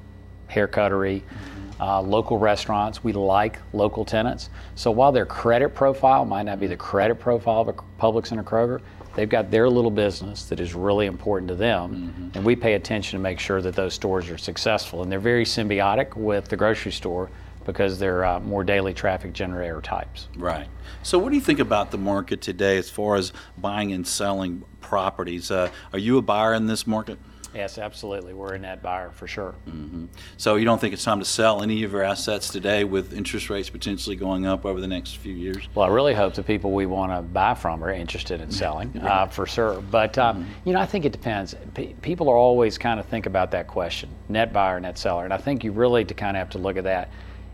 Hair 0.48 0.68
Cuttery. 0.68 1.22
Mm-hmm 1.22 1.59
uh, 1.80 2.02
local 2.02 2.38
restaurants. 2.38 3.04
We 3.04 3.14
like 3.14 3.60
local 3.74 4.06
tenants. 4.06 4.50
So 4.76 4.92
while 4.92 5.12
their 5.12 5.26
credit 5.26 5.70
profile 5.70 6.26
might 6.26 6.44
not 6.44 6.60
be 6.60 6.68
the 6.68 6.78
credit 6.78 7.16
profile 7.16 7.62
of 7.62 7.68
a 7.70 7.74
Publix 7.74 8.32
and 8.32 8.40
a 8.40 8.44
Kroger, 8.44 8.82
they've 9.16 9.30
got 9.30 9.52
their 9.52 9.70
little 9.70 9.92
business 9.92 10.46
that 10.46 10.60
is 10.60 10.76
really 10.76 11.06
important 11.06 11.50
to 11.50 11.56
them, 11.56 12.14
mm-hmm. 12.14 12.38
and 12.38 12.46
we 12.46 12.56
pay 12.56 12.76
attention 12.76 13.18
to 13.18 13.24
make 13.24 13.40
sure 13.40 13.62
that 13.62 13.76
those 13.76 13.94
stores 13.94 14.30
are 14.30 14.38
successful. 14.38 15.04
And 15.04 15.12
they're 15.12 15.20
very 15.20 15.46
symbiotic 15.46 16.16
with 16.16 16.48
the 16.48 16.58
grocery 16.58 16.92
store 16.92 17.30
because 17.66 18.00
they're 18.00 18.26
uh, 18.26 18.40
more 18.40 18.64
daily 18.64 18.94
traffic 18.94 19.34
generator 19.34 19.82
types. 19.82 20.28
Right. 20.36 20.68
So, 21.04 21.20
what 21.20 21.30
do 21.30 21.36
you 21.36 21.42
think 21.42 21.60
about 21.60 21.92
the 21.92 21.98
market 21.98 22.42
today 22.42 22.78
as 22.78 22.90
far 22.90 23.16
as 23.16 23.32
buying 23.58 23.92
and 23.92 24.08
selling 24.08 24.64
properties? 24.82 25.52
Uh, 25.52 25.70
are 25.94 26.00
you 26.00 26.18
a 26.18 26.22
buyer 26.22 26.54
in 26.54 26.66
this 26.66 26.88
market? 26.88 27.20
Yes, 27.54 27.78
absolutely. 27.78 28.34
We're 28.34 28.54
a 28.54 28.60
net 28.60 28.82
buyer 28.82 29.12
for 29.12 29.28
sure. 29.28 29.56
Mm-hmm. 29.68 30.06
So 30.38 30.56
you 30.56 30.66
don't 30.66 30.80
think 30.80 30.94
it's 30.94 31.04
time 31.04 31.20
to 31.20 31.26
sell 31.26 31.62
any 31.62 31.84
of 31.84 31.92
your 31.92 32.04
assets 32.04 32.50
today 32.50 32.84
with 32.84 33.14
interest 33.14 33.50
rates 33.50 33.70
potentially 33.70 34.16
going 34.16 34.46
up 34.46 34.66
over 34.66 34.80
the 34.80 34.88
next 34.88 35.18
few 35.18 35.34
years? 35.34 35.68
Well, 35.76 35.90
I 35.90 35.94
really 35.94 36.14
hope 36.14 36.34
the 36.34 36.44
people 36.44 36.72
we 36.72 36.86
want 36.86 37.12
to 37.12 37.22
buy 37.22 37.56
from 37.56 37.84
are 37.84 37.92
interested 37.92 38.42
in 38.42 38.52
selling, 38.52 38.98
uh, 39.00 39.28
for 39.28 39.46
sure. 39.46 39.82
But 39.82 40.18
um, 40.18 40.44
mm-hmm. 40.44 40.70
you 40.70 40.74
know, 40.74 40.80
I 40.80 40.86
think 40.86 41.06
it 41.06 41.12
depends. 41.12 41.56
P- 41.74 41.96
people 42.02 42.30
are 42.30 42.38
always 42.38 42.78
kind 42.78 43.00
of 43.00 43.06
think 43.06 43.26
about 43.26 43.52
that 43.52 43.68
question: 43.68 44.10
net 44.28 44.54
buyer, 44.54 44.80
net 44.80 44.98
seller, 44.98 45.24
and 45.24 45.34
I 45.34 45.38
think 45.38 45.64
you 45.64 45.72
really 45.72 46.06
to 46.06 46.14
kind 46.14 46.38
of 46.38 46.40
have 46.40 46.50
to 46.52 46.58
look 46.58 46.78
at 46.78 46.84
that 46.84 47.10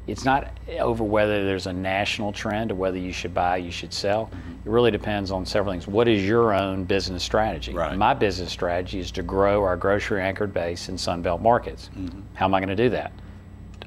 it's 0.07 0.23
not 0.23 0.51
over 0.79 1.03
whether 1.03 1.45
there's 1.45 1.67
a 1.67 1.73
national 1.73 2.31
trend 2.31 2.71
or 2.71 2.75
whether 2.75 2.97
you 2.97 3.11
should 3.11 3.33
buy, 3.33 3.57
you 3.57 3.71
should 3.71 3.93
sell. 3.93 4.27
Mm-hmm. 4.27 4.51
It 4.51 4.71
really 4.71 4.91
depends 4.91 5.31
on 5.31 5.45
several 5.45 5.73
things. 5.73 5.87
What 5.87 6.07
is 6.07 6.23
your 6.23 6.53
own 6.53 6.83
business 6.83 7.23
strategy? 7.23 7.73
Right. 7.73 7.97
My 7.97 8.13
business 8.13 8.51
strategy 8.51 8.99
is 8.99 9.11
to 9.11 9.23
grow 9.23 9.63
our 9.63 9.75
grocery 9.75 10.21
anchored 10.21 10.53
base 10.53 10.89
in 10.89 10.95
Sunbelt 10.95 11.41
markets. 11.41 11.89
Mm-hmm. 11.97 12.21
How 12.35 12.45
am 12.45 12.53
I 12.53 12.59
going 12.59 12.69
to 12.69 12.75
do 12.75 12.89
that? 12.89 13.11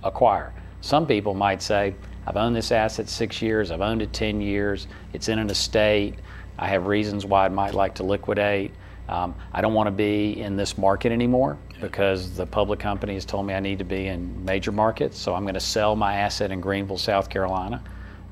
Acquire. 0.03 0.53
Some 0.81 1.07
people 1.07 1.35
might 1.35 1.63
say, 1.63 1.95
I've 2.27 2.37
owned 2.37 2.55
this 2.55 2.73
asset 2.73 3.09
six 3.09 3.41
years, 3.41 3.71
I've 3.71 3.81
owned 3.81 4.03
it 4.03 4.13
10 4.13 4.41
years, 4.41 4.87
it's 5.13 5.29
in 5.29 5.39
an 5.39 5.51
estate, 5.51 6.17
I 6.59 6.69
have 6.69 6.87
reasons 6.87 7.25
why 7.25 7.47
I 7.47 7.49
might 7.49 7.75
like 7.75 7.95
to 7.97 8.03
liquidate. 8.03 8.73
Um, 9.09 9.35
I 9.53 9.61
don't 9.61 9.75
want 9.75 9.87
to 9.87 9.93
be 9.93 10.41
in 10.41 10.57
this 10.57 10.77
market 10.77 11.13
anymore 11.13 11.57
because 11.81 12.37
the 12.37 12.47
public 12.47 12.79
company 12.79 13.15
has 13.15 13.25
told 13.25 13.47
me 13.47 13.55
I 13.55 13.61
need 13.61 13.79
to 13.79 13.85
be 13.85 14.09
in 14.09 14.45
major 14.45 14.73
markets. 14.73 15.19
So 15.19 15.35
I'm 15.35 15.43
going 15.43 15.55
to 15.55 15.61
sell 15.61 15.97
my 15.97 16.17
asset 16.17 16.51
in 16.51 16.61
Greenville, 16.61 16.99
South 16.99 17.31
Carolina, 17.31 17.83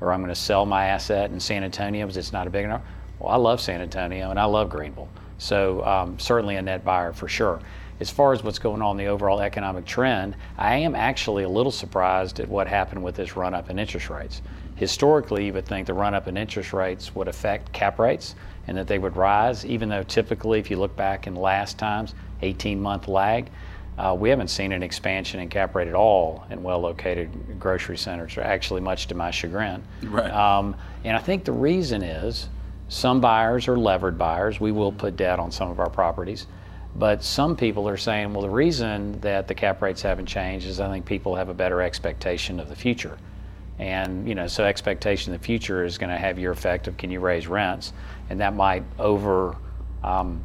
or 0.01 0.11
I'm 0.11 0.21
going 0.21 0.33
to 0.33 0.39
sell 0.39 0.65
my 0.65 0.85
asset 0.87 1.31
in 1.31 1.39
San 1.39 1.63
Antonio 1.63 2.05
because 2.05 2.17
it's 2.17 2.33
not 2.33 2.45
a 2.45 2.49
big 2.49 2.65
enough. 2.65 2.81
Well, 3.19 3.29
I 3.29 3.37
love 3.37 3.59
San 3.59 3.81
Antonio 3.81 4.29
and 4.29 4.39
I 4.39 4.45
love 4.45 4.69
Greenville. 4.69 5.09
So 5.39 5.83
um, 5.83 6.19
certainly 6.19 6.57
a 6.57 6.61
net 6.61 6.85
buyer 6.85 7.13
for 7.13 7.27
sure. 7.27 7.59
As 7.99 8.11
far 8.11 8.31
as 8.31 8.43
what's 8.43 8.59
going 8.59 8.83
on 8.83 8.99
in 8.99 9.05
the 9.05 9.11
overall 9.11 9.41
economic 9.41 9.85
trend, 9.85 10.35
I 10.55 10.75
am 10.75 10.93
actually 10.93 11.43
a 11.43 11.49
little 11.49 11.71
surprised 11.71 12.39
at 12.39 12.47
what 12.47 12.67
happened 12.67 13.03
with 13.03 13.15
this 13.15 13.35
run 13.35 13.55
up 13.55 13.71
in 13.71 13.79
interest 13.79 14.11
rates. 14.11 14.43
Historically, 14.75 15.47
you 15.47 15.53
would 15.53 15.65
think 15.65 15.87
the 15.87 15.95
run 15.95 16.13
up 16.13 16.27
in 16.27 16.37
interest 16.37 16.73
rates 16.73 17.15
would 17.15 17.27
affect 17.27 17.71
cap 17.73 17.97
rates 17.97 18.35
and 18.67 18.77
that 18.77 18.87
they 18.87 18.99
would 18.99 19.15
rise, 19.15 19.65
even 19.65 19.89
though 19.89 20.03
typically, 20.03 20.59
if 20.59 20.69
you 20.69 20.77
look 20.77 20.95
back 20.95 21.27
in 21.27 21.35
last 21.35 21.77
times, 21.77 22.13
18 22.41 22.81
month 22.81 23.07
lag, 23.07 23.49
uh, 23.97 24.15
we 24.17 24.29
haven't 24.29 24.49
seen 24.49 24.71
an 24.71 24.83
expansion 24.83 25.39
in 25.39 25.49
cap 25.49 25.73
rate 25.73 25.87
at 25.87 25.95
all 25.95 26.45
in 26.51 26.61
well 26.61 26.79
located 26.79 27.59
grocery 27.59 27.97
centers, 27.97 28.37
or 28.37 28.41
actually, 28.41 28.81
much 28.81 29.07
to 29.07 29.15
my 29.15 29.31
chagrin. 29.31 29.83
Right. 30.03 30.31
Um, 30.31 30.75
and 31.03 31.17
I 31.17 31.19
think 31.19 31.45
the 31.45 31.51
reason 31.51 32.03
is 32.03 32.49
some 32.89 33.19
buyers 33.19 33.67
are 33.67 33.77
levered 33.77 34.17
buyers. 34.17 34.59
We 34.59 34.71
will 34.71 34.91
put 34.91 35.17
debt 35.17 35.39
on 35.39 35.51
some 35.51 35.71
of 35.71 35.79
our 35.79 35.89
properties. 35.89 36.45
But 36.95 37.23
some 37.23 37.55
people 37.55 37.87
are 37.87 37.97
saying, 37.97 38.33
well, 38.33 38.41
the 38.41 38.49
reason 38.49 39.19
that 39.21 39.47
the 39.47 39.53
cap 39.53 39.81
rates 39.81 40.01
haven't 40.01 40.25
changed 40.25 40.65
is 40.65 40.79
I 40.79 40.89
think 40.89 41.05
people 41.05 41.35
have 41.35 41.49
a 41.49 41.53
better 41.53 41.81
expectation 41.81 42.59
of 42.59 42.69
the 42.69 42.75
future. 42.75 43.17
And, 43.79 44.27
you 44.27 44.35
know, 44.35 44.47
so 44.47 44.63
expectation 44.63 45.33
of 45.33 45.39
the 45.39 45.45
future 45.45 45.83
is 45.83 45.97
going 45.97 46.09
to 46.09 46.17
have 46.17 46.39
your 46.39 46.51
effect 46.51 46.87
of 46.87 46.97
can 46.97 47.11
you 47.11 47.19
raise 47.19 47.47
rents? 47.47 47.93
And 48.29 48.39
that 48.39 48.55
might 48.55 48.83
over, 48.97 49.55
um, 50.03 50.43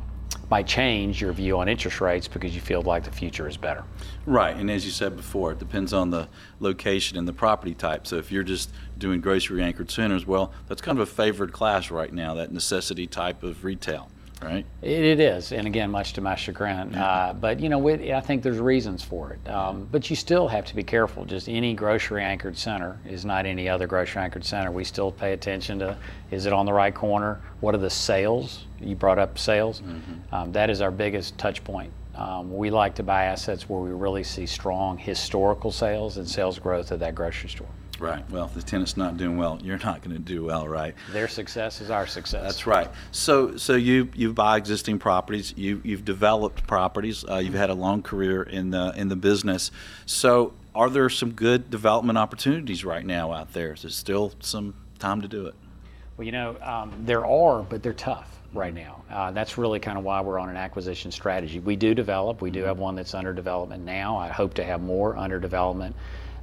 might 0.51 0.67
change 0.67 1.21
your 1.21 1.33
view 1.33 1.59
on 1.59 1.69
interest 1.69 2.01
rates 2.01 2.29
because 2.29 2.55
you 2.55 2.61
feel 2.61 2.83
like 2.83 3.05
the 3.05 3.11
future 3.11 3.49
is 3.49 3.57
better. 3.57 3.85
Right. 4.27 4.55
And 4.55 4.71
as 4.71 4.85
you 4.85 4.91
said 4.91 5.17
before, 5.17 5.53
it 5.53 5.59
depends 5.59 5.95
on 5.95 6.11
the 6.11 6.29
location 6.61 7.17
and 7.17 7.27
the 7.27 7.33
property 7.33 7.75
type. 7.75 8.07
So 8.07 8.17
if 8.17 8.31
you're 8.31 8.43
just 8.43 8.71
doing 8.99 9.21
grocery 9.21 9.63
anchored 9.63 9.91
centers, 9.91 10.27
well, 10.27 10.53
that's 10.69 10.83
kind 10.83 10.99
of 10.99 11.09
a 11.09 11.11
favored 11.11 11.53
class 11.53 11.91
right 11.91 12.13
now, 12.13 12.35
that 12.35 12.53
necessity 12.53 13.07
type 13.07 13.43
of 13.43 13.65
retail 13.65 14.11
right? 14.43 14.65
It, 14.83 15.21
is, 15.21 15.53
and 15.53 15.67
again, 15.67 15.91
much 15.91 16.13
to 16.15 16.21
my 16.21 16.35
chagrin. 16.35 16.95
Uh, 16.95 17.35
but 17.39 17.61
you 17.61 17.69
know, 17.69 17.89
I 17.89 18.21
think 18.21 18.43
there's 18.43 18.59
reasons 18.59 19.03
for 19.03 19.33
it. 19.33 19.49
Um, 19.49 19.89
but 19.91 20.11
you 20.11 20.17
still 20.17 20.49
have 20.49 20.65
to 20.67 20.77
be 20.77 20.83
careful. 20.83 21.25
Just 21.25 21.49
any 21.49 21.75
grocery 21.75 22.23
anchored 22.23 22.57
center 22.57 22.99
is 23.07 23.25
not 23.25 23.47
any 23.47 23.69
other 23.69 23.87
grocery 23.87 24.23
anchored 24.23 24.45
center. 24.45 24.71
We 24.71 24.85
still 24.85 25.13
pay 25.13 25.33
attention 25.33 25.79
to: 25.81 25.97
is 26.31 26.47
it 26.47 26.53
on 26.53 26.67
the 26.67 26.73
right 26.73 26.95
corner? 26.95 27.41
What 27.61 27.75
are 27.75 27.79
the 27.79 27.91
sales? 27.91 28.67
You 28.81 28.97
brought 28.97 29.19
up 29.19 29.39
sales. 29.39 29.81
Mm-hmm. 29.81 30.35
Um, 30.35 30.53
that 30.53 30.71
is 30.71 30.81
our 30.81 30.91
biggest 30.91 31.39
touch 31.39 31.63
point. 31.65 31.93
Um, 32.15 32.55
we 32.55 32.71
like 32.71 32.95
to 32.97 33.03
buy 33.03 33.25
assets 33.25 33.69
where 33.69 33.81
we 33.81 33.91
really 33.91 34.23
see 34.23 34.47
strong 34.47 34.99
historical 34.99 35.71
sales 35.73 36.19
and 36.19 36.29
sales 36.29 36.59
growth 36.59 36.93
at 36.93 37.01
that 37.01 37.15
grocery 37.15 37.49
store. 37.49 37.69
Right. 38.03 38.29
Well, 38.31 38.47
if 38.47 38.55
the 38.55 38.63
tenant's 38.63 38.97
not 38.97 39.17
doing 39.17 39.37
well, 39.37 39.61
you're 39.63 39.79
not 39.79 40.03
going 40.03 40.17
to 40.17 40.23
do 40.23 40.45
well, 40.45 40.67
right? 40.67 40.97
Their 41.13 41.29
success 41.29 41.81
is 41.81 41.89
our 41.89 42.09
success. 42.09 42.43
That's 42.43 42.67
right. 42.67 42.89
So, 43.13 43.57
so 43.57 43.77
you 43.77 44.09
you 44.15 44.33
buy 44.33 44.57
existing 44.57 44.99
properties. 44.99 45.55
You 45.57 45.81
you've 45.85 46.05
developed 46.05 46.67
properties. 46.67 47.25
Uh, 47.25 47.37
you've 47.37 47.55
had 47.55 47.71
a 47.71 47.75
long 47.75 48.03
career 48.03 48.43
in 48.43 48.71
the 48.71 48.93
in 48.97 49.09
the 49.09 49.15
business. 49.15 49.71
So, 50.05 50.53
are 50.75 50.91
there 50.91 51.09
some 51.09 51.31
good 51.31 51.71
development 51.71 52.19
opportunities 52.19 52.85
right 52.85 53.07
now 53.07 53.33
out 53.33 53.53
there? 53.53 53.75
Is 53.75 53.83
there 53.83 53.91
still 53.93 54.33
some 54.41 54.75
time 54.99 55.23
to 55.23 55.29
do 55.29 55.47
it? 55.47 55.55
Well, 56.17 56.27
you 56.27 56.33
know, 56.33 56.57
um, 56.61 56.93
there 57.05 57.25
are, 57.25 57.63
but 57.63 57.85
they're 57.85 57.93
tough 57.93 58.41
right 58.53 58.75
now. 58.75 59.03
Uh, 59.09 59.31
that's 59.31 59.57
really 59.57 59.79
kind 59.79 59.97
of 59.97 60.03
why 60.03 60.21
we're 60.21 60.41
on 60.41 60.49
an 60.49 60.57
acquisition 60.57 61.13
strategy. 61.13 61.61
We 61.61 61.77
do 61.77 61.95
develop. 61.95 62.43
We 62.43 62.51
do 62.51 62.65
have 62.65 62.81
one 62.81 62.97
that's 62.97 63.15
under 63.15 63.33
development 63.33 63.85
now. 63.85 64.17
I 64.17 64.29
hope 64.29 64.55
to 64.55 64.65
have 64.65 64.83
more 64.83 65.17
under 65.17 65.39
development 65.39 65.95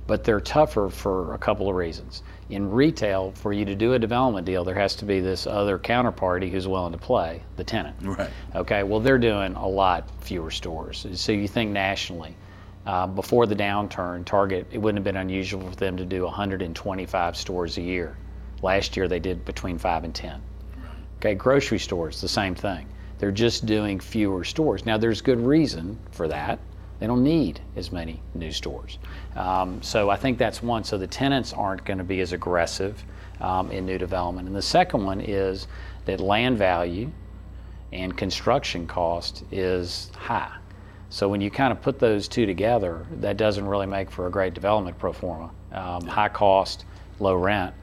but 0.10 0.24
they're 0.24 0.42
tougher 0.42 0.90
for 0.90 1.36
a 1.36 1.38
couple 1.38 1.70
of 1.70 1.76
reasons. 1.76 2.24
In 2.50 2.72
retail, 2.72 3.32
for 3.34 3.54
you 3.54 3.64
to 3.64 3.76
do 3.76 3.94
a 3.94 4.00
development 4.00 4.44
deal, 4.44 4.64
there 4.64 4.74
has 4.74 4.96
to 4.96 5.06
be 5.06 5.20
this 5.20 5.46
other 5.46 5.78
counterparty 5.78 6.50
who's 6.50 6.68
willing 6.68 6.94
to 6.94 6.98
play, 6.98 7.44
the 7.58 7.64
tenant. 7.64 7.96
Right. 8.02 8.32
Okay, 8.56 8.82
well, 8.82 9.00
they're 9.00 9.20
doing 9.20 9.54
a 9.54 9.68
lot 9.68 10.10
fewer 10.22 10.50
stores. 10.50 11.06
So 11.14 11.32
you 11.32 11.48
think 11.48 11.70
nationally. 11.70 12.36
Uh, 12.88 13.06
before 13.06 13.46
the 13.46 13.56
downturn, 13.56 14.26
Target, 14.26 14.66
it 14.72 14.80
wouldn't 14.80 14.98
have 14.98 15.04
been 15.04 15.22
unusual 15.22 15.70
for 15.70 15.76
them 15.76 15.96
to 15.96 16.06
do 16.06 16.24
125 16.24 17.38
stores 17.38 17.78
a 17.78 17.82
year. 17.82 18.18
Last 18.64 18.98
year, 18.98 19.08
they 19.08 19.20
did 19.20 19.46
between 19.46 19.78
5 19.78 20.06
and 20.06 20.16
10. 20.16 20.32
Right. 20.32 20.90
Okay, 21.20 21.36
grocery 21.36 21.78
stores, 21.78 22.20
the 22.20 22.28
same 22.28 22.56
thing. 22.56 22.88
They're 23.20 23.32
just 23.32 23.68
doing 23.68 24.00
fewer 24.00 24.44
stores. 24.44 24.88
Now, 24.88 24.98
there's 24.98 25.22
good 25.22 25.40
reason 25.40 26.00
for 26.10 26.28
that. 26.30 26.58
They 27.00 27.08
don't 27.08 27.24
need 27.24 27.62
as 27.76 27.92
many 27.92 28.22
new 28.36 28.52
stores. 28.52 29.00
Um, 29.36 29.82
so 29.82 30.10
I 30.10 30.18
think 30.18 30.38
that's 30.38 30.62
one. 30.62 30.84
So 30.84 30.98
the 30.98 31.08
tenants 31.08 31.54
aren't 31.54 31.86
going 31.86 31.98
to 31.98 32.04
be 32.04 32.20
as 32.22 32.34
aggressive 32.34 33.04
um, 33.40 33.72
in 33.72 33.86
new 33.86 33.98
development. 33.98 34.48
And 34.48 34.56
the 34.56 34.62
second 34.62 35.06
one 35.06 35.22
is 35.22 35.68
that 36.06 36.20
land 36.20 36.58
value 36.58 37.10
and 37.94 38.16
construction 38.16 38.86
cost 38.86 39.44
is 39.52 40.12
high. 40.16 40.56
So 41.10 41.28
when 41.28 41.42
you 41.42 41.50
kind 41.50 41.72
of 41.72 41.82
put 41.82 42.00
those 42.00 42.28
two 42.28 42.46
together, 42.46 43.06
that 43.14 43.38
doesn't 43.38 43.66
really 43.66 43.88
make 43.88 44.12
for 44.12 44.28
a 44.28 44.30
great 44.30 44.54
development 44.54 44.98
pro 45.00 45.12
forma. 45.12 45.50
Um, 45.72 46.06
high 46.06 46.30
cost, 46.30 46.86
low 47.20 47.36
rent, 47.36 47.74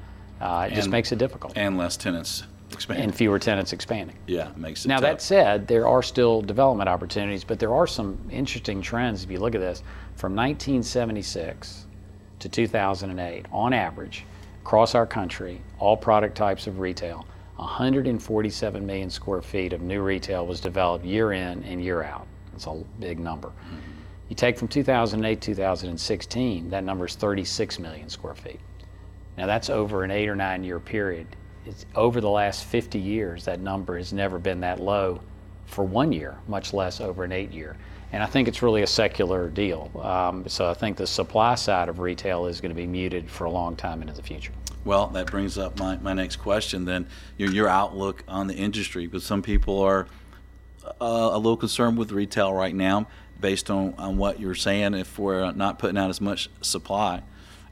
uh, 0.40 0.64
it 0.64 0.66
and, 0.66 0.74
just 0.74 0.90
makes 0.90 1.10
it 1.10 1.18
difficult. 1.18 1.54
And 1.56 1.76
less 1.76 1.96
tenants 1.96 2.44
expanding. 2.72 3.04
And 3.04 3.14
fewer 3.14 3.38
tenants 3.38 3.72
expanding. 3.72 4.16
Yeah, 4.26 4.50
makes 4.56 4.84
it 4.84 4.88
Now, 4.88 4.96
tough. 4.96 5.02
that 5.02 5.22
said, 5.22 5.66
there 5.66 5.86
are 5.86 6.02
still 6.02 6.42
development 6.42 6.88
opportunities, 6.88 7.44
but 7.44 7.58
there 7.58 7.74
are 7.74 7.86
some 7.86 8.18
interesting 8.30 8.82
trends 8.82 9.24
if 9.24 9.30
you 9.30 9.38
look 9.38 9.54
at 9.54 9.60
this. 9.60 9.82
From 10.14 10.34
1976 10.34 11.86
to 12.38 12.48
2008, 12.48 13.46
on 13.52 13.72
average, 13.72 14.24
across 14.62 14.94
our 14.94 15.06
country, 15.06 15.60
all 15.78 15.96
product 15.96 16.36
types 16.36 16.66
of 16.66 16.80
retail, 16.80 17.26
147 17.56 18.86
million 18.86 19.10
square 19.10 19.42
feet 19.42 19.72
of 19.72 19.80
new 19.80 20.02
retail 20.02 20.46
was 20.46 20.60
developed 20.60 21.04
year 21.04 21.32
in 21.32 21.62
and 21.64 21.82
year 21.82 22.02
out. 22.02 22.26
That's 22.52 22.66
a 22.66 22.82
big 23.00 23.18
number. 23.18 23.48
Mm-hmm. 23.48 23.76
You 24.28 24.36
take 24.36 24.58
from 24.58 24.68
2008 24.68 25.40
2016, 25.40 26.70
that 26.70 26.84
number 26.84 27.06
is 27.06 27.14
36 27.14 27.78
million 27.78 28.08
square 28.08 28.34
feet. 28.34 28.60
Now 29.38 29.46
that's 29.46 29.70
over 29.70 30.02
an 30.02 30.10
eight 30.10 30.28
or 30.28 30.34
nine 30.36 30.64
year 30.64 30.80
period 30.80 31.28
it's 31.66 31.84
over 31.94 32.20
the 32.20 32.30
last 32.30 32.64
50 32.64 32.98
years, 32.98 33.44
that 33.44 33.60
number 33.60 33.96
has 33.96 34.12
never 34.12 34.38
been 34.38 34.60
that 34.60 34.80
low 34.80 35.20
for 35.66 35.84
one 35.84 36.12
year, 36.12 36.36
much 36.46 36.72
less 36.72 37.00
over 37.00 37.24
an 37.24 37.32
eight 37.32 37.52
year. 37.52 37.76
And 38.12 38.22
I 38.22 38.26
think 38.26 38.46
it's 38.46 38.62
really 38.62 38.82
a 38.82 38.86
secular 38.86 39.50
deal. 39.50 39.90
Um, 40.02 40.48
so 40.48 40.70
I 40.70 40.74
think 40.74 40.96
the 40.96 41.06
supply 41.06 41.56
side 41.56 41.88
of 41.88 41.98
retail 41.98 42.46
is 42.46 42.60
going 42.60 42.70
to 42.70 42.76
be 42.76 42.86
muted 42.86 43.28
for 43.28 43.44
a 43.44 43.50
long 43.50 43.74
time 43.74 44.00
into 44.00 44.14
the 44.14 44.22
future. 44.22 44.52
Well, 44.84 45.08
that 45.08 45.26
brings 45.26 45.58
up 45.58 45.78
my, 45.80 45.96
my 45.96 46.12
next 46.12 46.36
question 46.36 46.84
then 46.84 47.08
your, 47.36 47.50
your 47.50 47.68
outlook 47.68 48.22
on 48.28 48.46
the 48.46 48.54
industry, 48.54 49.06
because 49.06 49.24
some 49.24 49.42
people 49.42 49.80
are 49.80 50.06
uh, 50.84 51.30
a 51.32 51.36
little 51.36 51.56
concerned 51.56 51.98
with 51.98 52.12
retail 52.12 52.52
right 52.52 52.74
now 52.74 53.08
based 53.40 53.70
on, 53.70 53.94
on 53.98 54.16
what 54.16 54.38
you're 54.38 54.54
saying. 54.54 54.94
If 54.94 55.18
we're 55.18 55.50
not 55.52 55.80
putting 55.80 55.98
out 55.98 56.08
as 56.08 56.20
much 56.20 56.48
supply 56.60 57.22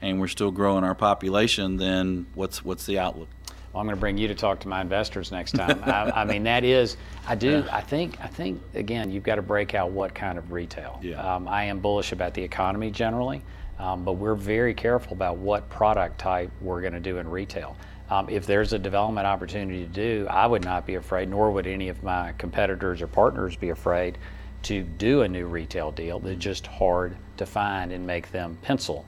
and 0.03 0.21
we're 0.21 0.29
still 0.29 0.51
growing 0.51 0.83
our 0.83 0.97
population, 0.97 1.77
then 1.77 2.27
what's, 2.35 2.65
what's 2.65 2.85
the 2.87 2.99
outlook? 2.99 3.29
Well, 3.75 3.81
I'm 3.81 3.87
going 3.89 3.97
to 3.97 4.01
bring 4.01 4.17
you 4.17 4.29
to 4.29 4.37
talk 4.37 4.61
to 4.61 4.69
my 4.69 4.81
investors 4.81 5.33
next 5.33 5.53
time. 5.53 5.83
I, 5.83 6.21
I, 6.21 6.25
mean, 6.25 6.45
that 6.45 6.63
is, 6.63 6.97
I 7.27 7.35
do, 7.35 7.65
I 7.73 7.81
think, 7.81 8.21
I 8.21 8.29
think 8.29 8.63
again, 8.75 9.11
you've 9.11 9.25
got 9.25 9.35
to 9.35 9.43
break 9.43 9.75
out 9.75 9.91
what 9.91 10.15
kind 10.15 10.39
of 10.39 10.53
retail. 10.53 11.01
Yeah. 11.03 11.21
Um, 11.21 11.49
I 11.49 11.65
am 11.65 11.81
bullish 11.81 12.13
about 12.13 12.35
the 12.35 12.43
economy 12.43 12.93
generally, 12.93 13.43
um, 13.81 14.05
but 14.05 14.13
we're 14.13 14.37
very 14.37 14.75
careful 14.75 15.15
about 15.15 15.39
what 15.39 15.69
product 15.71 16.21
type 16.21 16.53
we're 16.61 16.83
going 16.83 16.93
to 16.93 17.01
do 17.01 17.19
in 17.19 17.29
retail. 17.29 17.77
Um, 18.11 18.29
if 18.31 18.47
there's 18.47 18.73
a 18.73 18.79
development 18.79 19.27
opportunity 19.27 19.81
to 19.81 19.91
do, 19.91 20.29
I 20.31 20.47
would 20.47 20.63
not 20.63 20.87
be 20.87 20.95
afraid, 20.95 21.29
nor 21.29 21.51
would 21.51 21.67
any 21.67 21.89
of 21.89 22.01
my 22.05 22.33
competitors 22.39 23.03
or 23.03 23.09
partners 23.09 23.57
be 23.57 23.71
afraid 23.71 24.19
to 24.65 24.85
do 24.85 25.23
a 25.23 25.29
new 25.29 25.47
retail 25.47 25.91
deal. 25.91 26.21
They're 26.21 26.37
just 26.37 26.69
hard 26.69 27.17
to 27.39 27.45
find 27.45 27.91
and 27.91 28.07
make 28.07 28.31
them 28.31 28.57
pencil 28.63 29.05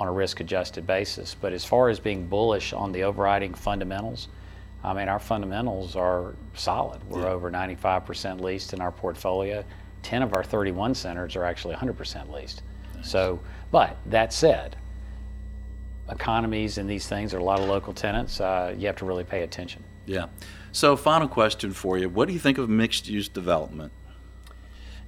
on 0.00 0.08
a 0.08 0.12
risk 0.12 0.40
adjusted 0.40 0.86
basis. 0.86 1.36
But 1.38 1.52
as 1.52 1.64
far 1.64 1.90
as 1.90 2.00
being 2.00 2.26
bullish 2.26 2.72
on 2.72 2.90
the 2.90 3.04
overriding 3.04 3.52
fundamentals, 3.54 4.28
I 4.82 4.94
mean, 4.94 5.08
our 5.08 5.18
fundamentals 5.18 5.94
are 5.94 6.34
solid. 6.54 7.04
We're 7.08 7.22
yeah. 7.22 7.28
over 7.28 7.50
95% 7.50 8.40
leased 8.40 8.72
in 8.72 8.80
our 8.80 8.90
portfolio. 8.90 9.62
10 10.02 10.22
of 10.22 10.34
our 10.34 10.42
31 10.42 10.94
centers 10.94 11.36
are 11.36 11.44
actually 11.44 11.74
100% 11.74 12.32
leased. 12.32 12.62
Nice. 12.96 13.10
So, 13.10 13.40
but 13.70 13.98
that 14.06 14.32
said, 14.32 14.76
economies 16.08 16.78
and 16.78 16.88
these 16.88 17.06
things 17.06 17.34
are 17.34 17.38
a 17.38 17.44
lot 17.44 17.60
of 17.60 17.68
local 17.68 17.92
tenants. 17.92 18.40
Uh, 18.40 18.74
you 18.76 18.86
have 18.86 18.96
to 18.96 19.04
really 19.04 19.24
pay 19.24 19.42
attention. 19.42 19.84
Yeah. 20.06 20.26
So, 20.72 20.96
final 20.96 21.28
question 21.28 21.72
for 21.72 21.98
you: 21.98 22.08
What 22.08 22.26
do 22.26 22.34
you 22.34 22.40
think 22.40 22.56
of 22.56 22.68
mixed-use 22.68 23.28
development? 23.28 23.92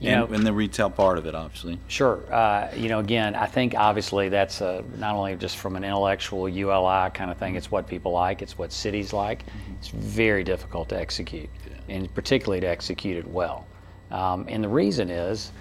You 0.02 0.16
know, 0.16 0.26
in, 0.26 0.44
the 0.44 0.52
retail 0.52 0.90
part 0.90 1.18
of 1.18 1.26
it, 1.26 1.34
obviously. 1.34 1.78
Sure. 1.86 2.20
Uh, 2.32 2.70
you 2.74 2.88
know, 2.88 2.98
again, 2.98 3.34
I 3.34 3.46
think 3.46 3.74
obviously 3.76 4.28
that's 4.28 4.60
a, 4.60 4.84
not 4.96 5.14
only 5.14 5.36
just 5.36 5.58
from 5.58 5.76
an 5.76 5.84
intellectual 5.84 6.48
ULI 6.48 7.10
kind 7.10 7.30
of 7.30 7.38
thing. 7.38 7.54
It's 7.54 7.70
what 7.70 7.86
people 7.86 8.12
like. 8.12 8.42
It's 8.42 8.58
what 8.58 8.72
cities 8.72 9.12
like. 9.12 9.46
Mm-hmm. 9.46 9.74
It's 9.78 9.88
very 9.88 10.42
difficult 10.44 10.88
to 10.88 10.98
execute, 10.98 11.48
yeah. 11.68 11.94
and 11.94 12.14
particularly 12.14 12.60
to 12.60 12.66
execute 12.68 13.16
it 13.16 13.28
well. 13.28 13.66
Um, 14.10 14.46
and 14.48 14.62
the 14.62 14.68
reason 14.68 15.08
is, 15.08 15.52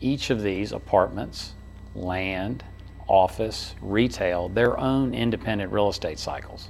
each 0.00 0.30
of 0.30 0.42
these 0.42 0.72
apartments, 0.72 1.54
land, 1.94 2.64
office, 3.08 3.74
retail, 3.82 4.48
their 4.48 4.78
own 4.78 5.14
independent 5.14 5.72
real 5.72 5.88
estate 5.88 6.18
cycles. 6.18 6.68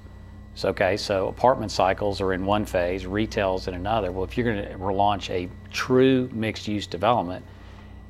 So, 0.56 0.68
okay, 0.68 0.96
so 0.96 1.28
apartment 1.28 1.72
cycles 1.72 2.20
are 2.20 2.32
in 2.32 2.46
one 2.46 2.64
phase, 2.64 3.06
retail's 3.06 3.66
in 3.66 3.74
another. 3.74 4.12
Well, 4.12 4.24
if 4.24 4.36
you're 4.36 4.52
going 4.54 4.78
to 4.78 4.92
launch 4.92 5.28
a 5.30 5.48
true 5.72 6.28
mixed 6.32 6.68
use 6.68 6.86
development, 6.86 7.44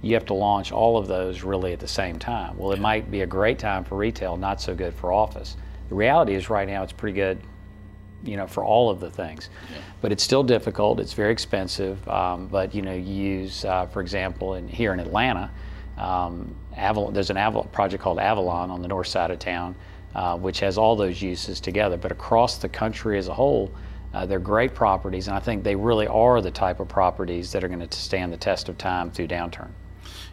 you 0.03 0.15
have 0.15 0.27
to 0.27 0.35
launch 0.35 0.71
all 0.71 0.99
of 0.99 1.07
those 1.07 1.43
really 1.43 1.73
at 1.73 1.81
the 1.81 1.89
same 1.89 2.19
time. 2.19 2.57
Well, 2.59 2.73
it 2.73 2.81
might 2.81 3.11
be 3.11 3.23
a 3.23 3.27
great 3.27 3.59
time 3.59 3.85
for 3.85 3.97
retail, 3.97 4.37
not 4.37 4.61
so 4.61 4.75
good 4.75 4.93
for 4.93 5.13
office. 5.13 5.57
The 5.89 5.95
reality 5.95 6.35
is, 6.35 6.51
right 6.51 6.69
now, 6.69 6.83
it's 6.83 6.93
pretty 6.93 7.15
good, 7.15 7.39
you 8.23 8.37
know, 8.37 8.47
for 8.47 8.63
all 8.63 8.91
of 8.91 9.01
the 9.01 9.11
things. 9.11 9.49
Yeah. 9.71 9.79
But 10.03 10.13
it's 10.13 10.23
still 10.23 10.43
difficult. 10.43 11.01
It's 11.01 11.15
very 11.15 11.33
expensive. 11.33 12.07
Um, 12.07 12.49
but 12.49 12.75
you 12.75 12.83
know, 12.83 12.95
you 12.95 13.15
use, 13.15 13.65
uh, 13.65 13.87
for 13.87 14.03
example, 14.03 14.55
in 14.55 14.69
here 14.69 14.93
in 14.93 15.01
Atlanta, 15.01 15.51
um, 15.97 16.55
Avalon, 16.77 17.15
there's 17.15 17.31
an 17.31 17.37
Avalon 17.39 17.69
project 17.69 18.03
called 18.03 18.19
Avalon 18.19 18.71
on 18.71 18.83
the 18.83 18.89
north 18.89 19.07
side 19.07 19.31
of 19.31 19.39
town, 19.39 19.75
uh, 20.15 20.37
which 20.37 20.61
has 20.61 20.79
all 20.79 20.97
those 20.97 21.21
uses 21.21 21.61
together. 21.61 21.97
But 21.97 22.13
across 22.13 22.59
the 22.59 22.69
country 22.69 23.19
as 23.19 23.29
a 23.29 23.35
whole, 23.35 23.73
uh, 24.13 24.27
they're 24.27 24.39
great 24.39 24.75
properties, 24.75 25.27
and 25.27 25.37
I 25.37 25.41
think 25.41 25.65
they 25.65 25.75
really 25.75 26.07
are 26.07 26.41
the 26.41 26.51
type 26.51 26.79
of 26.79 26.89
properties 26.89 27.51
that 27.53 27.65
are 27.65 27.69
going 27.69 27.87
to 27.87 27.99
stand 27.99 28.33
the 28.33 28.37
test 28.37 28.69
of 28.69 28.79
time 28.79 29.11
through 29.11 29.29
downturn. 29.29 29.71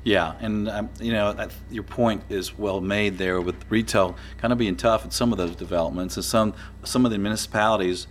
Yeah, 0.04 0.34
and 0.40 0.68
um, 0.70 0.90
you 1.00 1.12
know 1.12 1.34
that, 1.34 1.52
your 1.70 1.84
point 1.84 2.24
is 2.30 2.58
well 2.58 2.82
made 2.82 3.18
there 3.18 3.40
with 3.40 3.56
retail 3.70 4.16
kind 4.38 4.52
of 4.52 4.58
being 4.58 4.76
tough 4.76 5.06
at 5.06 5.14
some 5.14 5.32
of 5.32 5.38
those 5.38 5.56
developments, 5.56 6.16
and 6.16 6.26
some 6.26 6.54
some 6.84 7.06
of 7.06 7.12
the 7.12 7.18
municipalities 7.18 8.08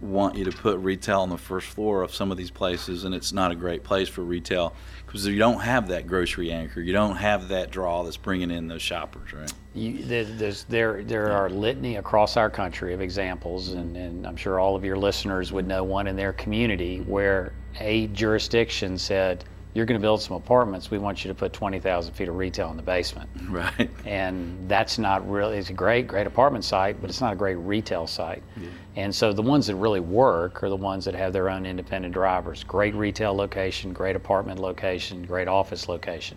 want 0.00 0.36
you 0.36 0.44
to 0.44 0.52
put 0.52 0.78
retail 0.78 1.20
on 1.20 1.30
the 1.30 1.38
first 1.38 1.68
floor 1.68 2.02
of 2.02 2.14
some 2.14 2.30
of 2.30 2.36
these 2.36 2.50
places, 2.50 3.04
and 3.04 3.14
it's 3.14 3.32
not 3.32 3.50
a 3.50 3.54
great 3.54 3.84
place 3.84 4.08
for 4.08 4.22
retail 4.22 4.74
because 5.06 5.26
you 5.26 5.38
don't 5.38 5.60
have 5.60 5.88
that 5.88 6.06
grocery 6.06 6.50
anchor, 6.50 6.80
you 6.80 6.92
don't 6.92 7.16
have 7.16 7.48
that 7.48 7.70
draw 7.70 8.02
that's 8.02 8.16
bringing 8.16 8.50
in 8.50 8.66
those 8.66 8.82
shoppers, 8.82 9.32
right? 9.32 9.52
You, 9.74 10.04
there's, 10.04 10.64
there, 10.64 11.04
there 11.04 11.30
are 11.32 11.48
litany 11.48 11.96
across 11.96 12.36
our 12.36 12.50
country 12.50 12.92
of 12.92 13.00
examples, 13.00 13.72
and, 13.72 13.96
and 13.96 14.26
I'm 14.26 14.36
sure 14.36 14.58
all 14.58 14.74
of 14.74 14.84
your 14.84 14.96
listeners 14.96 15.52
would 15.52 15.66
know 15.66 15.84
one 15.84 16.06
in 16.06 16.16
their 16.16 16.32
community 16.32 17.00
where 17.02 17.52
a 17.78 18.08
jurisdiction 18.08 18.98
said, 18.98 19.44
you're 19.76 19.84
going 19.84 20.00
to 20.00 20.02
build 20.02 20.22
some 20.22 20.34
apartments. 20.34 20.90
We 20.90 20.96
want 20.96 21.22
you 21.22 21.28
to 21.28 21.34
put 21.34 21.52
20,000 21.52 22.14
feet 22.14 22.28
of 22.28 22.36
retail 22.36 22.70
in 22.70 22.78
the 22.78 22.82
basement. 22.82 23.28
Right. 23.56 23.88
And 24.04 24.68
that's 24.68 24.98
not 24.98 25.28
really, 25.30 25.56
it's 25.56 25.70
a 25.70 25.74
great, 25.74 26.06
great 26.08 26.26
apartment 26.26 26.64
site, 26.64 27.00
but 27.00 27.08
it's 27.08 27.20
not 27.20 27.32
a 27.32 27.36
great 27.36 27.54
retail 27.56 28.06
site. 28.06 28.42
Yeah. 28.60 28.68
And 28.96 29.14
so 29.14 29.32
the 29.32 29.42
ones 29.42 29.66
that 29.68 29.76
really 29.76 30.00
work 30.00 30.62
are 30.62 30.68
the 30.68 30.76
ones 30.76 31.04
that 31.04 31.14
have 31.14 31.32
their 31.32 31.48
own 31.48 31.64
independent 31.64 32.12
drivers. 32.12 32.64
Great 32.64 32.94
retail 32.94 33.34
location, 33.34 33.92
great 33.92 34.16
apartment 34.16 34.58
location, 34.58 35.24
great 35.24 35.48
office 35.48 35.88
location. 35.88 36.36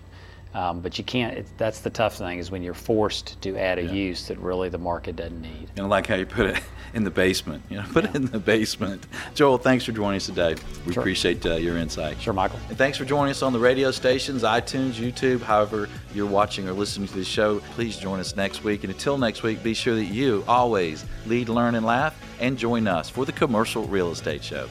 Um, 0.53 0.79
but 0.79 0.97
you 0.97 1.03
can't. 1.03 1.45
that's 1.57 1.81
the 1.81 1.91
tough 1.91 2.15
thing 2.15 2.39
is 2.39 2.49
when 2.49 2.63
you're 2.63 2.73
forced 2.73 3.39
to 3.43 3.55
add 3.55 3.77
a 3.77 3.83
yeah. 3.83 3.91
use 3.91 4.27
that 4.27 4.39
really 4.39 4.67
the 4.69 4.79
market 4.79 5.15
doesn't 5.15 5.41
need. 5.41 5.69
And 5.75 5.85
I 5.85 5.87
like 5.87 6.07
how 6.07 6.15
you 6.15 6.25
put 6.25 6.47
it 6.47 6.63
in 6.95 7.03
the 7.03 7.11
basement. 7.11 7.63
You 7.69 7.77
know, 7.77 7.85
put 7.91 8.05
yeah. 8.05 8.09
it 8.09 8.15
in 8.15 8.25
the 8.25 8.39
basement. 8.39 9.05
Joel, 9.35 9.59
thanks 9.59 9.85
for 9.85 9.91
joining 9.91 10.17
us 10.17 10.25
today. 10.25 10.55
We 10.87 10.93
sure. 10.93 11.01
appreciate 11.01 11.45
uh, 11.45 11.55
your 11.55 11.77
insight. 11.77 12.19
Sure, 12.19 12.33
Michael. 12.33 12.59
And 12.69 12.77
thanks 12.77 12.97
for 12.97 13.05
joining 13.05 13.29
us 13.29 13.43
on 13.43 13.53
the 13.53 13.59
radio 13.59 13.91
stations, 13.91 14.41
iTunes, 14.41 14.93
YouTube, 14.93 15.41
however 15.41 15.87
you're 16.15 16.25
watching 16.25 16.67
or 16.67 16.73
listening 16.73 17.07
to 17.09 17.15
the 17.15 17.23
show. 17.23 17.59
Please 17.75 17.97
join 17.97 18.19
us 18.19 18.35
next 18.35 18.63
week. 18.63 18.83
And 18.83 18.91
until 18.91 19.19
next 19.19 19.43
week, 19.43 19.61
be 19.61 19.75
sure 19.75 19.95
that 19.95 20.05
you 20.05 20.43
always 20.47 21.05
lead, 21.27 21.49
learn, 21.49 21.75
and 21.75 21.85
laugh, 21.85 22.19
and 22.39 22.57
join 22.57 22.87
us 22.87 23.07
for 23.07 23.25
the 23.25 23.31
Commercial 23.33 23.85
Real 23.85 24.11
Estate 24.11 24.43
Show. 24.43 24.67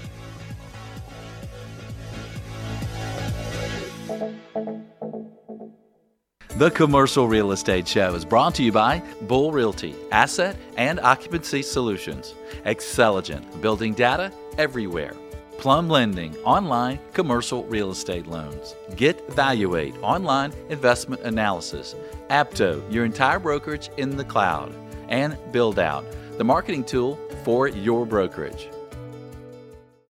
The 6.58 6.72
Commercial 6.72 7.28
Real 7.28 7.52
Estate 7.52 7.86
Show 7.86 8.16
is 8.16 8.24
brought 8.24 8.52
to 8.56 8.64
you 8.64 8.72
by 8.72 9.00
Bull 9.28 9.52
Realty, 9.52 9.94
Asset 10.10 10.56
and 10.76 10.98
Occupancy 10.98 11.62
Solutions, 11.62 12.34
Xceligent, 12.66 13.60
building 13.62 13.94
data 13.94 14.32
everywhere. 14.58 15.14
Plum 15.58 15.88
Lending, 15.88 16.36
online 16.38 16.98
commercial 17.12 17.62
real 17.66 17.92
estate 17.92 18.26
loans. 18.26 18.74
Get 18.96 19.24
Valuate, 19.34 19.94
online 20.02 20.52
investment 20.68 21.22
analysis. 21.22 21.94
Apto, 22.28 22.82
your 22.92 23.04
entire 23.04 23.38
brokerage 23.38 23.90
in 23.96 24.16
the 24.16 24.24
cloud. 24.24 24.74
And 25.08 25.34
Buildout, 25.52 26.38
the 26.38 26.44
marketing 26.44 26.82
tool 26.82 27.20
for 27.44 27.68
your 27.68 28.04
brokerage. 28.04 28.68